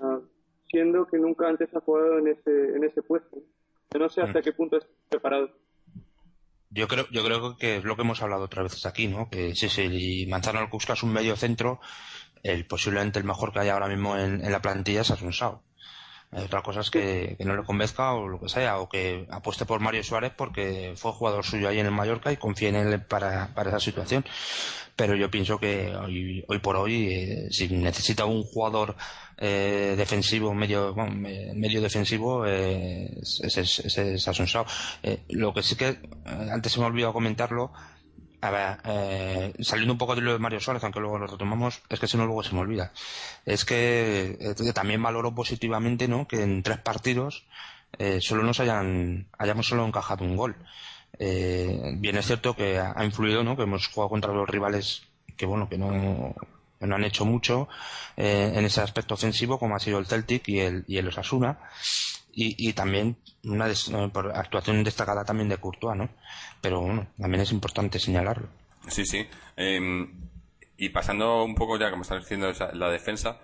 uh, 0.00 0.20
siendo 0.70 1.06
que 1.06 1.18
nunca 1.18 1.48
antes 1.48 1.74
ha 1.74 1.80
jugado 1.80 2.18
en 2.18 2.28
ese, 2.28 2.76
en 2.76 2.84
ese 2.84 3.02
puesto. 3.02 3.36
Yo 3.92 3.98
no 4.00 4.08
sé 4.08 4.22
hasta 4.22 4.42
qué 4.42 4.52
punto 4.52 4.78
está 4.78 4.90
preparado. 5.08 5.50
Yo 6.70 6.88
creo, 6.88 7.06
yo 7.10 7.24
creo 7.24 7.56
que 7.56 7.76
es 7.76 7.84
lo 7.84 7.96
que 7.96 8.02
hemos 8.02 8.22
hablado 8.22 8.44
otras 8.44 8.64
veces 8.64 8.86
aquí, 8.86 9.06
¿no? 9.06 9.30
Que 9.30 9.54
si, 9.54 9.68
si 9.68 10.26
Manzano 10.26 10.58
al 10.58 10.68
Cusca 10.68 10.92
es 10.92 11.02
un 11.02 11.12
medio 11.12 11.36
centro, 11.36 11.80
el 12.42 12.66
posiblemente 12.66 13.18
el 13.18 13.24
mejor 13.24 13.52
que 13.52 13.60
hay 13.60 13.68
ahora 13.68 13.88
mismo 13.88 14.16
en, 14.16 14.44
en 14.44 14.52
la 14.52 14.60
plantilla 14.60 15.02
es 15.02 15.10
Asunsao. 15.10 15.62
Otra 16.32 16.60
cosa 16.60 16.80
es 16.80 16.90
que, 16.90 17.36
no 17.40 17.56
le 17.56 17.62
convenzca 17.62 18.12
o 18.12 18.28
lo 18.28 18.40
que 18.40 18.48
sea, 18.48 18.78
o 18.78 18.88
que 18.88 19.26
apueste 19.30 19.64
por 19.64 19.80
Mario 19.80 20.02
Suárez 20.02 20.32
porque 20.36 20.92
fue 20.96 21.12
jugador 21.12 21.44
suyo 21.44 21.68
ahí 21.68 21.78
en 21.78 21.86
el 21.86 21.92
Mallorca 21.92 22.32
y 22.32 22.36
confíe 22.36 22.68
en 22.68 22.76
él 22.76 23.00
para, 23.00 23.54
para 23.54 23.70
esa 23.70 23.80
situación. 23.80 24.24
Pero 24.96 25.14
yo 25.14 25.30
pienso 25.30 25.58
que 25.58 25.94
hoy, 25.94 26.44
hoy 26.48 26.58
por 26.58 26.76
hoy, 26.76 27.08
eh, 27.12 27.48
si 27.50 27.68
necesita 27.68 28.24
un 28.24 28.42
jugador 28.42 28.96
eh, 29.38 29.94
defensivo, 29.96 30.54
medio, 30.54 30.94
medio 30.94 31.80
defensivo, 31.82 32.46
eh, 32.46 33.10
es, 33.20 33.58
ese 33.58 34.14
es 34.14 34.28
Asunsao. 34.28 34.66
Eh, 35.02 35.20
lo 35.28 35.52
que 35.52 35.62
sí 35.62 35.76
que, 35.76 35.88
eh, 35.88 35.98
antes 36.24 36.72
se 36.72 36.78
me 36.78 36.86
ha 36.86 36.88
olvidado 36.88 37.12
comentarlo, 37.12 37.72
a 38.46 38.50
ver, 38.50 38.78
eh, 38.84 39.52
saliendo 39.60 39.92
un 39.92 39.98
poco 39.98 40.14
de 40.14 40.20
lo 40.20 40.32
de 40.32 40.38
Mario 40.38 40.60
Suárez, 40.60 40.84
aunque 40.84 41.00
luego 41.00 41.18
lo 41.18 41.26
retomamos, 41.26 41.82
es 41.88 41.98
que 41.98 42.06
si 42.06 42.16
no 42.16 42.26
luego 42.26 42.42
se 42.42 42.54
me 42.54 42.60
olvida. 42.60 42.92
Es 43.44 43.64
que, 43.64 44.38
eh, 44.40 44.72
también 44.72 45.02
valoro 45.02 45.34
positivamente, 45.34 46.06
¿no? 46.06 46.28
Que 46.28 46.42
en 46.42 46.62
tres 46.62 46.78
partidos 46.78 47.44
eh, 47.98 48.18
solo 48.20 48.42
nos 48.44 48.60
hayan, 48.60 49.26
hayamos 49.38 49.66
solo 49.66 49.84
encajado 49.84 50.24
un 50.24 50.36
gol. 50.36 50.56
Eh, 51.18 51.94
bien 51.96 52.16
es 52.18 52.26
cierto 52.26 52.54
que 52.54 52.78
ha, 52.78 53.04
influido, 53.04 53.42
¿no? 53.42 53.56
Que 53.56 53.64
hemos 53.64 53.88
jugado 53.88 54.10
contra 54.10 54.32
los 54.32 54.48
rivales 54.48 55.02
que, 55.36 55.46
bueno, 55.46 55.68
que 55.68 55.78
no, 55.78 56.34
no 56.80 56.94
han 56.94 57.04
hecho 57.04 57.24
mucho 57.24 57.68
en 58.16 58.64
ese 58.64 58.80
aspecto 58.80 59.14
ofensivo, 59.14 59.58
como 59.58 59.76
ha 59.76 59.80
sido 59.80 59.98
el 59.98 60.06
Celtic 60.06 60.48
y 60.48 60.60
el, 60.60 60.84
y 60.86 60.98
el 60.98 61.08
Osasuna. 61.08 61.58
Y, 62.38 62.68
y, 62.68 62.74
también 62.74 63.16
una 63.44 63.66
des, 63.66 63.90
por 64.12 64.30
actuación 64.36 64.84
destacada 64.84 65.24
también 65.24 65.48
de 65.48 65.56
Courtois, 65.56 65.96
¿no? 65.96 66.10
Pero 66.60 66.82
bueno, 66.82 67.08
también 67.18 67.40
es 67.40 67.50
importante 67.50 67.98
señalarlo. 67.98 68.48
Sí, 68.88 69.06
sí. 69.06 69.26
Eh, 69.56 70.06
y 70.76 70.90
pasando 70.90 71.42
un 71.44 71.54
poco 71.54 71.78
ya, 71.78 71.90
como 71.90 72.02
estás 72.02 72.20
diciendo, 72.20 72.52
la 72.74 72.90
defensa, 72.90 73.40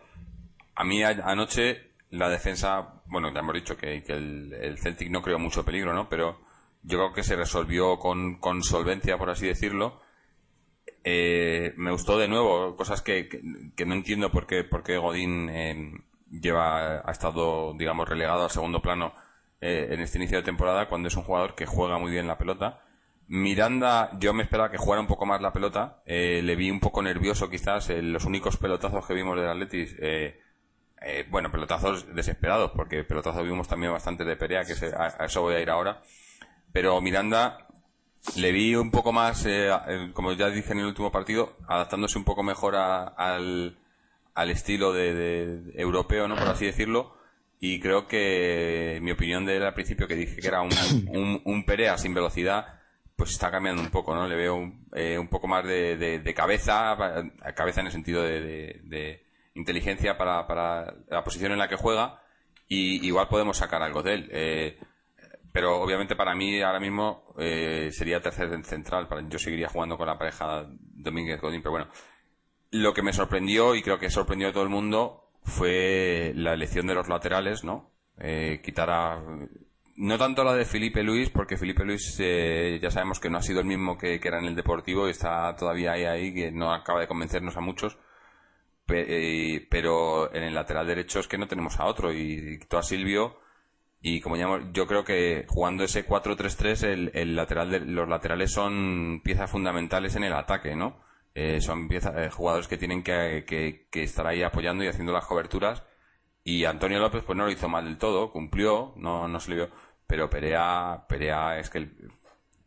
a 0.75 0.85
mí 0.85 1.03
anoche 1.03 1.93
la 2.11 2.29
defensa, 2.29 3.03
bueno, 3.07 3.33
ya 3.33 3.41
hemos 3.41 3.55
dicho 3.55 3.79
que, 3.79 4.05
el, 4.07 4.53
el, 4.53 4.79
Celtic 4.79 5.11
no 5.11 5.23
creó 5.23 5.39
mucho 5.39 5.65
peligro, 5.65 5.95
¿no? 5.95 6.11
Pero 6.11 6.41
yo 6.83 6.99
creo 6.99 7.13
que 7.15 7.23
se 7.23 7.37
resolvió 7.37 7.99
con, 7.99 8.39
con 8.41 8.63
solvencia, 8.63 9.17
por 9.17 9.31
así 9.31 9.47
decirlo. 9.47 10.03
Eh, 11.05 11.73
me 11.79 11.93
gustó 11.93 12.19
de 12.19 12.29
nuevo, 12.29 12.77
cosas 12.77 13.01
que, 13.01 13.29
que, 13.29 13.41
que, 13.75 13.87
no 13.87 13.95
entiendo 13.95 14.31
por 14.31 14.47
qué, 14.47 14.65
por 14.65 14.83
qué 14.83 14.99
Godín 14.99 15.49
eh, 15.49 15.93
lleva, 16.33 17.03
ha 17.09 17.13
estado, 17.13 17.75
digamos, 17.75 18.09
relegado 18.09 18.45
al 18.45 18.51
segundo 18.51 18.81
plano 18.83 19.15
eh, 19.61 19.89
en 19.91 20.01
este 20.01 20.19
inicio 20.19 20.39
de 20.39 20.45
temporada 20.45 20.89
cuando 20.89 21.09
es 21.09 21.17
un 21.17 21.23
jugador 21.23 21.55
que 21.55 21.67
juega 21.67 21.99
muy 21.99 22.11
bien 22.11 22.27
la 22.27 22.39
pelota. 22.39 22.81
Miranda, 23.35 24.11
yo 24.19 24.35
me 24.35 24.43
esperaba 24.43 24.71
que 24.71 24.77
jugara 24.77 25.01
un 25.01 25.07
poco 25.07 25.25
más 25.25 25.41
la 25.41 25.55
pelota. 25.55 26.03
Eh, 26.05 26.43
le 26.43 26.55
vi 26.55 26.71
un 26.71 26.81
poco 26.81 27.01
nervioso 27.03 27.49
quizás. 27.49 27.89
Eh, 27.89 28.03
los 28.03 28.27
únicos 28.27 28.59
pelotazos 28.59 29.07
que 29.07 29.15
vimos 29.15 29.37
del 29.37 29.49
Atletis, 29.49 29.97
eh, 30.01 30.39
bueno, 31.31 31.51
pelotazos 31.51 32.15
desesperados, 32.15 32.73
porque 32.77 33.05
pelotazos 33.05 33.43
vimos 33.45 33.69
también 33.69 33.91
bastante 33.91 34.25
de 34.25 34.37
Perea, 34.37 34.67
que 34.67 34.75
se, 34.75 34.95
a, 34.95 35.25
eso 35.25 35.41
voy 35.41 35.55
a 35.55 35.61
ir 35.61 35.71
ahora. 35.71 36.03
Pero 36.73 37.01
Miranda 37.01 37.67
le 38.37 38.53
vi 38.53 38.75
un 38.77 38.91
poco 38.91 39.13
más, 39.13 39.47
como 40.13 40.33
ya 40.33 40.51
dije 40.51 40.73
en 40.73 40.81
el 40.81 40.87
último 40.87 41.11
partido, 41.11 41.57
adaptándose 41.67 42.19
un 42.19 42.25
poco 42.25 42.43
mejor 42.43 42.77
a, 42.77 43.05
al, 43.05 43.79
al 44.35 44.51
estilo 44.51 44.93
de, 44.93 45.15
de, 45.15 45.81
europeo, 45.81 46.29
¿no? 46.29 46.37
Por 46.37 46.49
así 46.49 46.67
decirlo. 46.67 47.17
Y 47.61 47.79
creo 47.81 48.07
que 48.09 48.99
mi 49.03 49.13
opinión 49.13 49.47
de 49.47 49.57
él 49.57 49.63
al 49.63 49.75
principio, 49.75 50.09
que 50.09 50.17
dije 50.17 50.41
que 50.41 50.49
era 50.49 50.63
un, 50.63 50.71
un, 51.09 51.43
un 51.45 51.65
Perea 51.65 51.97
sin 51.99 52.15
velocidad, 52.15 52.81
pues 53.17 53.31
está 53.31 53.51
cambiando 53.51 53.83
un 53.83 53.91
poco, 53.91 54.15
¿no? 54.15 54.27
Le 54.27 54.37
veo 54.37 54.57
un, 54.57 54.89
eh, 54.95 55.19
un 55.19 55.29
poco 55.29 55.47
más 55.47 55.65
de, 55.65 55.97
de, 55.97 56.19
de, 56.19 56.35
cabeza, 56.35 56.97
cabeza 57.55 57.81
en 57.81 57.87
el 57.87 57.93
sentido 57.93 58.23
de, 58.23 58.81
de 58.83 59.23
inteligencia 59.55 60.17
para, 60.17 60.47
para, 60.47 60.95
la 61.09 61.23
posición 61.23 61.53
en 61.53 61.59
la 61.59 61.69
que 61.69 61.77
juega 61.77 62.21
y 62.69 63.07
igual 63.07 63.29
podemos 63.29 63.57
sacar 63.59 63.83
algo 63.83 64.03
de 64.03 64.15
él. 64.15 64.29
Eh, 64.33 64.79
pero 65.53 65.83
obviamente 65.83 66.17
para 66.17 66.35
mí 66.35 66.63
ahora 66.63 66.81
mismo 66.81 67.35
eh, 67.39 67.91
sería 67.93 68.21
tercer 68.21 68.65
central. 68.65 69.07
Yo 69.29 69.39
seguiría 69.39 69.69
jugando 69.69 69.99
con 69.99 70.07
la 70.07 70.19
pareja 70.19 70.67
Domínguez 70.69 71.41
Godín, 71.41 71.63
pero 71.63 71.73
bueno. 71.73 71.89
Lo 72.73 72.93
que 72.93 73.03
me 73.03 73.13
sorprendió 73.13 73.75
y 73.75 73.83
creo 73.83 73.99
que 73.99 74.11
sorprendió 74.11 74.49
a 74.49 74.53
todo 74.53 74.65
el 74.65 74.69
mundo 74.69 75.31
fue 75.45 76.33
la 76.35 76.53
elección 76.53 76.87
de 76.87 76.95
los 76.95 77.09
laterales, 77.09 77.65
¿no? 77.65 77.91
Eh, 78.19 78.61
quitar 78.65 78.91
a 78.91 79.23
no 79.95 80.19
tanto 80.19 80.43
la 80.43 80.55
de 80.55 80.65
Felipe 80.65 81.03
Luis, 81.03 81.31
porque 81.31 81.57
Felipe 81.57 81.85
Luis 81.85 82.17
eh, 82.19 82.79
ya 82.83 82.91
sabemos 82.91 83.21
que 83.21 83.31
no 83.31 83.39
ha 83.39 83.43
sido 83.43 83.61
el 83.61 83.67
mismo 83.67 83.97
que, 83.97 84.19
que, 84.19 84.29
era 84.29 84.39
en 84.39 84.47
el 84.47 84.57
Deportivo 84.57 85.07
y 85.07 85.11
está 85.11 85.55
todavía 85.55 85.93
ahí, 85.93 86.05
ahí, 86.05 86.35
que 86.35 86.51
no 86.51 86.73
acaba 86.73 87.01
de 87.01 87.07
convencernos 87.07 87.57
a 87.57 87.61
muchos. 87.61 87.99
Eh, 88.89 89.67
pero 89.71 90.35
en 90.35 90.43
el 90.43 90.55
lateral 90.55 90.87
derecho 90.87 91.21
es 91.21 91.29
que 91.29 91.39
no 91.39 91.47
tenemos 91.47 91.79
a 91.79 91.87
otro 91.87 92.13
y, 92.13 92.59
y 92.61 92.77
a 92.77 92.83
Silvio 92.83 93.39
y 94.03 94.21
como 94.21 94.37
ya 94.37 94.49
yo 94.73 94.87
creo 94.87 95.05
que 95.05 95.47
jugando 95.49 95.85
ese 95.85 96.07
4-3-3 96.07 96.85
el, 96.85 97.11
el 97.15 97.37
lateral 97.37 97.71
de, 97.71 97.81
los 97.81 98.09
laterales 98.09 98.53
son 98.53 99.21
piezas 99.23 99.51
fundamentales 99.51 100.17
en 100.17 100.25
el 100.25 100.33
ataque, 100.33 100.75
¿no? 100.75 101.02
Eh, 101.35 101.61
son 101.61 101.89
piezas, 101.89 102.15
eh, 102.17 102.31
jugadores 102.31 102.69
que 102.69 102.77
tienen 102.77 103.03
que, 103.03 103.45
que, 103.47 104.03
estar 104.03 104.27
ahí 104.27 104.43
apoyando 104.43 104.85
y 104.85 104.89
haciendo 104.89 105.13
las 105.13 105.25
coberturas 105.25 105.83
y 106.45 106.65
Antonio 106.67 106.99
López 106.99 107.23
pues 107.25 107.39
no 107.39 107.47
lo 107.47 107.51
hizo 107.51 107.69
mal 107.69 107.85
del 107.85 107.99
todo, 107.99 108.31
cumplió, 108.31 108.93
no, 108.97 109.29
no 109.29 109.41
se 109.41 109.51
le 109.51 109.57
vio, 109.57 109.71
pero 110.07 110.29
Perea, 110.29 111.07
Perea 111.09 111.59
es 111.59 111.71
que 111.71 111.79
el, 111.79 112.13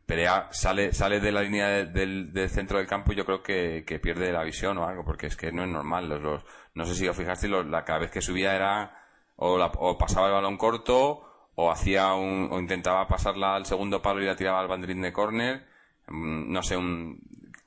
Perea 0.06 0.50
sale, 0.52 0.94
sale 0.94 1.20
de 1.20 1.32
la 1.32 1.42
línea 1.42 1.68
de, 1.68 1.86
del, 1.88 2.50
centro 2.50 2.78
del 2.78 2.88
campo 2.88 3.12
y 3.12 3.16
yo 3.16 3.26
creo 3.26 3.42
que, 3.42 3.84
que, 3.86 4.00
pierde 4.00 4.32
la 4.32 4.44
visión 4.44 4.78
o 4.78 4.88
algo, 4.88 5.04
porque 5.04 5.28
es 5.28 5.36
que 5.36 5.52
no 5.52 5.64
es 5.64 5.70
normal. 5.70 6.08
Los, 6.08 6.22
los 6.22 6.46
no 6.76 6.86
sé 6.86 6.96
si 6.96 7.08
os 7.08 7.18
fijaste, 7.18 7.48
los, 7.48 7.66
la, 7.66 7.84
cada 7.84 8.00
vez 8.00 8.12
que 8.12 8.22
subía 8.22 8.56
era 8.56 8.96
o, 9.36 9.58
la, 9.58 9.68
o 9.78 9.98
pasaba 9.98 10.28
el 10.28 10.34
balón 10.34 10.58
corto 10.58 11.50
o 11.56 11.72
hacía 11.72 12.14
un, 12.14 12.50
o 12.52 12.60
intentaba 12.60 13.08
pasarla 13.08 13.56
al 13.56 13.66
segundo 13.66 14.02
palo 14.02 14.22
y 14.22 14.26
la 14.26 14.36
tiraba 14.36 14.60
al 14.60 14.68
banderín 14.68 15.02
de 15.02 15.14
córner. 15.14 15.66
Mm, 16.08 16.52
no 16.52 16.62
sé, 16.62 16.78
un, 16.78 17.20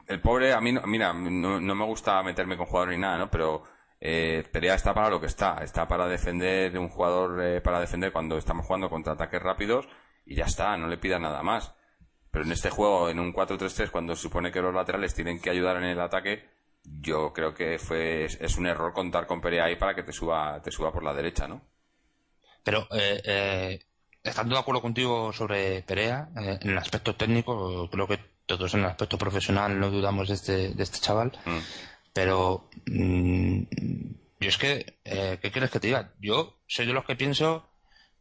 el 0.08 0.20
pobre, 0.20 0.52
a 0.52 0.60
mí, 0.60 0.74
mira, 0.86 1.12
no, 1.12 1.60
no 1.60 1.74
me 1.74 1.84
gusta 1.84 2.22
meterme 2.22 2.56
con 2.56 2.66
jugadores 2.66 2.96
ni 2.96 3.02
nada, 3.02 3.18
¿no? 3.18 3.30
Pero 3.30 3.62
eh, 4.00 4.44
Perea 4.50 4.74
está 4.74 4.94
para 4.94 5.10
lo 5.10 5.20
que 5.20 5.26
está, 5.26 5.58
está 5.62 5.86
para 5.86 6.08
defender 6.08 6.76
un 6.78 6.88
jugador 6.88 7.42
eh, 7.42 7.60
para 7.60 7.80
defender 7.80 8.12
cuando 8.12 8.38
estamos 8.38 8.66
jugando 8.66 8.88
contra 8.88 9.14
ataques 9.14 9.42
rápidos 9.42 9.88
y 10.24 10.34
ya 10.36 10.44
está, 10.44 10.76
no 10.76 10.88
le 10.88 10.98
pida 10.98 11.18
nada 11.18 11.42
más. 11.42 11.74
Pero 12.30 12.44
en 12.44 12.52
este 12.52 12.70
juego, 12.70 13.08
en 13.08 13.18
un 13.18 13.32
4-3-3, 13.32 13.90
cuando 13.90 14.14
se 14.14 14.22
supone 14.22 14.52
que 14.52 14.60
los 14.60 14.74
laterales 14.74 15.14
tienen 15.14 15.40
que 15.40 15.50
ayudar 15.50 15.76
en 15.78 15.84
el 15.84 16.00
ataque, 16.00 16.44
yo 16.84 17.32
creo 17.32 17.54
que 17.54 17.78
fue 17.78 18.24
es, 18.24 18.56
un 18.56 18.66
error 18.66 18.92
contar 18.92 19.26
con 19.26 19.40
Perea 19.40 19.64
ahí 19.64 19.76
para 19.76 19.94
que 19.94 20.02
te 20.02 20.12
suba 20.12 20.60
te 20.62 20.70
suba 20.70 20.92
por 20.92 21.02
la 21.02 21.14
derecha, 21.14 21.46
¿no? 21.48 21.62
Pero 22.62 22.86
eh, 22.92 23.20
eh, 23.24 23.78
estando 24.22 24.54
de 24.54 24.60
acuerdo 24.60 24.82
contigo 24.82 25.32
sobre 25.32 25.82
Perea, 25.82 26.28
eh, 26.36 26.58
en 26.60 26.70
el 26.70 26.78
aspecto 26.78 27.16
técnico, 27.16 27.88
creo 27.90 28.06
que 28.06 28.18
todos 28.48 28.74
en 28.74 28.80
el 28.80 28.86
aspecto 28.86 29.18
profesional 29.18 29.78
no 29.78 29.90
dudamos 29.90 30.26
de 30.28 30.34
este, 30.34 30.68
de 30.70 30.82
este 30.82 30.98
chaval. 30.98 31.38
Mm. 31.44 31.58
Pero 32.12 32.68
mmm, 32.86 33.62
yo 34.40 34.48
es 34.48 34.58
que, 34.58 34.98
eh, 35.04 35.38
¿qué 35.40 35.52
quieres 35.52 35.70
que 35.70 35.78
te 35.78 35.88
diga? 35.88 36.12
Yo 36.20 36.58
soy 36.66 36.86
de 36.86 36.92
los 36.92 37.04
que 37.04 37.14
pienso 37.14 37.68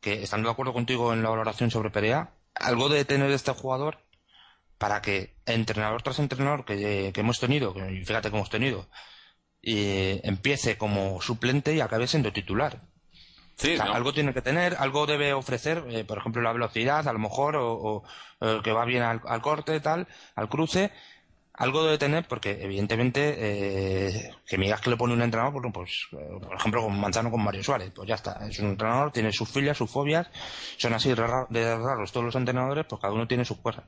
que, 0.01 0.21
estando 0.21 0.49
de 0.49 0.53
acuerdo 0.53 0.73
contigo 0.73 1.13
en 1.13 1.23
la 1.23 1.30
valoración 1.30 1.71
sobre 1.71 1.89
Perea, 1.89 2.34
algo 2.53 2.89
de 2.89 3.05
tener 3.05 3.32
este 3.32 3.51
jugador 3.53 3.99
para 4.78 5.01
que 5.01 5.36
entrenador 5.45 6.03
tras 6.03 6.19
entrenador 6.19 6.65
que, 6.65 7.11
que 7.13 7.19
hemos 7.19 7.39
tenido, 7.39 7.73
fíjate 7.73 8.30
que 8.30 8.36
hemos 8.36 8.49
tenido, 8.49 8.88
y 9.61 10.19
empiece 10.28 10.78
como 10.78 11.21
suplente 11.21 11.73
y 11.73 11.82
acabe 11.82 12.07
siendo 12.07 12.32
titular. 12.34 12.82
Sí, 13.58 13.74
o 13.74 13.78
sea, 13.78 13.86
¿no? 13.86 13.93
Algo 13.93 14.14
tiene 14.14 14.34
que 14.34 14.41
tener, 14.41 14.76
algo 14.80 15.05
debe 15.05 15.34
ofrecer, 15.34 15.84
eh, 15.89 16.05
por 16.05 16.20
ejemplo, 16.20 16.41
la 16.41 16.53
velocidad, 16.53 17.08
a 17.08 17.14
lo 17.14 17.20
mejor, 17.20 17.55
o, 17.58 18.03
que 18.64 18.72
va 18.72 18.86
bien 18.86 19.03
al, 19.03 19.22
al, 19.26 19.41
corte, 19.41 19.80
tal, 19.80 20.08
al 20.36 20.47
cruce. 20.47 20.91
Algo 21.53 21.84
debe 21.84 21.97
tener, 21.97 22.28
porque 22.28 22.60
evidentemente, 22.62 23.36
eh, 23.36 24.32
que 24.45 24.60
me 24.60 24.66
digas 24.66 24.80
que 24.80 24.91
le 24.91 24.97
pone 24.97 25.16
un 25.16 25.24
entrenador, 25.24 25.60
pues, 25.74 25.74
pues 25.74 26.22
eh, 26.22 26.39
por 26.39 26.55
ejemplo, 26.55 26.84
con 26.84 26.99
Manzano 26.99 27.32
con 27.32 27.43
Mario 27.43 27.64
Suárez, 27.64 27.91
pues 27.95 28.08
ya 28.08 28.14
está. 28.14 28.47
Es 28.47 28.60
un 28.60 28.68
entrenador, 28.68 29.12
tiene 29.12 29.32
sus 29.32 29.49
filias, 29.49 29.76
sus 29.76 29.89
fobias, 29.89 30.28
son 30.78 30.93
así 30.93 31.10
de 31.10 31.16
raros 31.16 32.12
todos 32.12 32.26
los 32.28 32.36
entrenadores, 32.36 32.86
pues 32.88 33.01
cada 33.01 33.12
uno 33.12 33.28
tiene 33.28 33.43
sus 33.43 33.58
cosas. 33.58 33.86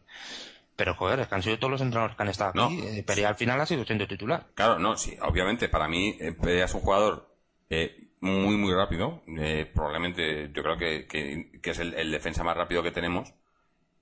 Pero 0.79 0.95
joder, 0.95 1.19
es 1.19 1.27
que 1.27 1.35
han 1.35 1.43
sido 1.43 1.59
todos 1.59 1.71
los 1.71 1.81
entrenadores 1.81 2.15
que 2.15 2.23
han 2.23 2.29
estado 2.29 2.63
aquí. 2.63 2.79
Eh, 2.79 3.03
Perea 3.03 3.27
al 3.27 3.35
final 3.35 3.59
ha 3.59 3.65
sido 3.65 3.83
siendo 3.83 4.07
titular. 4.07 4.47
Claro, 4.55 4.79
no, 4.79 4.95
sí, 4.95 5.13
obviamente, 5.21 5.67
para 5.67 5.89
mí, 5.89 6.17
eh, 6.21 6.31
Perea 6.31 6.65
es 6.65 6.73
un 6.73 6.79
jugador 6.79 7.35
eh, 7.69 8.08
muy, 8.21 8.57
muy 8.57 8.73
rápido. 8.73 9.21
Eh, 9.27 9.69
probablemente, 9.73 10.51
yo 10.53 10.63
creo 10.63 10.77
que, 10.77 11.07
que, 11.07 11.69
es 11.69 11.79
el, 11.79 12.11
defensa 12.11 12.43
más 12.43 12.57
rápido 12.57 12.83
que 12.83 12.91
tenemos. 12.91 13.33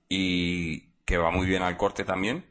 Y 0.08 0.90
que 1.04 1.18
va 1.18 1.30
muy 1.30 1.46
bien 1.46 1.62
al 1.62 1.76
corte 1.76 2.04
también. 2.04 2.44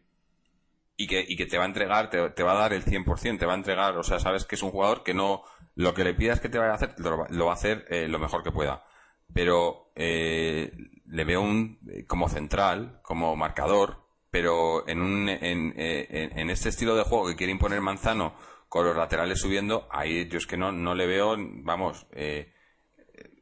Y 0.96 1.08
que, 1.08 1.24
y 1.28 1.36
que 1.36 1.46
te 1.46 1.58
va 1.58 1.64
a 1.66 1.68
entregar, 1.68 2.10
te, 2.10 2.30
te 2.32 2.44
va 2.44 2.54
a 2.54 2.60
dar 2.60 2.74
el 2.74 2.84
100%, 2.84 3.38
te 3.38 3.46
va 3.46 3.54
a 3.54 3.58
entregar, 3.58 3.96
o 3.98 4.04
sea, 4.04 4.20
sabes 4.20 4.46
que 4.46 4.56
es 4.56 4.64
un 4.64 4.72
jugador 4.72 5.04
que 5.04 5.14
no, 5.14 5.44
lo 5.76 5.94
que 5.94 6.04
le 6.04 6.16
pidas 6.16 6.40
que 6.40 6.50
te 6.50 6.58
vaya 6.58 6.72
a 6.72 6.76
hacer, 6.76 6.96
lo, 6.98 7.28
lo 7.30 7.46
va 7.46 7.52
a 7.52 7.56
hacer 7.56 7.86
eh, 7.90 8.08
lo 8.08 8.18
mejor 8.18 8.42
que 8.44 8.52
pueda. 8.52 8.84
Pero 9.32 9.92
eh, 9.96 10.72
le 11.06 11.24
veo 11.24 11.42
un, 11.42 11.80
como 12.08 12.30
central, 12.30 13.00
como 13.04 13.36
marcador, 13.36 14.08
pero 14.32 14.88
en, 14.88 15.02
un, 15.02 15.30
en, 15.30 15.74
en, 15.78 16.40
en, 16.40 16.50
este 16.50 16.70
estilo 16.70 16.96
de 16.96 17.04
juego 17.04 17.28
que 17.28 17.36
quiere 17.36 17.52
imponer 17.52 17.80
Manzano 17.82 18.34
con 18.70 18.86
los 18.86 18.96
laterales 18.96 19.40
subiendo, 19.40 19.88
ahí 19.92 20.28
yo 20.28 20.38
es 20.38 20.48
que 20.48 20.58
no, 20.58 20.72
no 20.72 20.96
le 20.96 21.08
veo, 21.08 21.36
vamos, 21.38 22.08
eh, 22.12 22.54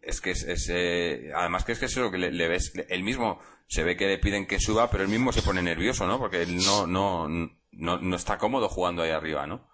es 0.02 0.22
que 0.22 0.32
es, 0.32 0.44
es 0.44 0.70
eh, 0.72 1.32
además 1.36 1.66
que 1.66 1.72
es 1.72 1.80
que 1.80 1.86
eso 1.86 2.02
lo 2.02 2.12
que 2.12 2.18
le, 2.18 2.32
le, 2.32 2.48
ves, 2.48 2.74
él 2.90 3.04
mismo 3.04 3.40
se 3.68 3.84
ve 3.84 3.98
que 3.98 4.08
le 4.08 4.20
piden 4.20 4.46
que 4.46 4.60
suba, 4.60 4.90
pero 4.90 5.04
él 5.04 5.10
mismo 5.10 5.32
se 5.32 5.42
pone 5.42 5.62
nervioso, 5.62 6.06
¿no? 6.06 6.20
Porque 6.20 6.44
él 6.44 6.58
no, 6.58 6.86
no, 6.86 7.28
no, 7.28 7.98
no 7.98 8.16
está 8.16 8.38
cómodo 8.38 8.70
jugando 8.70 9.02
ahí 9.02 9.10
arriba, 9.10 9.48
¿no? 9.48 9.68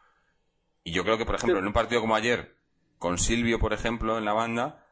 Y 0.83 0.93
yo 0.93 1.03
creo 1.03 1.17
que, 1.17 1.25
por 1.25 1.35
ejemplo, 1.35 1.59
en 1.59 1.67
un 1.67 1.73
partido 1.73 2.01
como 2.01 2.15
ayer, 2.15 2.55
con 2.97 3.17
Silvio, 3.17 3.59
por 3.59 3.73
ejemplo, 3.73 4.17
en 4.17 4.25
la 4.25 4.33
banda, 4.33 4.85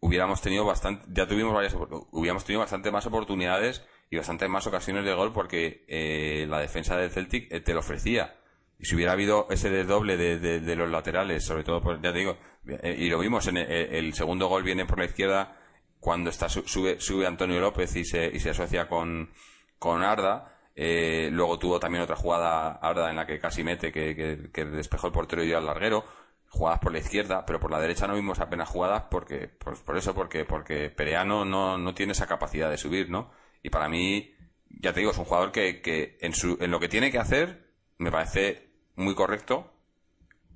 hubiéramos 0.00 0.40
tenido 0.40 0.64
bastante, 0.64 1.06
ya 1.12 1.26
tuvimos 1.26 1.54
varias, 1.54 1.74
hubiéramos 2.10 2.44
tenido 2.44 2.60
bastante 2.60 2.90
más 2.90 3.06
oportunidades 3.06 3.84
y 4.10 4.16
bastante 4.16 4.48
más 4.48 4.66
ocasiones 4.66 5.04
de 5.04 5.14
gol 5.14 5.32
porque 5.32 5.84
eh, 5.88 6.46
la 6.48 6.58
defensa 6.58 6.96
del 6.96 7.10
Celtic 7.10 7.52
eh, 7.52 7.60
te 7.60 7.74
lo 7.74 7.80
ofrecía. 7.80 8.39
Y 8.80 8.86
si 8.86 8.94
hubiera 8.94 9.12
habido 9.12 9.46
ese 9.50 9.84
doble 9.84 10.16
de, 10.16 10.38
de, 10.38 10.76
los 10.76 10.88
laterales, 10.90 11.44
sobre 11.44 11.64
todo, 11.64 11.82
por, 11.82 12.00
ya 12.00 12.12
te 12.12 12.18
digo, 12.18 12.38
eh, 12.66 12.96
y 12.98 13.10
lo 13.10 13.18
vimos, 13.18 13.46
en 13.46 13.58
el, 13.58 13.70
el, 13.70 14.14
segundo 14.14 14.48
gol 14.48 14.62
viene 14.62 14.86
por 14.86 14.98
la 14.98 15.04
izquierda 15.04 15.60
cuando 16.00 16.30
está 16.30 16.48
sube, 16.48 16.98
sube 16.98 17.26
Antonio 17.26 17.60
López 17.60 17.94
y 17.94 18.06
se, 18.06 18.26
y 18.26 18.40
se 18.40 18.50
asocia 18.50 18.88
con, 18.88 19.30
con 19.78 20.02
Arda. 20.02 20.56
Eh, 20.74 21.28
luego 21.30 21.58
tuvo 21.58 21.78
también 21.78 22.02
otra 22.02 22.16
jugada 22.16 22.72
Arda 22.72 23.10
en 23.10 23.16
la 23.16 23.26
que 23.26 23.38
casi 23.38 23.62
mete, 23.62 23.92
que, 23.92 24.50
que, 24.50 24.64
despejó 24.64 25.08
el 25.08 25.12
portero 25.12 25.44
y 25.44 25.46
dio 25.46 25.58
al 25.58 25.66
larguero. 25.66 26.04
Jugadas 26.48 26.80
por 26.80 26.92
la 26.92 26.98
izquierda, 26.98 27.44
pero 27.44 27.60
por 27.60 27.70
la 27.70 27.78
derecha 27.78 28.08
no 28.08 28.14
vimos 28.14 28.40
apenas 28.40 28.68
jugadas 28.68 29.04
porque, 29.10 29.48
pues 29.48 29.78
por 29.80 29.96
eso, 29.98 30.14
porque, 30.14 30.44
porque 30.46 30.88
Pereano 30.88 31.44
no, 31.44 31.76
no 31.76 31.94
tiene 31.94 32.12
esa 32.12 32.26
capacidad 32.26 32.70
de 32.70 32.78
subir, 32.78 33.10
¿no? 33.10 33.30
Y 33.62 33.68
para 33.68 33.88
mí, 33.88 34.34
ya 34.70 34.92
te 34.92 35.00
digo, 35.00 35.12
es 35.12 35.18
un 35.18 35.26
jugador 35.26 35.52
que, 35.52 35.82
que 35.82 36.16
en, 36.22 36.32
su, 36.32 36.56
en 36.60 36.70
lo 36.70 36.80
que 36.80 36.88
tiene 36.88 37.12
que 37.12 37.18
hacer, 37.18 37.70
me 37.98 38.10
parece 38.10 38.69
muy 38.96 39.14
correcto. 39.14 39.72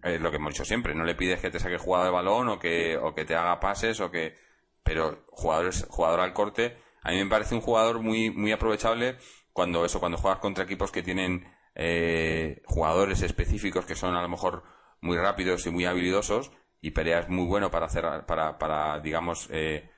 Es 0.03 0.20
lo 0.20 0.30
que 0.30 0.37
hemos 0.37 0.53
dicho 0.53 0.64
siempre. 0.64 0.95
No 0.95 1.05
le 1.05 1.14
pides 1.14 1.41
que 1.41 1.51
te 1.51 1.59
saque 1.59 1.78
jugada 1.78 2.07
de 2.07 2.11
balón 2.11 2.49
o 2.49 2.59
que, 2.59 2.97
o 2.97 3.14
que 3.14 3.24
te 3.24 3.35
haga 3.35 3.61
pases 3.61 4.01
o 4.01 4.11
que, 4.11 4.37
pero 4.82 5.24
jugadores, 5.30 5.87
jugador 5.89 6.20
al 6.20 6.35
corte, 6.35 6.76
a 7.03 7.11
mí 7.11 7.22
me 7.22 7.30
parece 7.30 7.55
un 7.55 7.61
jugador 7.61 8.01
muy, 8.01 8.30
muy 8.30 8.53
aprovechable 8.53 9.16
cuando 9.53 9.85
eso, 9.85 10.01
cuando 10.01 10.18
juegas 10.18 10.41
contra 10.41 10.64
equipos 10.64 10.91
que 10.91 11.03
tienen, 11.03 11.47
eh, 11.74 12.62
jugadores 12.66 13.22
específicos 13.22 13.87
que 13.87 13.97
son 13.97 14.14
a 14.14 14.22
lo 14.22 14.28
mejor 14.28 14.62
muy 15.01 15.16
rápidos 15.16 15.66
y 15.66 15.70
muy 15.70 15.87
habilidosos 15.87 16.53
y 16.80 16.93
Perea 16.93 17.20
es 17.20 17.28
muy 17.28 17.47
bueno 17.47 17.70
para 17.70 17.89
cerrar, 17.89 18.26
para, 18.26 18.59
para, 18.59 19.01
digamos, 19.01 19.49
eh, 19.51 19.91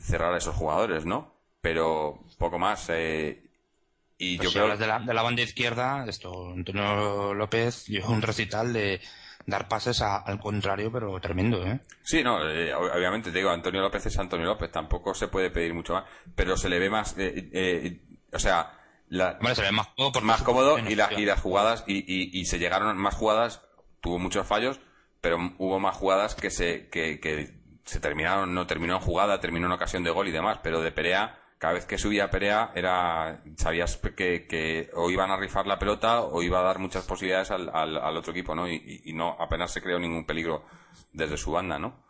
cerrar 0.00 0.34
a 0.34 0.38
esos 0.38 0.56
jugadores, 0.56 1.04
¿no? 1.04 1.40
pero 1.60 2.20
poco 2.38 2.58
más. 2.58 2.88
Eh, 2.90 3.49
y 4.20 4.36
pues 4.36 4.44
yo 4.44 4.50
si 4.50 4.52
creo 4.52 4.64
hablas 4.64 4.78
de 4.78 4.86
la, 4.86 4.98
de 5.00 5.14
la 5.14 5.22
banda 5.22 5.40
izquierda, 5.40 6.04
esto, 6.06 6.52
Antonio 6.52 7.32
López 7.32 7.86
dio 7.86 8.06
un 8.06 8.20
recital 8.20 8.70
de 8.70 9.00
dar 9.46 9.66
pases 9.66 10.02
a, 10.02 10.18
al 10.18 10.38
contrario, 10.38 10.92
pero 10.92 11.18
tremendo, 11.20 11.66
¿eh? 11.66 11.80
Sí, 12.02 12.22
no, 12.22 12.46
eh, 12.46 12.74
obviamente 12.74 13.32
te 13.32 13.38
digo, 13.38 13.48
Antonio 13.48 13.80
López 13.80 14.04
es 14.04 14.18
Antonio 14.18 14.44
López, 14.44 14.70
tampoco 14.70 15.14
se 15.14 15.28
puede 15.28 15.50
pedir 15.50 15.72
mucho 15.72 15.94
más, 15.94 16.04
pero 16.34 16.58
se 16.58 16.68
le 16.68 16.78
ve 16.78 16.90
más, 16.90 17.16
eh, 17.16 17.48
eh, 17.50 18.00
o 18.30 18.38
sea, 18.38 18.78
la, 19.08 19.38
bueno, 19.40 19.54
se 19.54 19.62
ve 19.62 19.72
más 19.72 19.88
cómodo, 19.88 20.12
por 20.12 20.22
más 20.22 20.42
cómodo 20.42 20.78
y, 20.78 20.94
la, 20.94 21.10
y 21.16 21.24
las 21.24 21.40
jugadas, 21.40 21.84
y, 21.86 22.00
y, 22.00 22.38
y, 22.38 22.44
se 22.44 22.58
llegaron 22.58 22.94
más 22.98 23.14
jugadas, 23.14 23.62
tuvo 24.02 24.18
muchos 24.18 24.46
fallos, 24.46 24.80
pero 25.22 25.38
hubo 25.56 25.80
más 25.80 25.96
jugadas 25.96 26.34
que 26.34 26.50
se, 26.50 26.90
que, 26.90 27.20
que 27.20 27.58
se 27.84 28.00
terminaron, 28.00 28.54
no 28.54 28.66
terminó 28.66 28.96
en 28.96 29.00
jugada, 29.00 29.40
terminó 29.40 29.66
en 29.66 29.72
ocasión 29.72 30.04
de 30.04 30.10
gol 30.10 30.28
y 30.28 30.32
demás, 30.32 30.60
pero 30.62 30.82
de 30.82 30.92
Perea, 30.92 31.39
cada 31.60 31.74
vez 31.74 31.84
que 31.84 31.98
subía 31.98 32.30
Perea 32.30 32.72
era 32.74 33.42
sabías 33.58 33.98
que, 34.16 34.46
que, 34.46 34.90
o 34.94 35.10
iban 35.10 35.30
a 35.30 35.36
rifar 35.36 35.66
la 35.66 35.78
pelota 35.78 36.22
o 36.22 36.42
iba 36.42 36.58
a 36.58 36.62
dar 36.62 36.78
muchas 36.78 37.04
posibilidades 37.04 37.50
al, 37.50 37.68
al, 37.68 37.98
al 37.98 38.16
otro 38.16 38.32
equipo, 38.32 38.54
¿no? 38.54 38.66
Y, 38.66 39.02
y, 39.04 39.12
no 39.12 39.36
apenas 39.38 39.70
se 39.70 39.82
creó 39.82 39.98
ningún 39.98 40.24
peligro 40.24 40.64
desde 41.12 41.36
su 41.36 41.52
banda, 41.52 41.78
¿no? 41.78 42.02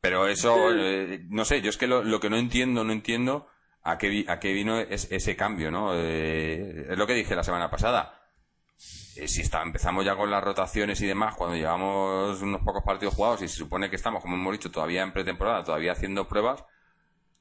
Pero 0.00 0.28
eso, 0.28 0.74
eh, 0.74 1.26
no 1.28 1.44
sé, 1.44 1.60
yo 1.60 1.68
es 1.68 1.76
que 1.76 1.86
lo, 1.86 2.02
lo, 2.04 2.20
que 2.20 2.30
no 2.30 2.38
entiendo, 2.38 2.84
no 2.84 2.94
entiendo 2.94 3.48
a 3.82 3.98
qué, 3.98 4.24
a 4.28 4.40
qué 4.40 4.54
vino 4.54 4.78
es, 4.78 5.12
ese 5.12 5.36
cambio, 5.36 5.70
¿no? 5.70 5.90
Eh, 5.94 6.86
es 6.88 6.96
lo 6.96 7.06
que 7.06 7.12
dije 7.12 7.36
la 7.36 7.44
semana 7.44 7.70
pasada. 7.70 8.18
Eh, 9.16 9.28
si 9.28 9.42
está, 9.42 9.60
empezamos 9.60 10.06
ya 10.06 10.16
con 10.16 10.30
las 10.30 10.42
rotaciones 10.42 11.02
y 11.02 11.06
demás, 11.06 11.34
cuando 11.36 11.54
llevamos 11.54 12.40
unos 12.40 12.62
pocos 12.62 12.82
partidos 12.82 13.12
jugados 13.12 13.42
y 13.42 13.48
se 13.48 13.58
supone 13.58 13.90
que 13.90 13.96
estamos, 13.96 14.22
como 14.22 14.36
hemos 14.36 14.52
dicho, 14.52 14.70
todavía 14.70 15.02
en 15.02 15.12
pretemporada, 15.12 15.64
todavía 15.64 15.92
haciendo 15.92 16.26
pruebas, 16.26 16.64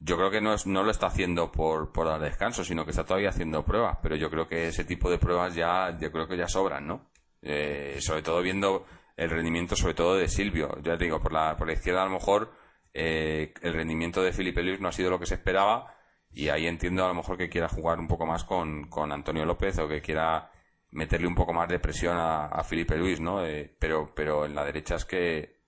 yo 0.06 0.18
creo 0.18 0.30
que 0.30 0.42
no, 0.42 0.54
es, 0.54 0.68
no 0.68 0.84
lo 0.84 0.92
está 0.92 1.08
haciendo 1.08 1.50
por, 1.52 1.94
por 1.94 2.08
dar 2.08 2.20
descanso, 2.20 2.64
sino 2.66 2.84
que 2.84 2.92
está 2.92 3.06
todavía 3.06 3.30
haciendo 3.30 3.64
pruebas, 3.64 4.00
pero 4.02 4.18
yo 4.18 4.30
creo 4.30 4.48
que 4.48 4.68
ese 4.68 4.84
tipo 4.84 5.10
de 5.10 5.18
pruebas 5.18 5.56
ya, 5.56 5.98
yo 5.98 6.12
creo 6.12 6.28
que 6.28 6.36
ya 6.36 6.48
sobran, 6.48 6.86
¿no? 6.86 7.10
Eh, 7.42 7.98
sobre 8.00 8.22
todo 8.22 8.42
viendo 8.42 8.86
el 9.16 9.30
rendimiento, 9.30 9.76
sobre 9.78 9.94
todo 9.94 10.18
de 10.18 10.28
Silvio. 10.28 10.78
Ya 10.84 10.98
te 10.98 11.06
digo, 11.06 11.22
por 11.22 11.32
la, 11.32 11.56
por 11.56 11.68
la 11.68 11.74
izquierda 11.74 12.02
a 12.02 12.06
lo 12.06 12.12
mejor 12.12 12.52
eh, 12.94 13.54
el 13.62 13.74
rendimiento 13.74 14.22
de 14.22 14.34
Felipe 14.34 14.62
Luis 14.62 14.82
no 14.82 14.90
ha 14.90 14.92
sido 14.92 15.10
lo 15.10 15.20
que 15.20 15.26
se 15.26 15.36
esperaba 15.36 15.96
y 16.32 16.50
ahí 16.50 16.68
entiendo 16.68 17.06
a 17.06 17.08
lo 17.08 17.14
mejor 17.14 17.38
que 17.38 17.50
quiera 17.50 17.70
jugar 17.70 18.00
un 18.00 18.08
poco 18.08 18.26
más 18.26 18.44
con, 18.44 18.90
con 18.90 19.12
Antonio 19.12 19.46
López 19.46 19.80
o 19.80 19.88
que 19.88 20.02
quiera 20.02 20.52
meterle 20.92 21.28
un 21.28 21.36
poco 21.36 21.54
más 21.54 21.70
de 21.70 21.80
presión 21.80 22.18
a, 22.18 22.48
a 22.48 22.64
Felipe 22.64 22.98
Luis, 22.98 23.22
¿no? 23.22 23.46
Eh, 23.46 23.74
pero, 23.80 24.14
pero 24.14 24.46
en 24.46 24.54
la 24.54 24.66
derecha 24.66 24.96
es 24.96 25.06
que 25.06 25.62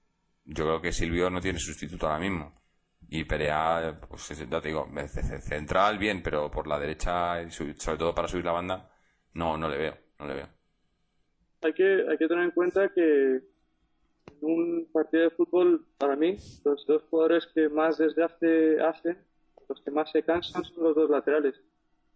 yo 0.44 0.66
creo 0.66 0.82
que 0.82 0.92
Silvio 0.92 1.30
no 1.30 1.40
tiene 1.40 1.60
sustituto 1.60 2.08
ahora 2.08 2.20
mismo. 2.20 2.65
Y 3.10 3.24
Perea, 3.26 4.00
pues 4.10 4.30
ya 4.30 4.62
te 4.62 4.68
digo, 4.68 4.88
central 5.08 5.98
bien, 5.98 6.24
pero 6.24 6.50
por 6.50 6.68
la 6.68 6.80
derecha, 6.80 7.50
sobre 7.52 7.98
todo 7.98 8.16
para 8.16 8.28
subir 8.28 8.46
la 8.46 8.52
banda, 8.52 8.90
no, 9.34 9.58
no 9.58 9.70
le 9.70 9.78
veo, 9.78 9.98
no 10.20 10.28
le 10.28 10.34
veo. 10.34 10.48
Hay 11.62 11.74
que, 11.74 12.06
hay 12.10 12.18
que 12.18 12.28
tener 12.28 12.46
en 12.46 12.52
cuenta 12.52 12.90
que 12.90 13.36
en 13.36 13.44
un 14.42 14.88
partido 14.92 15.24
de 15.24 15.30
fútbol, 15.32 15.86
para 15.98 16.16
mí, 16.16 16.38
los 16.64 16.86
dos 16.88 17.04
jugadores 17.10 17.48
que 17.54 17.70
más 17.70 17.98
desgaste 17.98 18.82
hacen, 18.82 19.18
los 19.70 19.82
que 19.82 19.92
más 19.92 20.12
se 20.12 20.24
cansan, 20.24 20.64
son 20.64 20.84
los 20.84 20.96
dos 20.96 21.10
laterales. 21.10 21.56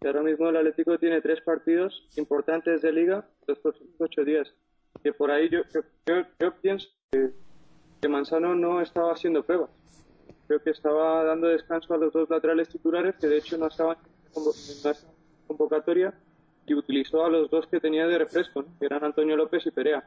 Y 0.01 0.07
ahora 0.07 0.21
mismo 0.21 0.49
el 0.49 0.57
Atlético 0.57 0.97
tiene 0.97 1.21
tres 1.21 1.41
partidos 1.41 2.07
importantes 2.15 2.81
de 2.81 2.91
liga 2.91 3.27
los 3.47 3.59
próximos 3.59 3.93
ocho 3.99 4.23
días. 4.23 4.51
Que 5.03 5.13
por 5.13 5.29
ahí 5.29 5.49
yo, 5.49 5.61
yo, 6.05 6.23
yo 6.39 6.53
pienso 6.61 6.89
que, 7.11 7.31
que 8.01 8.07
Manzano 8.07 8.55
no 8.55 8.81
estaba 8.81 9.13
haciendo 9.13 9.43
pruebas 9.43 9.69
creo 10.49 10.63
que 10.63 10.71
estaba 10.71 11.23
dando 11.23 11.47
descanso 11.47 11.93
a 11.93 11.97
los 11.97 12.11
dos 12.11 12.27
laterales 12.27 12.69
titulares, 12.69 13.13
que 13.21 13.27
de 13.27 13.37
hecho 13.37 13.55
no 13.59 13.67
estaban 13.67 13.97
en 14.35 14.93
convocatoria, 15.45 16.11
y 16.65 16.73
utilizó 16.73 17.23
a 17.23 17.29
los 17.29 17.51
dos 17.51 17.67
que 17.67 17.79
tenía 17.79 18.07
de 18.07 18.17
refresco, 18.17 18.65
que 18.79 18.87
eran 18.87 19.03
Antonio 19.03 19.37
López 19.37 19.63
y 19.67 19.71
Perea. 19.71 20.03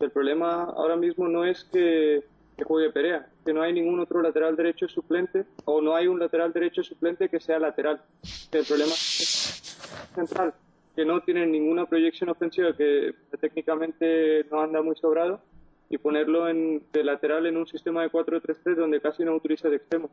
El 0.00 0.10
problema 0.10 0.64
ahora 0.64 0.96
mismo 0.96 1.28
no 1.28 1.44
es 1.44 1.62
que, 1.72 2.24
juegue 2.64 2.90
Perea, 2.90 3.28
que 3.44 3.52
no 3.52 3.62
hay 3.62 3.72
ningún 3.72 4.00
otro 4.00 4.20
lateral 4.20 4.56
derecho 4.56 4.88
suplente, 4.88 5.44
o 5.64 5.80
no 5.80 5.94
hay 5.94 6.08
un 6.08 6.18
lateral 6.18 6.52
derecho 6.52 6.82
suplente 6.82 7.28
que 7.28 7.38
sea 7.38 7.60
lateral. 7.60 8.02
El 8.50 8.64
problema 8.64 8.90
es 8.90 9.78
central, 10.12 10.54
que 10.96 11.04
no 11.04 11.20
tiene 11.20 11.46
ninguna 11.46 11.86
proyección 11.86 12.30
ofensiva, 12.30 12.72
que 12.76 13.14
técnicamente 13.40 14.44
no 14.50 14.60
anda 14.60 14.82
muy 14.82 14.96
sobrado, 14.96 15.40
y 15.88 15.98
ponerlo 15.98 16.48
en, 16.48 16.82
de 16.92 17.04
lateral 17.04 17.46
en 17.46 17.56
un 17.56 17.66
sistema 17.66 18.02
de 18.02 18.10
4-3-3 18.10 18.74
donde 18.74 19.00
casi 19.00 19.24
no 19.24 19.34
utiliza 19.34 19.68
de 19.68 19.76
extremo. 19.76 20.10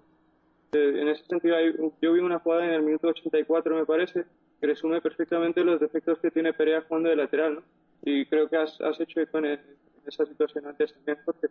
Eh, 0.74 1.02
en 1.02 1.08
ese 1.08 1.26
sentido, 1.26 1.56
yo 2.02 2.14
vi 2.14 2.20
una 2.20 2.40
jugada 2.40 2.66
en 2.66 2.74
el 2.74 2.82
minuto 2.82 3.08
84, 3.08 3.76
me 3.76 3.86
parece, 3.86 4.26
que 4.60 4.68
resume 4.68 5.02
perfectamente 5.02 5.64
los 5.64 5.80
defectos 5.80 6.20
que 6.20 6.32
tiene 6.32 6.54
Perea 6.54 6.82
jugando 6.88 7.10
de 7.10 7.16
lateral, 7.16 7.56
¿no? 7.56 7.64
Y 8.04 8.26
creo 8.26 8.50
que 8.50 8.58
has, 8.58 8.80
has 8.82 9.00
hecho 9.00 9.20
eco 9.20 9.40
en, 9.40 9.60
esa 10.06 10.26
situación 10.26 10.66
antes 10.66 10.94
también, 10.94 11.18
porque 11.26 11.48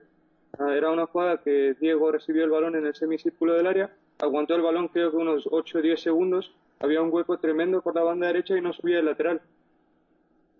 ah, 0.58 0.74
era 0.74 0.90
una 0.90 1.06
jugada 1.06 1.38
que 1.38 1.74
Diego 1.78 2.10
recibió 2.10 2.44
el 2.44 2.50
balón 2.50 2.74
en 2.76 2.86
el 2.86 2.94
semicírculo 2.94 3.54
del 3.54 3.66
área, 3.66 3.94
aguantó 4.18 4.56
el 4.56 4.62
balón 4.62 4.88
creo 4.88 5.10
que 5.10 5.16
unos 5.16 5.48
8 5.50 5.78
o 5.78 5.82
10 5.82 6.00
segundos, 6.00 6.52
había 6.80 7.02
un 7.02 7.12
hueco 7.12 7.38
tremendo 7.38 7.82
por 7.82 7.94
la 7.94 8.02
banda 8.02 8.26
derecha 8.26 8.56
y 8.56 8.60
no 8.60 8.72
subía 8.72 8.98
el 8.98 9.06
lateral 9.06 9.40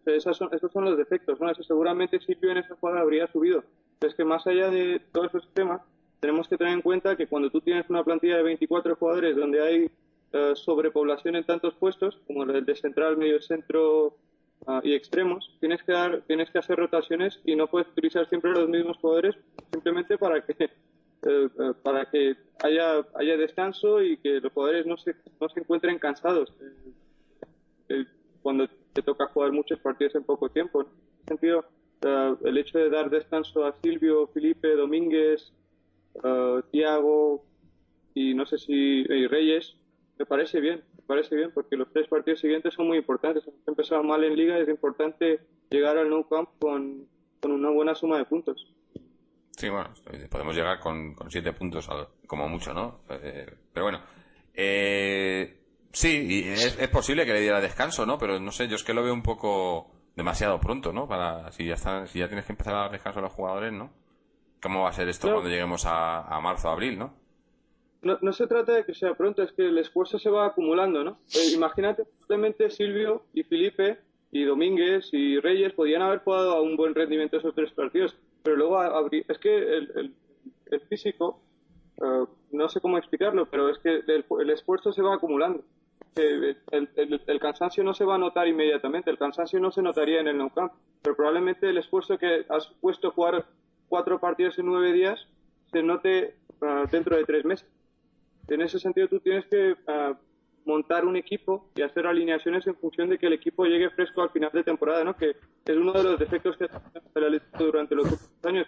esos 0.06 0.36
son 0.36 0.84
los 0.84 0.96
defectos, 0.96 1.40
¿no? 1.40 1.50
Eso 1.50 1.62
seguramente 1.62 2.20
Silvio 2.20 2.50
en 2.50 2.58
esa 2.58 2.74
jugada 2.76 3.00
habría 3.00 3.26
subido. 3.28 3.64
es 4.00 4.14
que 4.14 4.24
más 4.24 4.46
allá 4.46 4.70
de 4.70 5.00
todos 5.12 5.28
esos 5.28 5.48
temas, 5.52 5.82
tenemos 6.20 6.48
que 6.48 6.56
tener 6.56 6.74
en 6.74 6.82
cuenta 6.82 7.16
que 7.16 7.26
cuando 7.26 7.50
tú 7.50 7.60
tienes 7.60 7.88
una 7.88 8.04
plantilla 8.04 8.36
de 8.36 8.42
24 8.42 8.96
jugadores 8.96 9.36
donde 9.36 9.62
hay 9.62 9.90
eh, 10.32 10.52
sobrepoblación 10.54 11.36
en 11.36 11.44
tantos 11.44 11.74
puestos, 11.74 12.20
como 12.26 12.44
el 12.44 12.64
de 12.64 12.76
central, 12.76 13.16
medio 13.16 13.40
centro 13.40 14.16
ah, 14.66 14.80
y 14.84 14.94
extremos, 14.94 15.56
tienes 15.60 15.82
que 15.82 15.92
dar, 15.92 16.22
tienes 16.26 16.50
que 16.50 16.58
hacer 16.58 16.78
rotaciones 16.78 17.40
y 17.44 17.56
no 17.56 17.66
puedes 17.66 17.88
utilizar 17.88 18.28
siempre 18.28 18.52
los 18.52 18.68
mismos 18.68 18.98
jugadores 18.98 19.36
simplemente 19.72 20.18
para 20.18 20.44
que 20.44 20.52
eh, 20.64 20.68
eh, 21.22 21.48
para 21.82 22.06
que 22.10 22.36
haya 22.62 23.04
haya 23.14 23.36
descanso 23.36 24.02
y 24.02 24.16
que 24.18 24.40
los 24.40 24.52
jugadores 24.52 24.86
no 24.86 24.96
se 24.96 25.14
no 25.40 25.48
se 25.48 25.60
encuentren 25.60 25.98
cansados 25.98 26.52
cuando 28.42 28.68
te 28.92 29.02
toca 29.02 29.26
jugar 29.28 29.52
muchos 29.52 29.78
partidos 29.80 30.14
en 30.14 30.24
poco 30.24 30.48
tiempo. 30.48 30.82
En 30.82 30.86
ese 30.86 31.26
sentido, 31.28 31.64
uh, 32.04 32.46
el 32.46 32.58
hecho 32.58 32.78
de 32.78 32.90
dar 32.90 33.10
descanso 33.10 33.64
a 33.64 33.74
Silvio, 33.82 34.26
Felipe, 34.28 34.74
Domínguez, 34.74 35.52
uh, 36.14 36.62
Tiago 36.70 37.44
y 38.14 38.34
no 38.34 38.46
sé 38.46 38.58
si 38.58 38.74
y 38.74 39.26
Reyes, 39.26 39.76
me 40.18 40.26
parece 40.26 40.60
bien, 40.60 40.82
me 40.96 41.02
parece 41.06 41.34
bien, 41.34 41.50
porque 41.52 41.76
los 41.76 41.90
tres 41.92 42.08
partidos 42.08 42.40
siguientes 42.40 42.74
son 42.74 42.88
muy 42.88 42.98
importantes. 42.98 43.46
Hemos 43.46 43.66
empezado 43.66 44.02
mal 44.02 44.22
en 44.24 44.36
liga, 44.36 44.58
es 44.58 44.68
importante 44.68 45.40
llegar 45.70 45.96
al 45.96 46.10
Nou 46.10 46.28
Camp 46.28 46.50
con, 46.58 47.06
con 47.40 47.52
una 47.52 47.70
buena 47.70 47.94
suma 47.94 48.18
de 48.18 48.24
puntos. 48.24 48.74
Sí, 49.56 49.68
bueno, 49.68 49.90
podemos 50.30 50.54
llegar 50.54 50.80
con, 50.80 51.14
con 51.14 51.30
siete 51.30 51.52
puntos 51.52 51.88
como 52.26 52.48
mucho, 52.48 52.72
¿no? 52.72 53.00
Eh, 53.10 53.46
pero 53.72 53.84
bueno, 53.86 54.00
eh, 54.54 55.59
Sí, 55.92 56.26
y 56.28 56.48
es, 56.48 56.78
es, 56.78 56.88
posible 56.88 57.26
que 57.26 57.32
le 57.32 57.40
diera 57.40 57.60
descanso, 57.60 58.06
¿no? 58.06 58.16
Pero 58.16 58.38
no 58.38 58.52
sé, 58.52 58.68
yo 58.68 58.76
es 58.76 58.84
que 58.84 58.94
lo 58.94 59.02
veo 59.02 59.12
un 59.12 59.22
poco 59.22 59.90
demasiado 60.14 60.60
pronto, 60.60 60.92
¿no? 60.92 61.08
Para 61.08 61.50
si 61.50 61.66
ya 61.66 61.74
está, 61.74 62.06
si 62.06 62.20
ya 62.20 62.28
tienes 62.28 62.46
que 62.46 62.52
empezar 62.52 62.74
a 62.74 62.80
dar 62.82 62.92
descanso 62.92 63.18
a 63.18 63.22
los 63.22 63.32
jugadores, 63.32 63.72
¿no? 63.72 63.90
¿Cómo 64.62 64.82
va 64.82 64.90
a 64.90 64.92
ser 64.92 65.08
esto 65.08 65.30
cuando 65.32 65.48
lleguemos 65.48 65.86
a, 65.86 66.22
a 66.22 66.40
marzo, 66.40 66.68
abril, 66.68 66.98
¿no? 66.98 67.14
¿no? 68.02 68.18
No, 68.20 68.32
se 68.32 68.46
trata 68.46 68.72
de 68.72 68.84
que 68.84 68.94
sea 68.94 69.14
pronto, 69.14 69.42
es 69.42 69.52
que 69.52 69.66
el 69.66 69.78
esfuerzo 69.78 70.18
se 70.18 70.30
va 70.30 70.46
acumulando, 70.46 71.02
¿no? 71.02 71.18
Eh, 71.34 71.54
imagínate, 71.54 72.04
simplemente 72.18 72.70
Silvio 72.70 73.24
y 73.34 73.42
Felipe 73.42 73.98
y 74.30 74.44
Domínguez 74.44 75.08
y 75.12 75.40
Reyes 75.40 75.72
podían 75.72 76.02
haber 76.02 76.20
jugado 76.20 76.52
a 76.52 76.62
un 76.62 76.76
buen 76.76 76.94
rendimiento 76.94 77.38
esos 77.38 77.54
tres 77.54 77.72
partidos, 77.72 78.16
pero 78.42 78.56
luego 78.56 78.80
es 79.10 79.38
que 79.38 79.56
el, 79.56 79.92
el, 79.96 80.14
el 80.70 80.80
físico, 80.82 81.40
uh, 81.96 82.26
no 82.52 82.68
sé 82.68 82.80
cómo 82.80 82.96
explicarlo, 82.96 83.46
pero 83.46 83.68
es 83.68 83.78
que 83.78 84.02
el, 84.06 84.24
el 84.40 84.50
esfuerzo 84.50 84.92
se 84.92 85.02
va 85.02 85.14
acumulando 85.14 85.64
el, 86.16 86.56
el, 86.70 87.22
el, 87.26 87.40
cansancio 87.40 87.84
no 87.84 87.94
se 87.94 88.04
va 88.04 88.16
a 88.16 88.18
notar 88.18 88.48
inmediatamente, 88.48 89.10
el 89.10 89.18
cansancio 89.18 89.60
no 89.60 89.70
se 89.70 89.82
notaría 89.82 90.20
en 90.20 90.28
el 90.28 90.38
Nou 90.38 90.50
Camp, 90.50 90.72
pero 91.02 91.16
probablemente 91.16 91.68
el 91.68 91.78
esfuerzo 91.78 92.18
que 92.18 92.44
has 92.48 92.66
puesto 92.80 93.10
jugar 93.12 93.46
cuatro 93.88 94.18
partidos 94.18 94.58
en 94.58 94.66
nueve 94.66 94.92
días 94.92 95.26
se 95.70 95.82
note 95.82 96.36
uh, 96.62 96.88
dentro 96.90 97.16
de 97.16 97.24
tres 97.24 97.44
meses. 97.44 97.68
En 98.48 98.60
ese 98.62 98.78
sentido, 98.78 99.06
tú 99.08 99.20
tienes 99.20 99.46
que 99.46 99.72
uh, 99.72 100.16
montar 100.64 101.04
un 101.04 101.16
equipo 101.16 101.70
y 101.74 101.82
hacer 101.82 102.06
alineaciones 102.06 102.66
en 102.66 102.74
función 102.76 103.08
de 103.08 103.18
que 103.18 103.26
el 103.26 103.32
equipo 103.32 103.64
llegue 103.64 103.90
fresco 103.90 104.22
al 104.22 104.30
final 104.30 104.50
de 104.52 104.64
temporada, 104.64 105.04
¿no? 105.04 105.16
que 105.16 105.36
es 105.64 105.76
uno 105.76 105.92
de 105.92 106.02
los 106.02 106.18
defectos 106.18 106.56
que 106.56 106.64
ha 106.64 106.80
tenido 107.14 107.40
durante 107.58 107.94
los 107.94 108.04
últimos 108.04 108.44
años. 108.44 108.66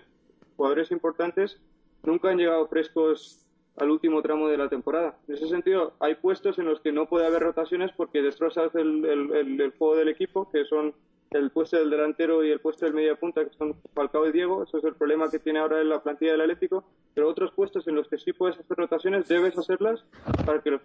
Jugadores 0.56 0.90
importantes 0.90 1.60
nunca 2.02 2.30
han 2.30 2.38
llegado 2.38 2.68
frescos 2.68 3.46
al 3.76 3.90
último 3.90 4.22
tramo 4.22 4.48
de 4.48 4.56
la 4.56 4.68
temporada. 4.68 5.16
En 5.28 5.34
ese 5.34 5.48
sentido, 5.48 5.94
hay 6.00 6.14
puestos 6.16 6.58
en 6.58 6.66
los 6.66 6.80
que 6.80 6.92
no 6.92 7.06
puede 7.06 7.26
haber 7.26 7.42
rotaciones 7.42 7.90
porque 7.96 8.22
destrozas 8.22 8.74
el, 8.74 9.04
el, 9.04 9.60
el, 9.60 9.72
juego 9.72 9.96
del 9.96 10.08
equipo, 10.08 10.50
que 10.50 10.64
son 10.64 10.94
el 11.30 11.50
puesto 11.50 11.78
del 11.78 11.90
delantero 11.90 12.44
y 12.44 12.50
el 12.50 12.60
puesto 12.60 12.84
del 12.84 12.94
media 12.94 13.16
punta, 13.16 13.44
que 13.44 13.56
son 13.56 13.74
Falcao 13.94 14.26
y 14.26 14.32
Diego. 14.32 14.62
Eso 14.62 14.78
es 14.78 14.84
el 14.84 14.94
problema 14.94 15.30
que 15.30 15.38
tiene 15.38 15.60
ahora 15.60 15.80
en 15.80 15.88
la 15.88 16.02
plantilla 16.02 16.32
del 16.32 16.42
Atlético. 16.42 16.84
Pero 17.14 17.28
otros 17.28 17.52
puestos 17.52 17.88
en 17.88 17.94
los 17.94 18.08
que 18.08 18.18
sí 18.18 18.32
puedes 18.32 18.58
hacer 18.58 18.76
rotaciones, 18.76 19.26
debes 19.28 19.56
hacerlas 19.56 20.04
para 20.44 20.60
que 20.60 20.70
los 20.70 20.82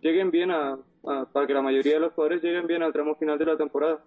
lleguen 0.00 0.30
bien 0.30 0.52
a, 0.52 0.78
a 1.04 1.24
para 1.32 1.46
que 1.46 1.54
la 1.54 1.62
mayoría 1.62 1.94
de 1.94 2.00
los 2.00 2.12
jugadores 2.12 2.42
lleguen 2.42 2.68
bien 2.68 2.82
al 2.82 2.92
tramo 2.92 3.16
final 3.16 3.38
de 3.38 3.46
la 3.46 3.56
temporada. 3.56 3.98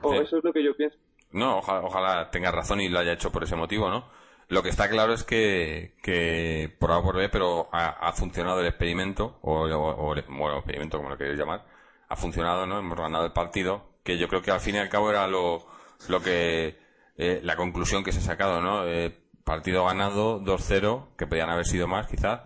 O 0.00 0.12
sí. 0.12 0.18
eso 0.18 0.38
es 0.38 0.44
lo 0.44 0.52
que 0.52 0.64
yo 0.64 0.74
pienso. 0.74 0.98
No, 1.32 1.58
ojalá, 1.58 1.80
ojalá 1.80 2.30
tenga 2.30 2.50
razón 2.50 2.80
y 2.80 2.88
lo 2.88 3.00
haya 3.00 3.12
hecho 3.12 3.30
por 3.30 3.42
ese 3.42 3.56
motivo, 3.56 3.90
¿no? 3.90 4.04
Lo 4.48 4.62
que 4.62 4.68
está 4.68 4.88
claro 4.88 5.12
es 5.14 5.24
que, 5.24 5.96
que 6.02 6.74
por 6.78 6.92
A 6.92 7.02
por 7.02 7.16
B, 7.16 7.28
pero 7.28 7.68
ha, 7.72 7.88
ha 7.88 8.12
funcionado 8.12 8.60
el 8.60 8.66
experimento, 8.66 9.38
o, 9.42 9.64
o, 9.64 10.14
bueno, 10.28 10.56
experimento 10.58 10.98
como 10.98 11.10
lo 11.10 11.16
queréis 11.16 11.38
llamar, 11.38 11.64
ha 12.08 12.16
funcionado, 12.16 12.66
¿no? 12.66 12.78
Hemos 12.78 12.98
ganado 12.98 13.24
el 13.24 13.32
partido, 13.32 13.94
que 14.02 14.18
yo 14.18 14.28
creo 14.28 14.42
que 14.42 14.50
al 14.50 14.60
fin 14.60 14.76
y 14.76 14.78
al 14.78 14.88
cabo 14.88 15.10
era 15.10 15.26
lo, 15.26 15.66
lo 16.08 16.22
que, 16.22 16.78
eh, 17.16 17.40
la 17.42 17.56
conclusión 17.56 18.04
que 18.04 18.12
se 18.12 18.18
ha 18.18 18.22
sacado, 18.22 18.60
¿no? 18.60 18.86
Eh, 18.86 19.16
partido 19.44 19.84
ganado, 19.84 20.40
2-0, 20.40 21.16
que 21.16 21.26
podían 21.26 21.50
haber 21.50 21.66
sido 21.66 21.86
más 21.86 22.06
quizás, 22.06 22.42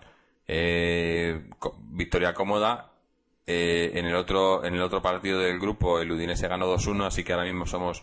eh, 0.47 1.49
victoria 1.91 2.35
cómoda, 2.35 2.93
eh, 3.47 3.93
en 3.99 4.05
el 4.05 4.15
otro, 4.15 4.63
en 4.65 4.75
el 4.75 4.83
otro 4.83 5.01
partido 5.01 5.39
del 5.41 5.59
grupo 5.59 6.01
el 6.01 6.13
Udinese 6.13 6.49
ganó 6.49 6.67
2-1, 6.67 7.07
así 7.07 7.25
que 7.25 7.33
ahora 7.33 7.47
mismo 7.47 7.65
somos, 7.65 8.03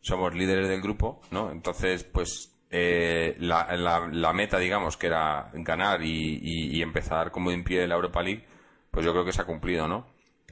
somos 0.00 0.34
líderes 0.34 0.68
del 0.68 0.80
grupo, 0.80 1.20
¿no? 1.30 1.50
Entonces, 1.50 2.02
pues, 2.04 2.55
eh, 2.70 3.36
la, 3.38 3.76
la, 3.76 4.08
la, 4.10 4.32
meta, 4.32 4.58
digamos, 4.58 4.96
que 4.96 5.06
era 5.06 5.50
ganar 5.54 6.02
y, 6.02 6.82
empezar 6.82 7.30
como 7.30 7.50
en 7.50 7.64
pie 7.64 7.80
de 7.80 7.88
la 7.88 7.94
Europa 7.94 8.22
League, 8.22 8.44
pues 8.90 9.04
yo 9.04 9.12
creo 9.12 9.24
que 9.24 9.32
se 9.32 9.42
ha 9.42 9.46
cumplido, 9.46 9.86
¿no? 9.86 10.06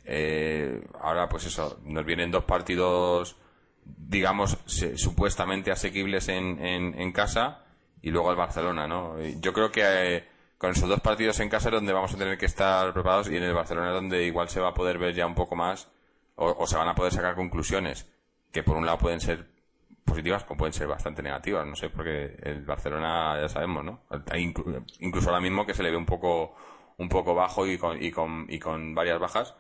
Eh, 0.05 0.87
ahora, 1.01 1.29
pues 1.29 1.47
eso, 1.47 1.81
nos 1.85 2.05
vienen 2.05 2.31
dos 2.31 2.45
partidos, 2.45 3.37
digamos, 3.85 4.59
supuestamente 4.67 5.71
asequibles 5.71 6.29
en, 6.29 6.59
en, 6.61 7.13
casa 7.13 7.65
y 8.03 8.11
luego 8.11 8.31
el 8.31 8.37
Barcelona, 8.37 8.87
¿no? 8.87 9.21
Yo 9.41 9.53
creo 9.53 9.73
que 9.73 9.83
eh, 9.85 10.29
con 10.59 10.71
esos 10.71 10.89
dos 10.89 11.01
partidos 11.01 11.41
en 11.41 11.49
casa 11.49 11.69
es 11.69 11.75
donde 11.75 11.93
vamos 11.93 12.15
a 12.15 12.19
tener 12.19 12.39
que 12.39 12.47
estar 12.47 12.93
preparados 12.93 13.29
y 13.31 13.37
en 13.37 13.43
el 13.43 13.55
Barcelona 13.55 13.89
es 13.89 13.95
donde 13.95 14.25
igual 14.25 14.49
se 14.49 14.61
va 14.61 14.71
a 14.71 14.75
poder 14.75 14.99
ver 14.99 15.15
ya 15.15 15.27
un 15.27 15.35
poco 15.35 15.57
más 15.57 15.89
o 16.37 16.67
se 16.67 16.77
van 16.77 16.89
a 16.89 16.95
poder 16.95 17.13
sacar 17.13 17.37
conclusiones 17.37 18.09
que 18.51 18.63
por 18.63 18.77
un 18.77 18.87
lado 18.87 18.99
pueden 18.99 19.21
ser 19.21 19.54
positivas 20.05 20.45
como 20.45 20.59
pueden 20.59 20.73
ser 20.73 20.87
bastante 20.87 21.23
negativas, 21.23 21.67
no 21.67 21.77
sé, 21.77 21.91
porque 21.91 22.37
el 22.43 22.65
Barcelona 22.65 23.39
ya 23.41 23.49
sabemos, 23.49 23.85
¿no? 23.85 24.03
Incluso 25.01 25.29
ahora 25.31 25.41
mismo 25.41 25.67
que 25.67 25.75
se 25.75 25.83
le 25.83 25.91
ve 25.91 25.97
un 25.97 26.07
poco 26.07 26.55
un 26.97 27.09
poco 27.09 27.35
bajo 27.35 27.67
y 27.67 27.77
con, 27.77 28.01
y 28.03 28.11
con, 28.13 28.47
y 28.49 28.59
con 28.61 28.95
varias 28.95 29.19
bajas, 29.19 29.57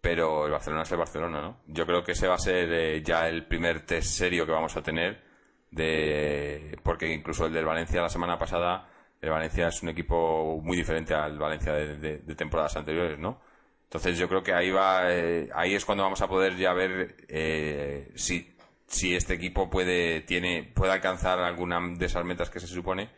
pero 0.00 0.46
el 0.46 0.52
Barcelona 0.52 0.82
es 0.82 0.90
el 0.92 0.98
Barcelona, 0.98 1.40
¿no? 1.42 1.56
Yo 1.68 1.86
creo 1.86 2.02
que 2.04 2.12
ese 2.12 2.26
va 2.28 2.34
a 2.34 2.38
ser 2.38 2.72
eh, 2.72 3.02
ya 3.02 3.28
el 3.28 3.46
primer 3.46 3.86
test 3.86 4.08
serio 4.18 4.44
que 4.46 4.52
vamos 4.52 4.76
a 4.76 4.82
tener 4.82 5.22
de 5.70 6.78
porque 6.82 7.12
incluso 7.12 7.46
el 7.46 7.52
del 7.52 7.64
Valencia 7.64 8.02
la 8.02 8.08
semana 8.08 8.38
pasada 8.38 8.88
el 9.20 9.30
Valencia 9.30 9.68
es 9.68 9.82
un 9.82 9.88
equipo 9.90 10.60
muy 10.62 10.76
diferente 10.76 11.14
al 11.14 11.38
Valencia 11.38 11.72
de, 11.74 11.96
de- 11.98 12.18
de 12.18 12.34
temporadas 12.34 12.76
anteriores, 12.76 13.18
¿no? 13.18 13.40
Entonces 13.84 14.18
yo 14.18 14.28
creo 14.28 14.42
que 14.42 14.52
ahí 14.54 14.70
va 14.70 15.12
eh, 15.12 15.48
ahí 15.54 15.74
es 15.74 15.84
cuando 15.84 16.02
vamos 16.04 16.20
a 16.22 16.28
poder 16.28 16.56
ya 16.56 16.72
ver 16.72 17.16
eh, 17.28 18.10
si 18.16 18.51
si 18.92 19.14
este 19.14 19.34
equipo 19.34 19.70
puede 19.70 20.20
tiene 20.20 20.70
puede 20.74 20.92
alcanzar 20.92 21.38
alguna 21.40 21.80
de 21.98 22.06
esas 22.06 22.24
metas 22.24 22.50
que 22.50 22.60
se 22.60 22.66
supone 22.66 23.10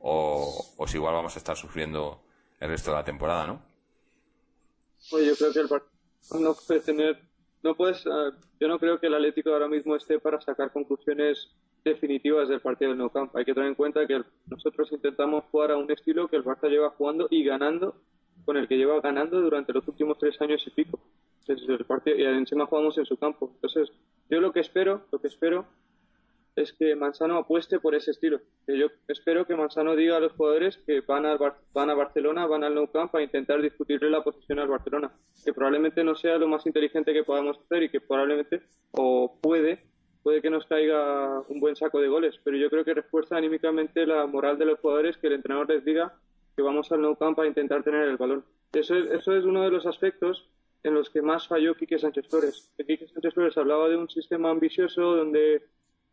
o, 0.00 0.74
o 0.76 0.86
si 0.86 0.96
igual 0.96 1.14
vamos 1.14 1.34
a 1.36 1.38
estar 1.38 1.56
sufriendo 1.56 2.22
el 2.58 2.68
resto 2.68 2.90
de 2.90 2.96
la 2.96 3.04
temporada, 3.04 3.46
¿no? 3.46 3.62
Oye, 5.12 5.26
yo 5.26 5.36
creo 5.36 5.52
que 5.52 5.60
el 5.60 5.66
Barcelona 5.66 6.48
no 6.48 6.54
puede 6.54 6.80
tener, 6.80 7.22
no 7.62 7.74
puedes, 7.74 8.04
yo 8.04 8.68
no 8.68 8.78
creo 8.78 9.00
que 9.00 9.06
el 9.06 9.14
Atlético 9.14 9.50
ahora 9.50 9.68
mismo 9.68 9.96
esté 9.96 10.18
para 10.18 10.40
sacar 10.40 10.72
conclusiones 10.72 11.48
definitivas 11.84 12.48
del 12.48 12.60
partido 12.60 12.90
del 12.90 12.98
Nou 12.98 13.10
Camp. 13.10 13.34
Hay 13.34 13.44
que 13.44 13.54
tener 13.54 13.70
en 13.70 13.74
cuenta 13.74 14.06
que 14.06 14.22
nosotros 14.46 14.92
intentamos 14.92 15.44
jugar 15.50 15.70
a 15.70 15.78
un 15.78 15.90
estilo 15.90 16.28
que 16.28 16.36
el 16.36 16.44
Barça 16.44 16.68
lleva 16.68 16.90
jugando 16.90 17.28
y 17.30 17.44
ganando, 17.44 17.96
con 18.44 18.56
el 18.56 18.68
que 18.68 18.76
lleva 18.76 19.00
ganando 19.00 19.40
durante 19.40 19.72
los 19.72 19.86
últimos 19.88 20.18
tres 20.18 20.40
años 20.40 20.62
y 20.66 20.70
pico. 20.70 21.00
Entonces, 21.40 21.68
el 21.68 21.86
partido, 21.86 22.16
y 22.16 22.24
encima 22.24 22.66
jugamos 22.66 22.98
en 22.98 23.06
su 23.06 23.16
campo. 23.16 23.50
Entonces, 23.54 23.90
yo 24.30 24.40
lo 24.40 24.52
que 24.52 24.60
espero, 24.60 25.02
lo 25.10 25.20
que 25.20 25.26
espero 25.28 25.66
es 26.56 26.72
que 26.72 26.94
Manzano 26.96 27.36
apueste 27.38 27.78
por 27.78 27.94
ese 27.94 28.10
estilo. 28.10 28.40
Yo 28.66 28.88
espero 29.08 29.46
que 29.46 29.54
Manzano 29.54 29.94
diga 29.96 30.16
a 30.16 30.20
los 30.20 30.32
jugadores 30.32 30.78
que 30.86 31.00
van, 31.00 31.24
al 31.24 31.38
Bar- 31.38 31.56
van 31.72 31.90
a 31.90 31.94
Barcelona, 31.94 32.46
van 32.46 32.64
al 32.64 32.74
Nou 32.74 32.90
Camp 32.90 33.14
a 33.14 33.22
intentar 33.22 33.62
discutirle 33.62 34.10
la 34.10 34.22
posición 34.22 34.58
al 34.58 34.68
Barcelona. 34.68 35.10
Que 35.44 35.52
probablemente 35.54 36.02
no 36.04 36.14
sea 36.14 36.38
lo 36.38 36.48
más 36.48 36.66
inteligente 36.66 37.12
que 37.12 37.24
podamos 37.24 37.58
hacer 37.58 37.84
y 37.84 37.88
que 37.88 38.00
probablemente, 38.00 38.62
o 38.92 39.38
puede, 39.40 39.84
puede 40.22 40.42
que 40.42 40.50
nos 40.50 40.66
caiga 40.66 41.40
un 41.48 41.60
buen 41.60 41.76
saco 41.76 42.00
de 42.00 42.08
goles. 42.08 42.38
Pero 42.44 42.56
yo 42.56 42.68
creo 42.68 42.84
que 42.84 42.94
refuerza 42.94 43.36
anímicamente 43.36 44.04
la 44.04 44.26
moral 44.26 44.58
de 44.58 44.66
los 44.66 44.80
jugadores 44.80 45.16
que 45.18 45.28
el 45.28 45.34
entrenador 45.34 45.70
les 45.70 45.84
diga 45.84 46.14
que 46.56 46.62
vamos 46.62 46.90
al 46.92 47.00
Nou 47.00 47.16
Camp 47.16 47.38
a 47.38 47.46
intentar 47.46 47.82
tener 47.84 48.08
el 48.08 48.16
balón. 48.18 48.44
Eso 48.72 48.96
es, 48.96 49.08
eso 49.12 49.32
es 49.36 49.44
uno 49.44 49.62
de 49.62 49.70
los 49.70 49.86
aspectos 49.86 50.48
en 50.82 50.94
los 50.94 51.10
que 51.10 51.22
más 51.22 51.46
falló 51.48 51.74
Quique 51.74 51.98
Sánchez 51.98 52.28
Flores. 52.28 52.72
Que 52.76 52.84
Quique 52.86 53.06
Sánchez 53.08 53.34
Flores 53.34 53.56
hablaba 53.58 53.88
de 53.88 53.96
un 53.96 54.08
sistema 54.08 54.50
ambicioso 54.50 55.02
donde 55.16 55.54
eh, 55.56 55.62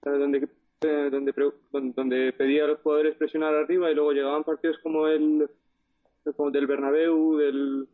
donde, 0.04 0.48
eh, 0.82 1.10
donde, 1.12 1.34
donde 1.72 2.34
pedía 2.34 2.66
a 2.66 2.68
los 2.68 2.80
jugadores 2.82 3.16
presionar 3.16 3.56
arriba 3.56 3.90
y 3.90 3.96
luego 3.96 4.12
llegaban 4.12 4.44
partidos 4.44 4.78
como 4.80 5.08
el 5.08 5.50
como 6.36 6.52
del 6.52 6.68
Bernabéu 6.68 7.38
del, 7.38 7.88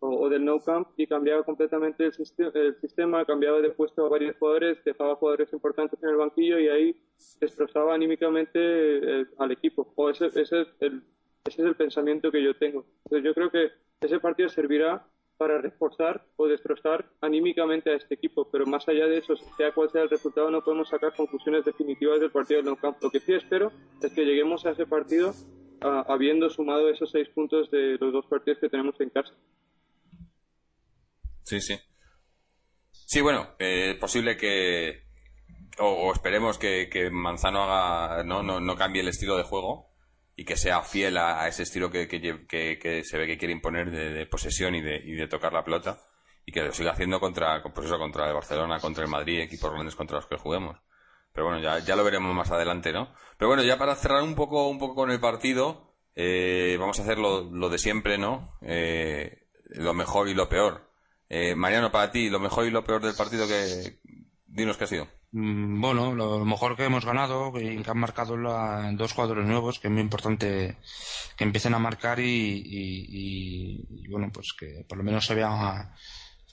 o, 0.00 0.28
del 0.28 0.44
No 0.44 0.60
Camp 0.60 0.88
y 0.98 1.06
cambiaba 1.06 1.42
completamente 1.42 2.04
el, 2.04 2.12
siste- 2.12 2.50
el 2.54 2.76
sistema, 2.80 3.24
cambiaba 3.24 3.60
de 3.62 3.70
puesto 3.70 4.04
a 4.04 4.10
varios 4.10 4.36
jugadores, 4.36 4.84
dejaba 4.84 5.16
jugadores 5.16 5.50
importantes 5.54 6.02
en 6.02 6.10
el 6.10 6.16
banquillo 6.16 6.58
y 6.58 6.68
ahí 6.68 6.96
destrozaba 7.40 7.94
anímicamente 7.94 8.58
eh, 8.60 9.26
al 9.38 9.52
equipo. 9.52 9.92
O 9.96 10.10
ese, 10.10 10.26
ese, 10.26 10.40
es 10.42 10.68
el, 10.80 11.02
ese 11.46 11.62
es 11.62 11.66
el 11.68 11.76
pensamiento 11.76 12.30
que 12.30 12.42
yo 12.42 12.54
tengo. 12.56 12.84
Entonces 13.04 13.24
yo 13.24 13.32
creo 13.34 13.50
que 13.50 13.70
ese 14.02 14.20
partido 14.20 14.48
servirá 14.50 15.06
para 15.42 15.60
reforzar 15.60 16.24
o 16.36 16.46
destrozar 16.46 17.10
anímicamente 17.20 17.90
a 17.90 17.96
este 17.96 18.14
equipo, 18.14 18.48
pero 18.48 18.64
más 18.64 18.86
allá 18.88 19.06
de 19.06 19.18
eso, 19.18 19.34
sea 19.56 19.72
cual 19.72 19.90
sea 19.90 20.02
el 20.02 20.08
resultado, 20.08 20.52
no 20.52 20.62
podemos 20.62 20.88
sacar 20.88 21.16
conclusiones 21.16 21.64
definitivas 21.64 22.20
del 22.20 22.30
partido 22.30 22.58
del 22.58 22.66
Nou 22.66 22.76
Camp. 22.76 23.02
Lo 23.02 23.10
que 23.10 23.18
sí 23.18 23.34
espero 23.34 23.72
es 24.00 24.12
que 24.14 24.24
lleguemos 24.24 24.64
a 24.64 24.70
ese 24.70 24.86
partido 24.86 25.34
habiendo 25.80 26.48
sumado 26.48 26.88
esos 26.88 27.10
seis 27.10 27.28
puntos 27.30 27.72
de 27.72 27.98
los 27.98 28.12
dos 28.12 28.24
partidos 28.26 28.60
que 28.60 28.68
tenemos 28.68 28.94
en 29.00 29.10
casa. 29.10 29.34
Sí, 31.42 31.60
sí. 31.60 31.74
Sí, 32.92 33.20
bueno, 33.20 33.48
eh, 33.58 33.96
posible 33.98 34.36
que. 34.36 35.02
O, 35.80 36.06
o 36.06 36.12
esperemos 36.12 36.56
que, 36.56 36.88
que 36.88 37.10
Manzano 37.10 37.64
haga. 37.64 38.22
No, 38.22 38.44
no, 38.44 38.60
no 38.60 38.76
cambie 38.76 39.02
el 39.02 39.08
estilo 39.08 39.36
de 39.36 39.42
juego 39.42 39.91
y 40.36 40.44
que 40.44 40.56
sea 40.56 40.82
fiel 40.82 41.16
a, 41.18 41.46
ese 41.48 41.62
estilo 41.64 41.90
que, 41.90 42.08
que, 42.08 42.20
que- 42.48 43.04
se 43.04 43.18
ve 43.18 43.26
que 43.26 43.38
quiere 43.38 43.52
imponer 43.52 43.90
de, 43.90 44.26
posesión 44.26 44.74
y 44.74 44.80
de, 44.80 44.96
y 44.96 45.12
de 45.12 45.28
tocar 45.28 45.52
la 45.52 45.64
pelota 45.64 46.00
y 46.44 46.52
que 46.52 46.62
lo 46.62 46.72
siga 46.72 46.92
haciendo 46.92 47.20
contra, 47.20 47.62
pues 47.62 47.86
eso, 47.86 47.98
contra 47.98 48.26
el 48.28 48.34
Barcelona, 48.34 48.80
contra 48.80 49.04
el 49.04 49.10
Madrid, 49.10 49.40
equipos 49.40 49.70
grandes 49.72 49.94
contra 49.94 50.16
los 50.16 50.26
que 50.26 50.36
juguemos. 50.36 50.78
Pero 51.32 51.46
bueno, 51.46 51.60
ya, 51.62 51.78
ya 51.78 51.96
lo 51.96 52.04
veremos 52.04 52.34
más 52.34 52.50
adelante, 52.50 52.92
¿no? 52.92 53.14
Pero 53.38 53.48
bueno, 53.48 53.62
ya 53.62 53.78
para 53.78 53.94
cerrar 53.94 54.22
un 54.22 54.34
poco, 54.34 54.68
un 54.68 54.78
poco 54.78 54.94
con 54.94 55.10
el 55.10 55.20
partido, 55.20 55.94
eh, 56.14 56.76
vamos 56.78 56.98
a 56.98 57.02
hacer 57.02 57.18
lo, 57.18 57.42
lo 57.50 57.68
de 57.70 57.78
siempre, 57.78 58.18
¿no? 58.18 58.58
Eh, 58.62 59.46
lo 59.66 59.94
mejor 59.94 60.28
y 60.28 60.34
lo 60.34 60.48
peor. 60.48 60.90
Eh, 61.28 61.54
Mariano, 61.54 61.90
para 61.90 62.10
ti, 62.10 62.28
lo 62.28 62.40
mejor 62.40 62.66
y 62.66 62.70
lo 62.70 62.84
peor 62.84 63.02
del 63.02 63.14
partido 63.14 63.46
que... 63.48 64.00
Dinos 64.46 64.76
qué 64.76 64.84
ha 64.84 64.88
sido. 64.88 65.08
Mm, 65.32 65.80
Bueno, 65.80 66.14
lo 66.14 66.44
mejor 66.44 66.76
que 66.76 66.84
hemos 66.84 67.04
ganado, 67.06 67.52
que 67.52 67.82
que 67.82 67.90
han 67.90 67.98
marcado 67.98 68.36
la- 68.36 68.90
dos 68.94 69.12
jugadores 69.12 69.46
nuevos, 69.46 69.78
que 69.80 69.88
es 69.88 69.92
muy 69.92 70.02
importante 70.02 70.76
que 71.36 71.44
empiecen 71.44 71.74
a 71.74 71.78
marcar 71.78 72.20
y, 72.20 72.24
y- 72.24 73.06
y- 73.08 73.86
y, 74.04 74.08
bueno, 74.10 74.30
pues 74.32 74.52
que 74.58 74.84
por 74.88 74.98
lo 74.98 75.04
menos 75.04 75.24
se 75.24 75.34
vea 75.34 75.94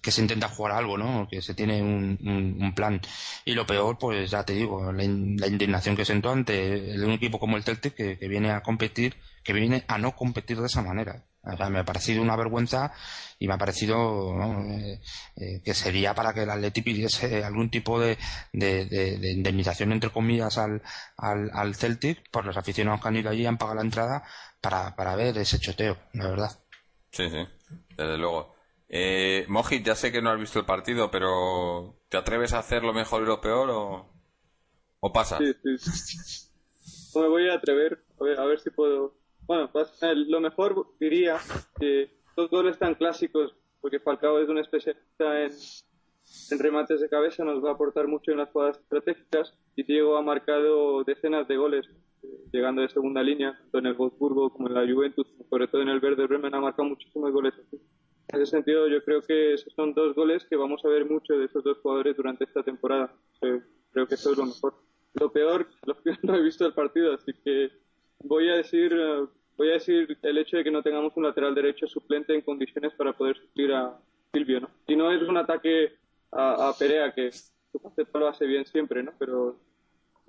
que 0.02 0.12
se 0.12 0.22
intenta 0.22 0.48
jugar 0.50 0.74
algo, 0.74 0.98
¿no? 0.98 1.28
Que 1.30 1.42
se 1.42 1.54
tiene 1.54 1.82
un, 1.82 2.74
plan. 2.76 3.02
Y 3.46 3.54
lo 3.54 3.66
peor, 3.66 3.98
pues 3.98 4.32
ya 4.32 4.44
te 4.44 4.54
digo, 4.54 4.92
la, 4.92 5.04
la 5.04 5.48
indignación 5.48 5.96
que 5.96 6.06
siento 6.06 6.32
ante 6.32 6.92
el- 6.94 7.04
un 7.04 7.12
equipo 7.12 7.40
como 7.40 7.58
el 7.58 7.64
Celtic 7.64 7.96
que, 7.96 8.18
que 8.18 8.28
viene 8.28 8.52
a 8.52 8.62
competir, 8.62 9.16
que 9.44 9.54
viene 9.54 9.84
a 9.88 9.98
no 9.98 10.16
competir 10.16 10.60
de 10.60 10.68
esa 10.68 10.82
manera. 10.82 11.26
O 11.42 11.56
sea, 11.56 11.70
me 11.70 11.80
ha 11.80 11.86
parecido 11.86 12.22
una 12.22 12.36
vergüenza 12.36 12.92
y 13.40 13.48
me 13.48 13.54
ha 13.54 13.58
parecido 13.58 14.36
eh, 14.62 15.02
eh, 15.38 15.62
que 15.64 15.74
sería 15.74 16.14
para 16.14 16.34
que 16.34 16.44
el 16.44 16.50
Atleti 16.50 16.82
pidiese 16.82 17.44
algún 17.46 17.70
tipo 17.72 18.00
de 18.00 18.18
indemnización 18.54 19.94
entre 19.94 20.10
comillas 20.12 20.58
al, 20.58 20.82
al, 21.18 21.50
al 21.54 21.76
Celtic 21.76 22.30
por 22.30 22.46
los 22.46 22.58
aficionados 22.58 23.02
que 23.02 23.08
han 23.08 23.16
ido 23.16 23.30
allí 23.30 23.44
y 23.44 23.46
han 23.46 23.58
pagado 23.58 23.78
la 23.78 23.84
entrada 23.84 24.24
para, 24.62 24.96
para 24.96 25.16
ver 25.16 25.38
ese 25.38 25.60
choteo, 25.60 25.98
la 26.14 26.28
verdad. 26.30 26.60
Sí, 27.12 27.30
sí, 27.30 27.48
desde 27.96 28.18
luego. 28.18 28.59
Eh, 28.90 29.46
Mojit, 29.48 29.86
ya 29.86 29.94
sé 29.94 30.12
que 30.12 30.22
no 30.22 30.32
has 30.32 30.40
visto 30.40 30.60
el 30.60 30.66
partido, 30.66 31.12
pero 31.12 31.96
¿te 32.10 32.18
atreves 32.18 32.54
a 32.54 32.60
hacer 32.60 32.84
lo 32.84 32.92
mejor 32.92 33.22
y 33.22 33.28
lo 33.28 33.40
peor 33.40 33.70
o, 33.70 34.10
o 35.00 35.14
pasa? 35.14 35.38
Sí, 35.38 35.78
sí. 35.78 36.50
Me 37.16 37.28
voy 37.28 37.50
a 37.50 37.56
atrever, 37.56 38.04
a 38.20 38.24
ver, 38.24 38.40
a 38.40 38.46
ver 38.46 38.60
si 38.60 38.72
puedo. 38.72 39.14
Bueno, 39.46 39.72
pues, 39.72 39.92
eh, 40.04 40.14
lo 40.16 40.42
mejor 40.42 40.88
diría 41.00 41.38
que 41.80 42.10
dos 42.36 42.50
goles 42.50 42.78
tan 42.80 42.96
clásicos, 42.96 43.56
porque 43.82 44.00
Falcao 44.00 44.40
es 44.40 44.50
un 44.50 44.58
especialista 44.58 45.44
en, 45.44 45.52
remates 46.60 47.00
de 47.00 47.10
cabeza, 47.10 47.44
nos 47.44 47.64
va 47.64 47.70
a 47.70 47.74
aportar 47.74 48.08
mucho 48.08 48.32
en 48.32 48.38
las 48.38 48.50
jugadas 48.50 48.78
estratégicas 48.78 49.54
y 49.76 49.84
Diego 49.84 50.18
ha 50.18 50.22
marcado 50.22 51.04
decenas 51.04 51.48
de 51.48 51.58
goles 51.58 51.88
eh, 52.24 52.28
llegando 52.52 52.82
de 52.82 52.90
segunda 52.90 53.24
línea, 53.24 53.58
tanto 53.58 53.80
en 53.80 53.86
el 53.88 53.94
Wolfsburgo 53.94 54.52
como 54.52 54.68
en 54.68 54.74
la 54.74 54.92
Juventus, 54.92 55.28
sobre 55.50 55.68
todo 55.68 55.82
en 55.82 55.90
el 55.90 56.00
Verde 56.00 56.28
Bremen 56.28 56.54
ha 56.54 56.60
marcado 56.60 56.90
muchísimos 56.90 57.32
goles. 57.32 57.54
En 58.32 58.42
ese 58.42 58.52
sentido, 58.52 58.88
yo 58.88 59.04
creo 59.04 59.22
que 59.22 59.54
esos 59.54 59.74
son 59.74 59.94
dos 59.94 60.14
goles 60.16 60.46
que 60.46 60.56
vamos 60.56 60.84
a 60.86 60.90
ver 60.90 61.10
mucho 61.10 61.34
de 61.34 61.46
esos 61.46 61.64
dos 61.64 61.80
jugadores 61.80 62.16
durante 62.16 62.44
esta 62.44 62.62
temporada. 62.62 63.12
Creo 63.40 64.08
que 64.08 64.16
eso 64.16 64.32
es 64.32 64.38
lo 64.38 64.46
mejor. 64.46 64.76
Lo 65.14 65.32
peor, 65.32 65.68
lo 65.86 65.96
peor 65.96 66.18
no 66.24 66.36
he 66.36 66.42
visto 66.42 66.66
el 66.66 66.74
partido, 66.74 67.14
así 67.14 67.34
que 67.44 67.72
voy 68.24 68.50
a 68.50 68.56
decir, 68.56 68.94
eh, 68.94 69.26
voy 69.58 69.70
a 69.70 69.74
decir 69.74 70.18
el 70.22 70.38
hecho 70.38 70.58
de 70.58 70.64
que 70.64 70.72
no 70.72 70.84
tengamos 70.84 71.14
un 71.16 71.24
lateral 71.24 71.56
derecho 71.56 71.88
suplente 71.88 72.36
en 72.36 72.42
condiciones 72.42 72.94
para 72.94 73.14
poder 73.14 73.38
suplir 73.38 73.74
a 73.74 73.98
Silvio, 74.32 74.62
¿no? 74.62 74.70
Y 74.88 74.96
no 74.96 75.12
es 75.12 75.24
un 75.24 75.38
ataque 75.38 75.94
a, 76.32 76.72
Perea 76.78 77.12
que 77.14 77.32
su 77.32 77.80
faceta 77.82 78.20
lo 78.20 78.28
hace 78.28 78.46
bien 78.46 78.66
siempre, 78.66 79.02
¿no? 79.02 79.12
Pero 79.18 79.58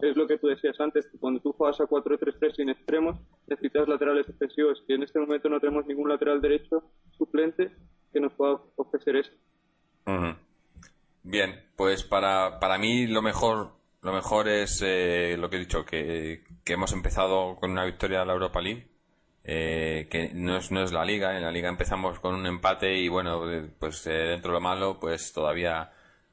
es 0.02 0.16
lo 0.16 0.26
que 0.26 0.38
tú 0.38 0.48
decías 0.48 0.78
antes, 0.80 1.08
cuando 1.20 1.40
tú 1.40 1.52
juegas 1.52 1.80
a 1.80 1.84
4-3-3 1.84 2.56
sin 2.56 2.70
extremos, 2.70 3.16
necesitas 3.46 3.88
laterales 3.88 4.28
ofensivos, 4.28 4.82
y 4.88 4.94
en 4.94 5.02
este 5.02 5.18
momento 5.18 5.48
no 5.48 5.60
tenemos 5.60 5.86
ningún 5.86 6.08
lateral 6.08 6.40
derecho 6.40 6.82
suplente 7.16 7.70
que 8.12 8.20
nos 8.20 8.32
pueda 8.34 8.58
ofrecer 8.76 9.16
eso. 9.16 9.32
Bien, 11.22 11.54
pues 11.76 12.02
para, 12.02 12.58
para 12.58 12.78
mí 12.78 13.06
lo 13.06 13.22
mejor 13.22 13.80
lo 14.02 14.12
mejor 14.12 14.48
es 14.48 14.82
eh, 14.82 15.36
lo 15.38 15.50
que 15.50 15.56
he 15.56 15.60
dicho, 15.60 15.84
que, 15.84 16.42
que 16.64 16.72
hemos 16.72 16.92
empezado 16.92 17.56
con 17.56 17.70
una 17.70 17.84
victoria 17.84 18.20
de 18.20 18.26
la 18.26 18.32
Europa 18.32 18.60
League, 18.60 18.88
eh, 19.44 20.08
que 20.10 20.30
no 20.32 20.56
es, 20.56 20.70
no 20.70 20.82
es 20.82 20.92
la 20.92 21.04
liga, 21.04 21.36
en 21.36 21.42
la 21.42 21.50
liga 21.50 21.68
empezamos 21.68 22.18
con 22.18 22.34
un 22.34 22.46
empate 22.46 22.94
y 22.96 23.08
bueno, 23.08 23.50
eh, 23.50 23.68
pues 23.78 24.06
eh, 24.06 24.12
dentro 24.12 24.52
de 24.52 24.54
lo 24.54 24.60
malo, 24.60 24.98
pues 24.98 25.32
todavía 25.32 25.90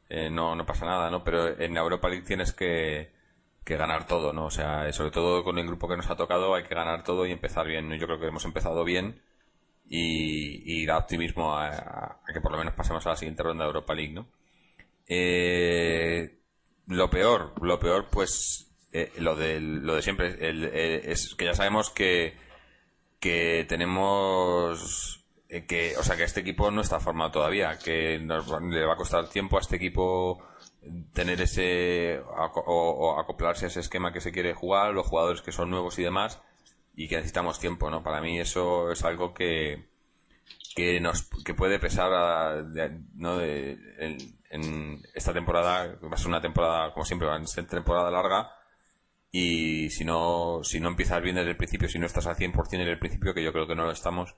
eh, 0.10 0.30
no, 0.30 0.56
no 0.56 0.66
pasa 0.66 0.86
nada, 0.86 1.10
¿no? 1.10 1.24
Pero 1.24 1.60
en 1.60 1.74
la 1.74 1.82
Europa 1.82 2.08
League 2.10 2.26
tienes 2.26 2.54
que 2.54 3.12
que 3.68 3.76
ganar 3.76 4.08
todo, 4.08 4.32
¿no? 4.32 4.46
O 4.46 4.50
sea, 4.50 4.92
sobre 4.94 5.12
todo 5.12 5.44
con 5.44 5.60
el 5.60 5.68
grupo 5.68 5.90
que 5.90 5.98
nos 5.98 6.10
ha 6.10 6.16
tocado 6.16 6.56
hay 6.56 6.64
que 6.64 6.74
ganar 6.74 7.04
todo 7.04 7.26
y 7.26 7.34
empezar 7.34 7.68
bien. 7.68 7.92
Yo 8.00 8.08
creo 8.08 8.18
que 8.18 8.28
hemos 8.28 8.46
empezado 8.46 8.86
bien 8.86 9.22
y, 9.90 10.82
y 10.82 10.86
da 10.86 10.98
optimismo 10.98 11.54
a, 11.58 12.22
que 12.34 12.40
por 12.40 12.54
lo 12.54 12.58
menos 12.58 12.74
pasemos 12.76 13.06
a 13.06 13.10
la 13.10 13.18
siguiente 13.18 13.44
ronda 13.44 13.66
de 13.66 13.68
Europa 13.68 13.94
League, 13.94 14.14
¿no? 14.14 14.28
Eh, 15.06 16.40
lo 16.88 17.10
peor, 17.10 17.54
lo 17.62 17.78
peor, 17.78 18.08
pues 18.10 18.72
eh, 18.94 19.12
lo, 19.18 19.36
de, 19.36 19.60
lo 19.60 19.96
de 19.96 20.02
siempre 20.02 20.38
es 21.12 21.36
que 21.36 21.46
ya 21.46 21.54
sabemos 21.54 21.90
que, 21.90 22.38
que 23.20 23.66
tenemos 23.68 25.26
eh, 25.50 25.66
que, 25.66 25.98
o 25.98 26.04
sea, 26.04 26.16
que 26.16 26.24
este 26.24 26.40
equipo 26.40 26.72
no 26.72 26.80
está 26.80 27.02
formado 27.02 27.32
todavía, 27.32 27.78
que 27.78 28.18
le 28.18 28.86
va 28.86 28.94
a 28.94 28.98
costar 28.98 29.30
tiempo 29.30 29.58
a 29.58 29.62
este 29.62 29.76
equipo 29.76 30.42
tener 31.14 31.42
ese 31.42 32.20
o, 32.26 33.20
acoplarse 33.20 33.66
a 33.66 33.68
ese 33.68 33.80
esquema 33.80 34.14
que 34.14 34.22
se 34.22 34.32
quiere 34.32 34.54
jugar, 34.54 34.94
los 34.94 35.08
jugadores 35.08 35.42
que 35.42 35.52
son 35.52 35.70
nuevos 35.70 35.98
y 36.00 36.04
demás, 36.04 36.42
y 36.96 37.08
que 37.08 37.16
necesitamos 37.16 37.60
tiempo, 37.60 37.90
¿no? 37.90 38.04
Para 38.04 38.22
mí 38.22 38.40
eso 38.40 38.92
es 38.92 39.04
algo 39.04 39.34
que 39.34 39.88
que 40.76 41.00
nos 41.00 41.28
que 41.44 41.56
puede 41.56 41.80
pesar 41.80 42.64
¿no? 43.16 43.38
de, 43.38 43.78
en, 44.50 45.02
esta 45.14 45.34
temporada, 45.34 45.98
va 46.04 46.14
a 46.14 46.18
ser 46.18 46.28
una 46.28 46.42
temporada, 46.42 46.94
como 46.94 47.04
siempre, 47.04 47.28
va 47.28 47.36
a 47.36 47.46
ser 47.48 47.66
temporada 47.68 48.12
larga, 48.12 48.52
y 49.32 49.90
si 49.90 50.06
no, 50.06 50.62
si 50.64 50.80
no 50.80 50.90
empiezas 50.90 51.22
bien 51.22 51.36
desde 51.36 51.50
el 51.50 51.58
principio, 51.58 51.90
si 51.90 52.00
no 52.00 52.06
estás 52.06 52.28
al 52.28 52.36
100% 52.36 52.74
en 52.74 52.82
el 52.82 53.00
principio, 53.00 53.34
que 53.34 53.44
yo 53.44 53.52
creo 53.52 53.68
que 53.68 53.76
no 53.76 53.86
lo 53.86 53.92
estamos, 53.92 54.36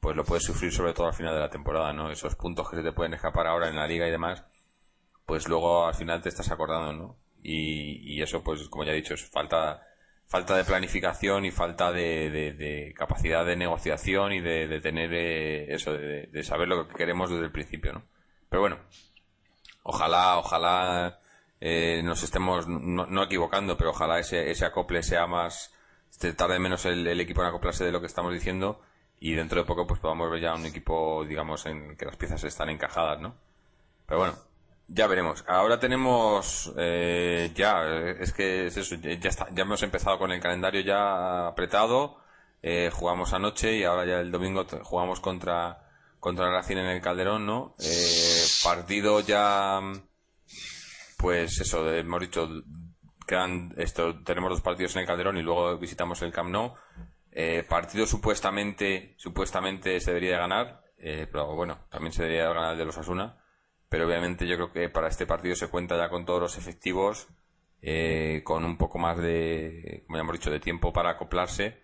pues 0.00 0.16
lo 0.16 0.24
puedes 0.24 0.44
sufrir 0.44 0.72
sobre 0.72 0.92
todo 0.92 1.06
al 1.06 1.14
final 1.14 1.34
de 1.34 1.40
la 1.40 1.50
temporada, 1.50 1.92
¿no? 1.92 2.10
Esos 2.10 2.34
puntos 2.34 2.68
que 2.68 2.76
se 2.76 2.82
te 2.82 2.92
pueden 2.92 3.14
escapar 3.14 3.46
ahora 3.46 3.68
en 3.68 3.76
la 3.76 3.86
liga 3.86 4.08
y 4.08 4.10
demás, 4.10 4.44
pues 5.26 5.48
luego 5.48 5.86
al 5.86 5.94
final 5.94 6.22
te 6.22 6.28
estás 6.28 6.50
acordando, 6.50 6.92
¿no? 6.92 7.16
Y, 7.42 8.14
y 8.14 8.22
eso, 8.22 8.42
pues 8.42 8.68
como 8.68 8.84
ya 8.84 8.92
he 8.92 8.96
dicho, 8.96 9.14
es 9.14 9.28
falta, 9.30 9.82
falta 10.26 10.56
de 10.56 10.64
planificación 10.64 11.44
y 11.44 11.50
falta 11.50 11.92
de, 11.92 12.30
de, 12.30 12.94
capacidad 12.96 13.44
de 13.44 13.56
negociación 13.56 14.32
y 14.32 14.40
de, 14.40 14.66
de 14.66 14.80
tener 14.80 15.12
eh, 15.12 15.74
eso, 15.74 15.92
de, 15.92 16.42
saber 16.42 16.68
lo 16.68 16.88
que 16.88 16.94
queremos 16.94 17.30
desde 17.30 17.44
el 17.44 17.52
principio, 17.52 17.92
¿no? 17.92 18.02
Pero 18.48 18.62
bueno, 18.62 18.78
ojalá, 19.82 20.38
ojalá 20.38 21.18
eh, 21.60 22.02
nos 22.04 22.22
estemos 22.22 22.66
no, 22.66 23.22
equivocando, 23.22 23.76
pero 23.76 23.90
ojalá 23.90 24.18
ese, 24.18 24.50
ese 24.50 24.64
acople 24.64 25.02
sea 25.02 25.26
más, 25.26 25.72
tarde 26.36 26.58
menos 26.58 26.84
el, 26.86 27.06
el, 27.06 27.20
equipo 27.20 27.42
en 27.42 27.48
acoplarse 27.48 27.84
de 27.84 27.92
lo 27.92 28.00
que 28.00 28.06
estamos 28.06 28.32
diciendo 28.32 28.80
y 29.20 29.34
dentro 29.34 29.60
de 29.60 29.66
poco 29.66 29.86
pues 29.86 30.00
podamos 30.00 30.30
ver 30.30 30.40
ya 30.40 30.54
un 30.54 30.66
equipo, 30.66 31.24
digamos, 31.24 31.66
en 31.66 31.96
que 31.96 32.04
las 32.06 32.16
piezas 32.16 32.44
están 32.44 32.70
encajadas, 32.70 33.20
¿no? 33.20 33.36
Pero 34.06 34.20
bueno, 34.20 34.34
ya 34.88 35.06
veremos. 35.06 35.44
Ahora 35.46 35.78
tenemos 35.78 36.72
eh, 36.76 37.50
ya, 37.54 37.84
es 38.20 38.32
que 38.32 38.66
es 38.66 38.76
eso, 38.76 38.96
ya, 38.96 39.28
está, 39.28 39.48
ya 39.52 39.62
hemos 39.62 39.82
empezado 39.82 40.18
con 40.18 40.32
el 40.32 40.40
calendario 40.40 40.80
ya 40.80 41.46
apretado. 41.48 42.18
Eh, 42.62 42.90
jugamos 42.92 43.32
anoche 43.34 43.76
y 43.76 43.84
ahora 43.84 44.06
ya 44.06 44.20
el 44.20 44.32
domingo 44.32 44.64
jugamos 44.82 45.20
contra 45.20 45.84
contra 46.24 46.50
Racing 46.50 46.78
en 46.78 46.86
el 46.86 47.02
Calderón, 47.02 47.44
¿no? 47.44 47.76
Eh, 47.78 48.46
partido 48.62 49.20
ya, 49.20 49.78
pues 51.18 51.60
eso, 51.60 51.92
hemos 51.92 52.20
dicho, 52.22 52.48
quedan 53.26 53.74
esto, 53.76 54.22
tenemos 54.24 54.48
dos 54.48 54.62
partidos 54.62 54.96
en 54.96 55.02
el 55.02 55.06
Calderón 55.06 55.36
y 55.36 55.42
luego 55.42 55.76
visitamos 55.76 56.22
el 56.22 56.32
Camp 56.32 56.48
Nou. 56.48 56.74
Eh, 57.30 57.62
partido 57.68 58.06
supuestamente, 58.06 59.14
supuestamente 59.18 60.00
se 60.00 60.12
debería 60.12 60.38
ganar, 60.38 60.82
eh, 60.96 61.28
pero 61.30 61.54
bueno, 61.54 61.86
también 61.90 62.14
se 62.14 62.22
debería 62.22 62.48
ganar 62.48 62.72
el 62.72 62.78
de 62.78 62.86
los 62.86 62.96
Asuna. 62.96 63.43
Pero 63.94 64.08
obviamente 64.08 64.48
yo 64.48 64.56
creo 64.56 64.72
que 64.72 64.88
para 64.88 65.06
este 65.06 65.24
partido 65.24 65.54
se 65.54 65.68
cuenta 65.68 65.96
ya 65.96 66.08
con 66.08 66.24
todos 66.24 66.40
los 66.40 66.58
efectivos, 66.58 67.28
eh, 67.80 68.42
con 68.42 68.64
un 68.64 68.76
poco 68.76 68.98
más 68.98 69.16
de, 69.18 70.02
como 70.04 70.16
ya 70.16 70.22
hemos 70.22 70.32
dicho, 70.32 70.50
de 70.50 70.58
tiempo 70.58 70.92
para 70.92 71.10
acoplarse. 71.10 71.78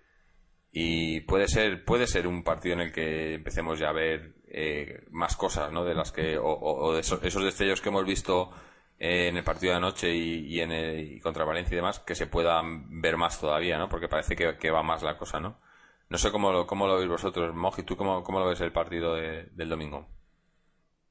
Y 0.72 1.20
puede 1.20 1.46
ser 1.46 1.84
puede 1.84 2.08
ser 2.08 2.26
un 2.26 2.42
partido 2.42 2.74
en 2.74 2.80
el 2.80 2.92
que 2.92 3.34
empecemos 3.34 3.78
ya 3.78 3.90
a 3.90 3.92
ver 3.92 4.34
eh, 4.48 5.04
más 5.12 5.36
cosas 5.36 5.70
no 5.70 5.84
de 5.84 5.94
las 5.94 6.10
que 6.10 6.36
o, 6.36 6.92
de 6.94 6.98
esos, 6.98 7.20
destellos 7.20 7.80
que 7.80 7.90
hemos 7.90 8.04
visto 8.04 8.50
en 8.98 9.36
el 9.36 9.44
partido 9.44 9.70
de 9.70 9.76
anoche 9.76 10.12
y, 10.12 10.48
y 10.48 10.60
en 10.62 10.72
el, 10.72 11.22
contra 11.22 11.44
Valencia 11.44 11.74
y 11.74 11.76
demás 11.76 12.00
que 12.00 12.16
se 12.16 12.26
puedan 12.26 13.00
ver 13.00 13.16
más 13.18 13.40
todavía 13.40 13.78
no 13.78 13.88
porque 13.88 14.08
parece 14.08 14.34
que, 14.34 14.70
va 14.72 14.82
más 14.82 15.04
la 15.04 15.16
cosa 15.16 15.38
no 15.38 15.60
no 16.08 16.18
sé 16.18 16.32
cómo 16.32 16.50
lo, 16.50 16.66
cómo 16.66 16.88
lo 16.88 16.96
veis 16.96 17.08
vosotros. 17.08 17.54
Moji 17.54 17.84
tú 17.84 17.96
cómo, 17.96 18.24
cómo 18.24 18.40
lo 18.40 18.48
ves 18.48 18.60
el 18.62 18.72
partido 18.72 19.14
del 19.14 19.68
domingo 19.68 20.08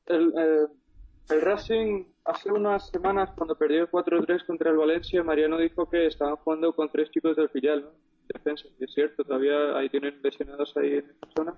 el, 0.07 0.33
eh, 0.37 0.78
el 1.29 1.41
Racing 1.41 2.05
hace 2.25 2.51
unas 2.51 2.89
semanas 2.89 3.31
cuando 3.35 3.55
perdió 3.55 3.89
4-3 3.89 4.45
contra 4.45 4.71
el 4.71 4.77
Valencia 4.77 5.23
Mariano 5.23 5.57
dijo 5.57 5.89
que 5.89 6.07
estaban 6.07 6.35
jugando 6.37 6.73
con 6.73 6.89
tres 6.89 7.11
chicos 7.11 7.35
del 7.35 7.49
filial 7.49 7.83
¿no? 7.83 7.91
defensa. 8.33 8.67
Y 8.79 8.83
es 8.83 8.93
cierto, 8.93 9.23
todavía 9.23 9.77
ahí 9.77 9.89
tienen 9.89 10.19
lesionados 10.21 10.75
ahí 10.77 10.95
en 10.95 11.09
esa 11.09 11.27
zona. 11.35 11.55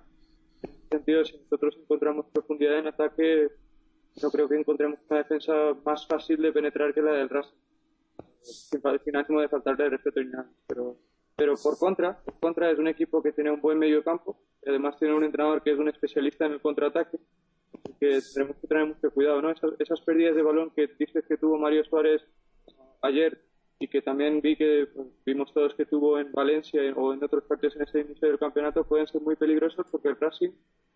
En 0.61 0.69
ese 0.69 0.87
sentido, 0.89 1.25
si 1.25 1.37
nosotros 1.37 1.77
encontramos 1.79 2.25
profundidad 2.31 2.79
en 2.79 2.87
ataque, 2.87 3.49
no 4.21 4.31
creo 4.31 4.47
que 4.47 4.55
encontremos 4.55 4.99
una 5.09 5.19
defensa 5.19 5.53
más 5.85 6.07
fácil 6.07 6.41
de 6.41 6.51
penetrar 6.51 6.93
que 6.93 7.01
la 7.01 7.13
del 7.13 7.29
Racing. 7.29 7.57
Sin, 8.41 8.81
sin 8.81 9.37
de 9.37 9.49
faltarle 9.49 9.89
respeto 9.89 10.19
ni 10.21 10.31
nada. 10.31 10.49
Pero, 10.67 10.97
pero 11.35 11.55
por 11.61 11.77
contra, 11.77 12.19
por 12.19 12.39
contra 12.39 12.71
es 12.71 12.79
un 12.79 12.87
equipo 12.87 13.21
que 13.21 13.31
tiene 13.31 13.51
un 13.51 13.61
buen 13.61 13.77
medio 13.77 14.03
campo. 14.03 14.37
Además 14.65 14.97
tiene 14.97 15.13
un 15.13 15.23
entrenador 15.23 15.61
que 15.61 15.71
es 15.71 15.77
un 15.77 15.89
especialista 15.89 16.45
en 16.45 16.53
el 16.53 16.61
contraataque. 16.61 17.19
Que 17.99 18.19
tenemos 18.33 18.57
que 18.57 18.67
tener 18.67 18.85
mucho 18.87 19.11
cuidado, 19.11 19.41
¿no? 19.41 19.51
Esas, 19.51 19.71
esas 19.79 20.01
pérdidas 20.01 20.35
de 20.35 20.41
balón 20.41 20.71
que 20.71 20.87
dices 20.99 21.25
que 21.27 21.37
tuvo 21.37 21.57
Mario 21.57 21.83
Suárez 21.85 22.21
ayer 23.01 23.41
y 23.81 23.87
que 23.87 24.01
también 24.01 24.41
vi 24.41 24.55
que 24.55 24.87
pues, 24.93 25.07
vimos 25.25 25.51
todos 25.53 25.73
que 25.73 25.87
tuvo 25.87 26.19
en 26.19 26.31
Valencia 26.31 26.81
o 26.95 27.13
en 27.13 27.23
otros 27.23 27.43
partidos 27.45 27.75
en 27.75 27.81
ese 27.81 28.01
inicio 28.01 28.27
del 28.27 28.37
campeonato 28.37 28.83
pueden 28.83 29.07
ser 29.07 29.21
muy 29.21 29.35
peligrosos 29.35 29.87
porque 29.89 30.09
el 30.09 30.19
Racing, 30.19 30.51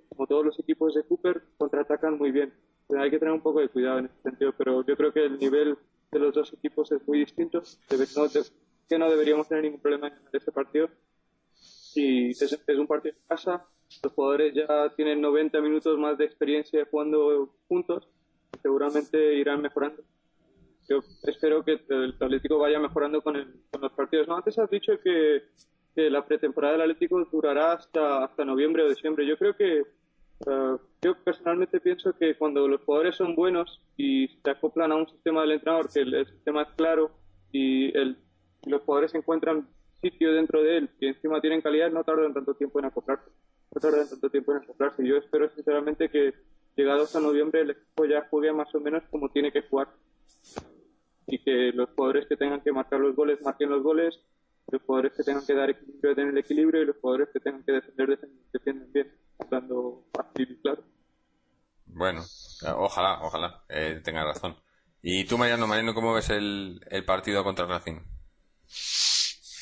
como 0.09 0.27
todos 0.27 0.45
los 0.45 0.59
equipos 0.59 0.93
de 0.93 1.03
Cooper, 1.03 1.41
contraatacan 1.57 2.17
muy 2.17 2.31
bien. 2.31 2.53
hay 2.95 3.09
que 3.09 3.17
tener 3.17 3.33
un 3.33 3.41
poco 3.41 3.59
de 3.59 3.69
cuidado 3.69 3.99
en 3.99 4.05
ese 4.05 4.21
sentido, 4.21 4.53
pero 4.55 4.85
yo 4.85 4.95
creo 4.95 5.11
que 5.11 5.25
el 5.25 5.39
nivel 5.39 5.75
de 6.11 6.19
los 6.19 6.33
dos 6.33 6.53
equipos 6.53 6.91
es 6.91 7.05
muy 7.07 7.19
distinto, 7.19 7.63
que 8.87 8.99
no 8.99 9.09
deberíamos 9.09 9.47
tener 9.47 9.63
ningún 9.63 9.81
problema 9.81 10.07
en 10.09 10.13
este 10.31 10.51
partido. 10.51 10.87
Y 11.95 12.29
es, 12.29 12.41
es 12.41 12.77
un 12.77 12.87
partido 12.87 13.15
en 13.15 13.27
casa, 13.27 13.65
los 14.03 14.13
jugadores 14.13 14.53
ya 14.53 14.93
tienen 14.95 15.21
90 15.21 15.61
minutos 15.61 15.97
más 15.97 16.17
de 16.17 16.25
experiencia 16.25 16.85
jugando 16.89 17.55
juntos, 17.67 18.07
seguramente 18.61 19.35
irán 19.35 19.61
mejorando 19.61 20.03
yo 20.87 20.99
espero 21.23 21.63
que 21.63 21.79
el 21.89 22.15
Atlético 22.19 22.59
vaya 22.59 22.79
mejorando 22.79 23.21
con, 23.21 23.35
el, 23.35 23.47
con 23.71 23.81
los 23.81 23.91
partidos. 23.93 24.27
No, 24.27 24.35
antes 24.35 24.57
has 24.57 24.69
dicho 24.69 24.93
que, 25.03 25.43
la 25.95 26.25
pretemporada 26.25 26.73
del 26.73 26.81
Atlético 26.81 27.23
durará 27.31 27.71
hasta, 27.71 28.25
hasta 28.25 28.43
noviembre 28.43 28.83
o 28.83 28.89
diciembre. 28.89 29.25
Yo 29.25 29.37
creo 29.37 29.55
que, 29.55 29.81
uh, 30.45 30.77
yo 31.01 31.15
personalmente 31.23 31.79
pienso 31.79 32.11
que 32.17 32.35
cuando 32.35 32.67
los 32.67 32.81
jugadores 32.81 33.15
son 33.15 33.33
buenos 33.33 33.81
y 33.95 34.27
se 34.27 34.51
acoplan 34.51 34.91
a 34.91 34.95
un 34.95 35.07
sistema 35.07 35.41
del 35.41 35.53
entrenador, 35.53 35.89
que 35.91 36.01
el, 36.01 36.25
sistema 36.25 36.63
es 36.63 36.69
claro 36.75 37.11
y 37.53 37.97
el, 37.97 38.17
los 38.65 38.81
jugadores 38.81 39.15
encuentran 39.15 39.69
sitio 40.01 40.33
dentro 40.33 40.61
de 40.61 40.79
él 40.79 40.89
y 40.99 41.07
encima 41.07 41.39
tienen 41.39 41.61
calidad, 41.61 41.89
no 41.89 42.03
tardan 42.03 42.33
tanto 42.33 42.55
tiempo 42.55 42.79
en 42.79 42.85
acoplarse. 42.85 43.31
Tardan 43.79 44.09
tanto 44.09 44.29
tiempo 44.29 44.51
en 44.51 44.59
acoplarse. 44.59 45.07
Yo 45.07 45.17
espero 45.17 45.49
sinceramente 45.49 46.09
que 46.09 46.33
llegados 46.75 47.15
a 47.15 47.19
noviembre 47.19 47.61
el 47.61 47.71
equipo 47.71 48.05
ya 48.05 48.27
juegue 48.29 48.51
más 48.53 48.73
o 48.73 48.79
menos 48.79 49.03
como 49.09 49.29
tiene 49.29 49.51
que 49.51 49.61
jugar 49.63 49.87
y 51.27 51.39
que 51.43 51.71
los 51.73 51.89
jugadores 51.95 52.27
que 52.27 52.37
tengan 52.37 52.61
que 52.61 52.71
marcar 52.71 52.99
los 52.99 53.15
goles 53.15 53.41
marquen 53.41 53.69
los 53.69 53.83
goles, 53.83 54.19
los 54.71 54.81
jugadores 54.83 55.13
que 55.13 55.23
tengan 55.23 55.45
que 55.45 55.55
dar 55.55 55.69
equilibrio 55.69 56.15
tener 56.15 56.31
el 56.31 56.37
equilibrio 56.37 56.81
y 56.81 56.85
los 56.85 56.97
jugadores 56.97 57.29
que 57.33 57.39
tengan 57.39 57.63
que 57.63 57.71
defender 57.71 58.19
defienden 58.53 58.93
bien, 58.93 59.11
hablando 59.39 60.05
así 60.17 60.45
claro. 60.61 60.83
Bueno, 61.87 62.21
ojalá, 62.77 63.19
ojalá 63.21 63.63
eh, 63.69 64.01
tenga 64.03 64.23
razón. 64.23 64.55
¿Y 65.01 65.25
tú, 65.25 65.37
Mariano, 65.37 65.67
Mariano, 65.67 65.93
cómo 65.93 66.13
ves 66.13 66.29
el, 66.29 66.81
el 66.89 67.05
partido 67.05 67.43
contra 67.43 67.65
Racing? 67.65 67.99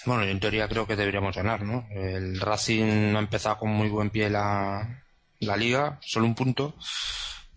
Bueno, 0.05 0.23
yo 0.25 0.31
en 0.31 0.39
teoría 0.39 0.67
creo 0.67 0.85
que 0.85 0.95
deberíamos 0.95 1.35
ganar, 1.35 1.63
¿no? 1.63 1.87
El 1.91 2.39
Racing 2.39 3.15
ha 3.15 3.19
empezado 3.19 3.57
con 3.57 3.69
muy 3.69 3.89
buen 3.89 4.09
pie 4.09 4.29
la, 4.29 5.03
la 5.39 5.57
liga, 5.57 5.99
solo 6.01 6.25
un 6.25 6.35
punto 6.35 6.75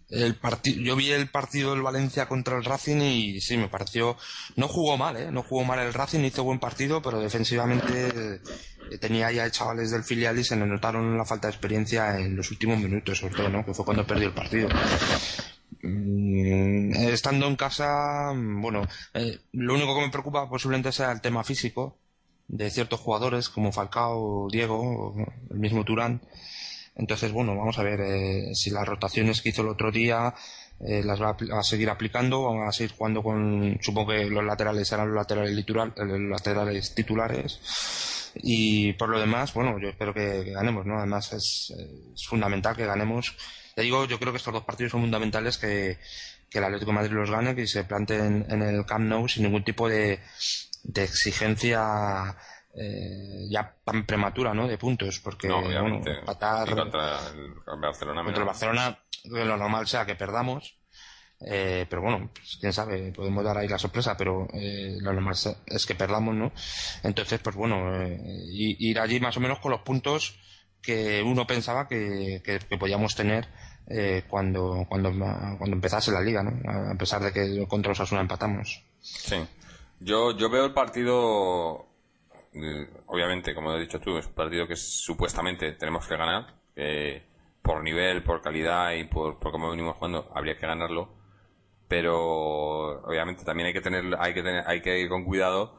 el 0.08 0.38
yo 0.62 0.94
vi 0.94 1.10
el 1.10 1.28
partido 1.28 1.72
del 1.72 1.82
Valencia 1.82 2.28
contra 2.28 2.56
el 2.56 2.64
Racing 2.64 3.00
y 3.00 3.40
sí, 3.40 3.56
me 3.56 3.68
pareció, 3.68 4.16
no 4.54 4.68
jugó 4.68 4.96
mal, 4.96 5.16
¿eh? 5.16 5.30
no 5.32 5.42
jugó 5.42 5.64
mal 5.64 5.80
el 5.80 5.92
Racing, 5.92 6.20
hizo 6.20 6.44
buen 6.44 6.60
partido, 6.60 7.02
pero 7.02 7.20
defensivamente 7.20 8.40
eh, 8.90 8.98
tenía 9.00 9.32
ya 9.32 9.50
chavales 9.50 9.90
del 9.90 10.04
filial 10.04 10.38
y 10.38 10.44
se 10.44 10.56
le 10.56 10.66
notaron 10.66 11.18
la 11.18 11.24
falta 11.24 11.48
de 11.48 11.54
experiencia 11.54 12.18
en 12.18 12.36
los 12.36 12.50
últimos 12.50 12.78
minutos, 12.78 13.18
sobre 13.18 13.34
todo, 13.34 13.48
¿no? 13.48 13.64
que 13.64 13.74
fue 13.74 13.84
cuando 13.84 14.06
perdió 14.06 14.28
el 14.28 14.34
partido. 14.34 14.68
Mm, 15.82 16.92
estando 16.94 17.46
en 17.48 17.56
casa, 17.56 18.32
bueno, 18.34 18.86
eh, 19.14 19.40
lo 19.52 19.74
único 19.74 19.94
que 19.96 20.02
me 20.02 20.10
preocupa 20.10 20.48
posiblemente 20.48 20.92
sea 20.92 21.10
el 21.12 21.20
tema 21.20 21.42
físico 21.42 21.98
de 22.48 22.70
ciertos 22.70 23.00
jugadores 23.00 23.48
como 23.48 23.72
Falcao, 23.72 24.48
Diego, 24.50 25.14
el 25.50 25.58
mismo 25.58 25.84
Turán 25.84 26.20
entonces, 26.96 27.30
bueno, 27.30 27.54
vamos 27.54 27.78
a 27.78 27.82
ver 27.82 28.00
eh, 28.00 28.54
si 28.54 28.70
las 28.70 28.86
rotaciones 28.88 29.42
que 29.42 29.50
hizo 29.50 29.62
el 29.62 29.68
otro 29.68 29.92
día 29.92 30.34
eh, 30.80 31.02
las 31.04 31.20
va 31.20 31.36
a, 31.52 31.62
seguir 31.62 31.90
aplicando, 31.90 32.42
van 32.44 32.68
a 32.68 32.72
seguir 32.72 32.96
jugando 32.96 33.22
con, 33.22 33.78
supongo 33.82 34.12
que 34.12 34.24
los 34.24 34.42
laterales 34.42 34.88
serán 34.88 35.08
los 35.08 35.16
laterales, 35.16 35.64
los 35.68 36.20
laterales 36.20 36.94
titulares. 36.94 37.60
Y 38.36 38.94
por 38.94 39.10
lo 39.10 39.20
demás, 39.20 39.52
bueno, 39.52 39.78
yo 39.78 39.88
espero 39.88 40.14
que, 40.14 40.44
ganemos, 40.52 40.86
¿no? 40.86 40.96
Además 40.96 41.32
es, 41.34 41.72
fundamental 42.26 42.74
que 42.74 42.86
ganemos. 42.86 43.36
Ya 43.76 43.82
digo, 43.82 44.06
yo 44.06 44.18
creo 44.18 44.32
que 44.32 44.38
estos 44.38 44.54
dos 44.54 44.64
partidos 44.64 44.92
son 44.92 45.02
fundamentales 45.02 45.58
que, 45.58 45.98
que 46.48 46.58
el 46.58 46.64
Atlético 46.64 46.92
de 46.92 46.96
Madrid 46.96 47.12
los 47.12 47.30
gane, 47.30 47.54
que 47.54 47.66
se 47.66 47.84
planteen 47.84 48.46
en 48.48 48.62
el 48.62 48.86
Camp 48.86 49.04
Nou 49.04 49.28
sin 49.28 49.44
ningún 49.44 49.64
tipo 49.64 49.88
de, 49.88 50.20
de 50.86 51.04
exigencia 51.04 52.36
eh, 52.74 53.46
ya 53.50 53.74
tan 53.84 54.06
prematura, 54.06 54.54
¿no? 54.54 54.68
De 54.68 54.78
puntos, 54.78 55.20
porque 55.20 55.48
no, 55.48 55.62
bueno, 55.62 56.00
contra 56.00 56.60
el 56.60 57.80
Barcelona, 57.80 58.22
contra 58.24 58.40
el 58.42 58.46
Barcelona 58.46 58.98
lo 59.24 59.56
normal 59.56 59.86
sea 59.86 60.06
que 60.06 60.14
perdamos, 60.14 60.78
eh, 61.40 61.86
pero 61.88 62.02
bueno, 62.02 62.30
pues, 62.32 62.58
quién 62.60 62.72
sabe, 62.72 63.12
podemos 63.12 63.44
dar 63.44 63.58
ahí 63.58 63.68
la 63.68 63.78
sorpresa, 63.78 64.16
pero 64.16 64.46
eh, 64.52 64.96
lo 65.00 65.12
normal 65.12 65.34
es 65.66 65.86
que 65.86 65.94
perdamos, 65.94 66.34
¿no? 66.34 66.52
Entonces, 67.02 67.40
pues 67.40 67.56
bueno, 67.56 68.02
eh, 68.02 68.18
ir 68.52 69.00
allí 69.00 69.20
más 69.20 69.36
o 69.36 69.40
menos 69.40 69.58
con 69.58 69.72
los 69.72 69.80
puntos 69.80 70.38
que 70.80 71.22
uno 71.22 71.46
pensaba 71.46 71.88
que, 71.88 72.42
que, 72.44 72.78
podíamos 72.78 73.16
tener 73.16 73.48
eh, 73.88 74.22
cuando, 74.28 74.86
cuando, 74.88 75.10
cuando 75.10 75.72
empezase 75.72 76.12
la 76.12 76.20
liga, 76.20 76.42
¿no? 76.42 76.92
A 76.92 76.94
pesar 76.94 77.22
de 77.22 77.32
que 77.32 77.66
contra 77.66 77.90
los 77.90 78.00
Asuna 78.00 78.20
empatamos. 78.20 78.84
Sí. 79.00 79.36
Yo, 80.00 80.36
yo 80.36 80.50
veo 80.50 80.66
el 80.66 80.74
partido 80.74 81.86
eh, 82.56 82.88
obviamente, 83.06 83.54
como 83.54 83.72
he 83.74 83.80
dicho 83.80 84.00
tú, 84.00 84.16
es 84.16 84.26
un 84.26 84.32
partido 84.32 84.66
que 84.66 84.76
supuestamente 84.76 85.72
tenemos 85.72 86.06
que 86.06 86.16
ganar. 86.16 86.54
por 87.62 87.82
nivel, 87.82 88.22
por 88.22 88.40
calidad 88.42 88.92
y 88.92 89.04
por, 89.04 89.38
por 89.38 89.52
cómo 89.52 89.70
venimos 89.70 89.96
jugando, 89.96 90.30
habría 90.34 90.56
que 90.56 90.66
ganarlo. 90.66 91.08
Pero 91.88 93.02
obviamente 93.04 93.44
también 93.44 93.68
hay 93.68 93.72
que 93.72 93.80
tener, 93.80 94.04
hay 94.18 94.34
que 94.34 94.42
tener, 94.42 94.64
hay 94.66 94.82
que 94.82 94.98
ir 95.00 95.08
con 95.08 95.24
cuidado. 95.24 95.76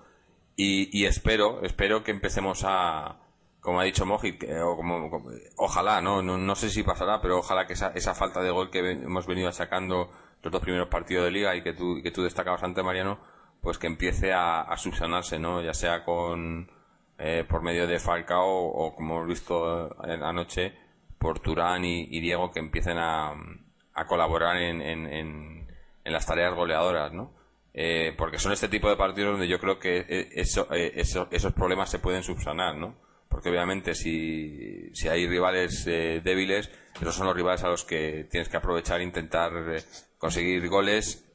Y, 0.56 1.06
espero, 1.06 1.62
espero 1.64 2.04
que 2.04 2.12
empecemos 2.12 2.64
a, 2.66 3.20
como 3.62 3.80
ha 3.80 3.84
dicho 3.84 4.06
Mojit, 4.06 4.44
o 4.64 4.76
como, 4.76 5.12
ojalá, 5.58 6.02
¿no? 6.02 6.22
¿no? 6.24 6.56
sé 6.56 6.70
si 6.70 6.84
pasará, 6.84 7.22
pero 7.22 7.40
ojalá 7.40 7.68
que 7.68 7.74
esa, 7.74 7.90
esa 7.96 8.16
falta 8.16 8.42
de 8.42 8.52
gol 8.52 8.72
que 8.72 8.80
hemos 8.80 9.28
venido 9.28 9.52
sacando 9.52 10.10
los 10.42 10.52
dos 10.52 10.62
primeros 10.62 10.90
partidos 10.90 11.26
de 11.26 11.32
liga 11.32 11.56
y 11.56 11.64
que 11.64 11.74
tú, 11.74 12.02
que 12.04 12.12
tú 12.12 12.24
destacabas 12.24 12.64
antes, 12.64 12.84
Mariano, 12.84 13.20
pues 13.68 13.80
que 13.80 13.88
empiece 13.88 14.32
a, 14.32 14.62
a 14.62 14.78
subsanarse, 14.78 15.40
¿no? 15.40 15.62
Ya 15.62 15.74
sea 15.74 16.06
con 16.06 16.72
eh, 17.20 17.44
por 17.46 17.62
medio 17.62 17.86
de 17.86 18.00
Falcao 18.00 18.48
o, 18.48 18.96
como 18.96 19.16
hemos 19.16 19.28
visto 19.28 19.94
anoche 20.00 20.74
por 21.18 21.40
Turán 21.42 21.84
y, 21.84 22.18
Diego 22.22 22.50
que 22.50 22.62
empiecen 22.62 22.98
a, 22.98 23.34
a 23.94 24.08
colaborar 24.08 24.56
en, 24.56 24.82
en, 24.82 25.06
en, 25.06 25.68
las 26.06 26.26
tareas 26.26 26.56
goleadoras, 26.56 27.12
¿no? 27.12 27.34
Eh, 27.74 28.16
porque 28.18 28.40
son 28.40 28.54
este 28.54 28.70
tipo 28.70 28.90
de 28.90 28.96
partidos 28.96 29.34
donde 29.34 29.50
yo 29.50 29.60
creo 29.60 29.80
que 29.80 30.06
eh, 30.08 30.30
eso, 30.32 30.70
esos 30.72 31.52
problemas 31.52 31.90
se 31.90 32.00
pueden 32.00 32.24
subsanar, 32.24 32.78
¿no? 32.78 32.96
Porque 33.28 33.50
obviamente 33.50 33.96
si, 33.96 34.96
si 34.96 35.10
hay 35.10 35.28
rivales 35.28 35.84
débiles, 35.84 36.72
esos 37.02 37.16
son 37.16 37.28
los 37.28 37.36
rivales 37.36 37.66
a 37.66 37.68
los 37.68 37.84
que 37.84 38.30
tienes 38.32 38.48
que 38.48 38.56
aprovechar 38.56 39.02
e 39.02 39.04
intentar 39.04 39.52
conseguir 40.20 40.66
goles 40.70 41.27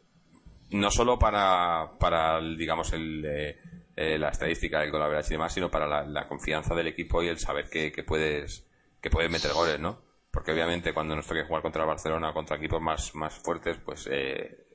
no 0.73 0.91
solo 0.91 1.19
para, 1.19 1.93
para 1.99 2.41
digamos, 2.41 2.93
el, 2.93 3.25
eh, 3.25 4.19
la 4.19 4.31
estadística 4.31 4.81
del 4.81 4.91
gol 4.91 5.03
y 5.03 5.29
demás, 5.29 5.53
sino 5.53 5.71
para 5.71 6.05
la, 6.05 6.29
confianza 6.29 6.75
del 6.75 6.89
equipo 6.89 7.23
y 7.23 7.29
el 7.29 7.39
saber 7.39 7.69
que, 7.69 7.93
que, 7.93 8.03
puedes, 8.03 8.67
que 9.01 9.11
puedes 9.11 9.31
meter 9.31 9.53
goles, 9.53 9.79
¿no? 9.79 10.01
Porque 10.31 10.53
obviamente 10.53 10.95
cuando 10.95 11.15
nos 11.15 11.27
toque 11.27 11.45
jugar 11.45 11.63
contra 11.63 11.85
Barcelona 11.85 12.31
o 12.31 12.35
contra 12.35 12.57
equipos 12.57 12.81
más, 12.81 13.15
más 13.15 13.35
fuertes, 13.35 13.77
pues 13.85 14.09
eh, 14.11 14.67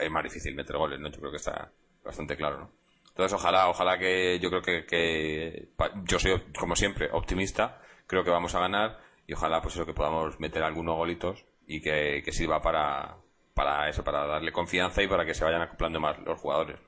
es 0.00 0.10
más 0.10 0.22
difícil 0.22 0.54
meter 0.54 0.76
goles, 0.76 1.00
¿no? 1.00 1.10
Yo 1.10 1.18
creo 1.18 1.30
que 1.32 1.38
está 1.38 1.72
bastante 2.04 2.36
claro, 2.36 2.58
¿no? 2.58 2.70
Entonces, 3.08 3.32
ojalá, 3.32 3.68
ojalá 3.68 3.98
que 3.98 4.38
yo 4.38 4.50
creo 4.50 4.62
que, 4.62 4.84
que 4.84 5.70
yo 6.04 6.18
soy, 6.18 6.40
como 6.58 6.76
siempre, 6.76 7.08
optimista, 7.10 7.80
creo 8.06 8.22
que 8.22 8.30
vamos 8.30 8.54
a 8.54 8.60
ganar 8.60 9.00
y 9.26 9.32
ojalá 9.32 9.60
pues 9.62 9.74
eso 9.74 9.86
que 9.86 9.94
podamos 9.94 10.38
meter 10.38 10.62
algunos 10.62 10.96
golitos 10.96 11.46
y 11.66 11.80
que 11.80 12.22
sirva 12.30 12.60
para, 12.60 13.16
para 13.56 13.88
eso, 13.88 14.04
para 14.04 14.26
darle 14.26 14.52
confianza 14.52 15.02
y 15.02 15.08
para 15.08 15.24
que 15.24 15.32
se 15.32 15.42
vayan 15.42 15.62
acoplando 15.62 15.98
más 15.98 16.18
los 16.18 16.38
jugadores. 16.38 16.78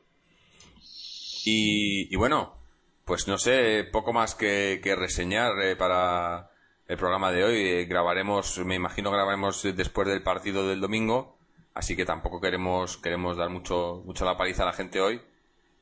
Y, 1.46 2.14
bueno, 2.16 2.58
pues 3.06 3.26
no 3.26 3.38
sé, 3.38 3.88
poco 3.90 4.12
más 4.12 4.34
que, 4.34 4.78
reseñar 4.98 5.58
eh, 5.62 5.76
para 5.76 6.50
el 6.86 6.98
programa 6.98 7.32
de 7.32 7.44
hoy. 7.44 7.56
Eh, 7.56 7.84
grabaremos, 7.86 8.58
me 8.58 8.74
imagino 8.74 9.10
grabaremos 9.10 9.62
después 9.74 10.06
del 10.08 10.22
partido 10.22 10.68
del 10.68 10.82
domingo, 10.82 11.38
así 11.72 11.96
que 11.96 12.04
tampoco 12.04 12.38
queremos, 12.38 12.98
queremos 12.98 13.38
dar 13.38 13.48
mucho, 13.48 14.02
mucho 14.04 14.26
la 14.26 14.36
paliza 14.36 14.64
a 14.64 14.66
la 14.66 14.74
gente 14.74 15.00
hoy. 15.00 15.22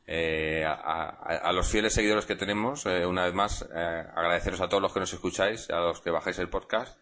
Eh, 0.07 0.65
a, 0.65 1.51
los 1.53 1.69
fieles 1.69 1.95
seguidores 1.95 2.27
que 2.27 2.37
tenemos, 2.37 2.85
una 2.85 3.25
vez 3.25 3.35
más, 3.35 3.63
agradeceros 3.63 4.61
a 4.61 4.69
todos 4.69 4.81
los 4.81 4.93
que 4.93 5.01
nos 5.01 5.13
escucháis, 5.13 5.69
a 5.69 5.81
los 5.81 6.01
que 6.01 6.13
bajáis 6.13 6.39
el 6.39 6.49
podcast 6.49 6.97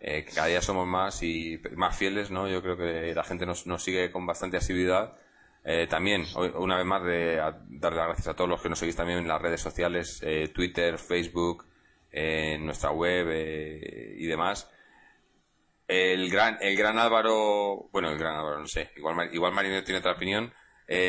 eh, 0.00 0.24
que 0.24 0.32
cada 0.32 0.46
día 0.46 0.62
somos 0.62 0.86
más 0.86 1.22
y 1.22 1.60
más 1.74 1.96
fieles, 1.96 2.30
¿no? 2.30 2.48
Yo 2.48 2.62
creo 2.62 2.76
que 2.76 3.12
la 3.14 3.24
gente 3.24 3.46
nos, 3.46 3.66
nos 3.66 3.82
sigue 3.82 4.12
con 4.12 4.26
bastante 4.26 4.56
asiduidad. 4.56 5.16
Eh, 5.64 5.86
también, 5.88 6.24
una 6.54 6.76
vez 6.76 6.86
más, 6.86 7.02
de 7.04 7.36
dar 7.36 7.92
las 7.92 8.06
gracias 8.06 8.28
a 8.28 8.36
todos 8.36 8.48
los 8.48 8.62
que 8.62 8.68
nos 8.68 8.78
seguís 8.78 8.96
también 8.96 9.18
en 9.18 9.28
las 9.28 9.42
redes 9.42 9.60
sociales, 9.60 10.20
eh, 10.22 10.48
Twitter, 10.54 10.98
Facebook, 10.98 11.66
en 12.12 12.64
nuestra 12.64 12.90
web 12.92 13.26
y 14.16 14.26
demás. 14.26 14.70
El 15.88 16.30
gran, 16.30 16.58
el 16.60 16.76
gran 16.76 16.98
Álvaro, 16.98 17.88
bueno, 17.92 18.10
el 18.10 18.18
gran 18.18 18.36
Álvaro, 18.36 18.60
no 18.60 18.66
sé, 18.68 18.90
igual, 18.96 19.34
igual 19.34 19.52
Marino 19.52 19.82
tiene 19.82 19.98
otra 19.98 20.12
opinión. 20.12 20.52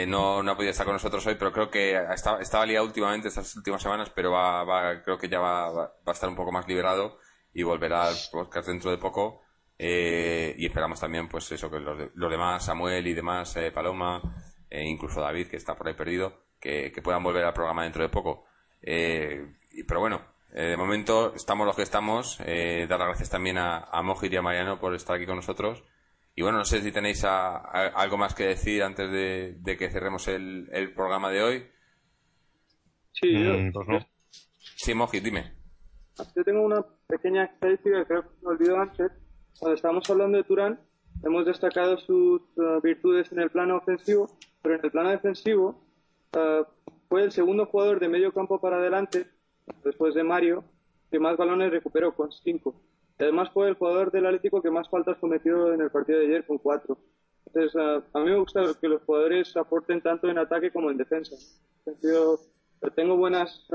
no, 0.07 0.41
no 0.43 0.51
ha 0.51 0.55
podido 0.55 0.71
estar 0.71 0.85
con 0.85 0.93
nosotros 0.95 1.25
hoy, 1.27 1.35
pero 1.35 1.51
creo 1.53 1.69
que 1.69 1.95
estaba, 2.13 2.41
estaba 2.41 2.65
liado 2.65 2.85
últimamente 2.85 3.27
estas 3.27 3.55
últimas 3.55 3.81
semanas, 3.81 4.09
pero 4.15 4.31
va, 4.31 4.63
va 4.63 5.03
creo 5.03 5.17
que 5.17 5.29
ya 5.29 5.39
va, 5.39 5.71
va, 5.71 5.93
a 6.05 6.11
estar 6.11 6.27
un 6.27 6.35
poco 6.35 6.51
más 6.51 6.67
liberado 6.67 7.19
y 7.53 7.63
volverá 7.63 8.07
al 8.07 8.15
podcast 8.31 8.67
dentro 8.67 8.91
de 8.91 8.97
poco. 8.97 9.41
Eh, 9.77 10.55
y 10.57 10.65
esperamos 10.65 10.99
también, 10.99 11.27
pues 11.29 11.51
eso, 11.51 11.69
que 11.69 11.79
los, 11.79 12.09
los 12.13 12.31
demás, 12.31 12.65
Samuel 12.65 13.07
y 13.07 13.13
demás, 13.13 13.55
eh, 13.57 13.71
Paloma, 13.71 14.21
e 14.69 14.83
incluso 14.83 15.21
David, 15.21 15.47
que 15.47 15.57
está 15.57 15.75
por 15.75 15.87
ahí 15.87 15.93
perdido, 15.93 16.47
que, 16.59 16.91
puedan 17.03 17.23
volver 17.23 17.45
al 17.45 17.53
programa 17.53 17.83
dentro 17.83 18.03
de 18.03 18.09
poco. 18.09 18.45
Y, 18.81 19.83
pero 19.87 19.99
bueno, 19.99 20.21
de 20.51 20.75
momento 20.75 21.33
estamos 21.35 21.65
los 21.65 21.75
que 21.75 21.83
estamos. 21.83 22.37
dar 22.39 22.99
las 22.99 23.07
gracias 23.07 23.29
también 23.29 23.57
a, 23.57 23.85
a 23.91 24.01
Mojir 24.01 24.33
y 24.33 24.37
a 24.37 24.41
Mariano 24.41 24.79
por 24.79 24.93
estar 24.93 25.15
aquí 25.15 25.25
con 25.25 25.37
nosotros. 25.37 25.83
Y 26.39 26.41
bueno, 26.41 26.59
no 26.59 26.63
sé 26.63 26.81
si 26.81 26.93
tenéis 26.93 27.25
algo 27.25 28.17
más 28.17 28.33
que 28.33 28.45
decir 28.45 28.81
antes 28.81 29.11
de, 29.11 29.77
que 29.77 29.91
cerremos 29.91 30.25
el, 30.29 30.69
el, 30.71 30.93
programa 30.93 31.29
de 31.29 31.43
hoy. 31.43 31.67
Sí, 33.11 33.35
mm, 33.35 33.73
pues 33.73 33.87
no. 33.89 33.99
Sí, 34.57 34.93
Mojir, 34.93 35.21
dime. 35.21 35.58
Yo 36.35 36.43
tengo 36.43 36.61
una 36.61 36.85
pequeña 37.07 37.45
estadística 37.45 37.99
que 37.99 38.05
creo 38.05 38.21
que 38.23 38.29
me 38.41 38.49
olvidó 38.49 38.77
antes. 38.77 39.11
Cuando 39.57 39.75
estábamos 39.75 40.09
hablando 40.09 40.37
de 40.37 40.43
Turán, 40.43 40.79
hemos 41.23 41.45
destacado 41.45 41.97
sus 41.97 42.41
uh, 42.57 42.81
virtudes 42.81 43.31
en 43.31 43.39
el 43.39 43.49
plano 43.49 43.77
ofensivo, 43.77 44.29
pero 44.61 44.75
en 44.75 44.81
el 44.83 44.91
plano 44.91 45.09
defensivo 45.09 45.81
uh, 46.35 46.65
fue 47.07 47.23
el 47.23 47.31
segundo 47.31 47.65
jugador 47.65 47.99
de 47.99 48.09
medio 48.09 48.33
campo 48.33 48.59
para 48.59 48.77
adelante, 48.77 49.27
después 49.83 50.13
de 50.13 50.23
Mario, 50.23 50.63
que 51.09 51.19
más 51.19 51.37
balones 51.37 51.71
recuperó, 51.71 52.13
con 52.13 52.31
cinco. 52.31 52.75
además 53.17 53.49
fue 53.51 53.69
el 53.69 53.75
jugador 53.75 54.11
del 54.11 54.25
Atlético 54.25 54.61
que 54.61 54.71
más 54.71 54.89
faltas 54.89 55.17
cometió 55.19 55.73
en 55.73 55.81
el 55.81 55.89
partido 55.89 56.19
de 56.19 56.25
ayer, 56.25 56.45
con 56.45 56.57
cuatro. 56.57 56.97
Entonces, 57.45 57.75
uh, 57.75 58.03
a 58.17 58.19
mí 58.21 58.29
me 58.29 58.39
gusta 58.39 58.61
que 58.79 58.89
los 58.89 59.01
jugadores 59.03 59.55
aporten 59.55 60.01
tanto 60.01 60.29
en 60.29 60.37
ataque 60.37 60.71
como 60.71 60.91
en 60.91 60.97
defensa. 60.97 61.35
tengo 62.95 63.15
buenas, 63.15 63.67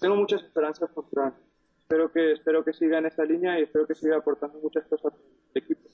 tengo 0.00 0.16
muchas 0.16 0.42
esperanzas 0.44 0.90
con 0.90 1.08
Turán 1.10 1.34
espero 1.86 2.10
que 2.12 2.32
espero 2.32 2.64
que 2.64 2.72
siga 2.72 2.98
en 2.98 3.06
esa 3.06 3.24
línea 3.24 3.58
y 3.60 3.62
espero 3.62 3.86
que 3.86 3.94
siga 3.94 4.16
aportando 4.16 4.58
muchas 4.58 4.84
cosas 4.88 5.12
al 5.14 5.62
equipo. 5.62 5.88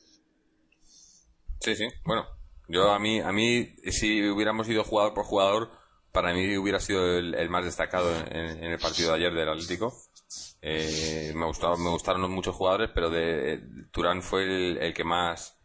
Sí, 1.60 1.76
sí. 1.76 1.86
Bueno, 2.06 2.26
yo 2.66 2.90
a 2.90 2.98
mí 2.98 3.20
a 3.20 3.30
mí 3.30 3.76
si 3.90 4.26
hubiéramos 4.28 4.68
ido 4.70 4.84
jugador 4.84 5.12
por 5.12 5.24
jugador, 5.24 5.70
para 6.10 6.32
mí 6.32 6.56
hubiera 6.56 6.80
sido 6.80 7.18
el, 7.18 7.50
más 7.50 7.66
destacado 7.66 8.10
en, 8.30 8.64
el 8.64 8.78
partido 8.78 9.10
de 9.10 9.16
ayer 9.16 9.34
del 9.34 9.50
Atlético. 9.50 9.92
Eh, 10.62 11.32
me 11.34 11.44
gustaron 11.44 11.82
me 11.84 11.90
gustaron 11.90 12.30
muchos 12.30 12.56
jugadores, 12.56 12.90
pero 12.94 13.10
de, 13.10 13.60
Turán 13.90 14.22
fue 14.22 14.44
el, 14.80 14.94
que 14.94 15.04
más 15.04 15.60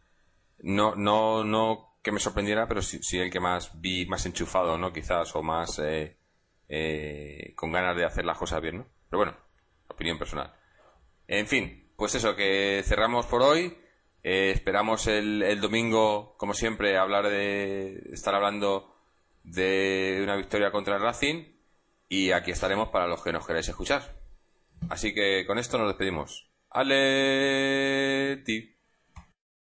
no 0.58 0.94
no 0.94 1.42
no 1.42 1.96
que 2.02 2.12
me 2.12 2.20
sorprendiera, 2.20 2.68
pero 2.68 2.82
sí, 2.82 2.98
sí, 3.00 3.18
el 3.18 3.30
que 3.30 3.40
más 3.40 3.80
vi 3.80 4.04
más 4.04 4.26
enchufado, 4.26 4.76
¿no? 4.76 4.92
Quizás 4.92 5.34
o 5.34 5.42
más 5.42 5.78
eh, 5.78 6.18
eh, 6.68 7.54
con 7.56 7.72
ganas 7.72 7.96
de 7.96 8.04
hacer 8.04 8.26
las 8.26 8.36
cosas 8.36 8.60
bien, 8.60 8.76
¿no? 8.78 8.86
Pero 9.08 9.18
bueno, 9.24 9.47
opinión 9.88 10.18
personal. 10.18 10.54
En 11.26 11.46
fin, 11.46 11.92
pues 11.96 12.14
eso, 12.14 12.36
que 12.36 12.82
cerramos 12.84 13.26
por 13.26 13.42
hoy. 13.42 13.76
Eh, 14.22 14.50
esperamos 14.54 15.06
el, 15.06 15.42
el, 15.42 15.60
domingo, 15.60 16.34
como 16.36 16.54
siempre, 16.54 16.96
hablar 16.96 17.28
de 17.28 18.10
estar 18.12 18.34
hablando 18.34 18.94
de 19.44 20.20
una 20.22 20.36
victoria 20.36 20.70
contra 20.70 20.96
el 20.96 21.02
Racing 21.02 21.44
y 22.08 22.32
aquí 22.32 22.50
estaremos 22.50 22.88
para 22.88 23.06
los 23.06 23.22
que 23.22 23.32
nos 23.32 23.46
queráis 23.46 23.68
escuchar. 23.68 24.16
Así 24.88 25.14
que 25.14 25.44
con 25.46 25.58
esto 25.58 25.78
nos 25.78 25.88
despedimos. 25.88 26.48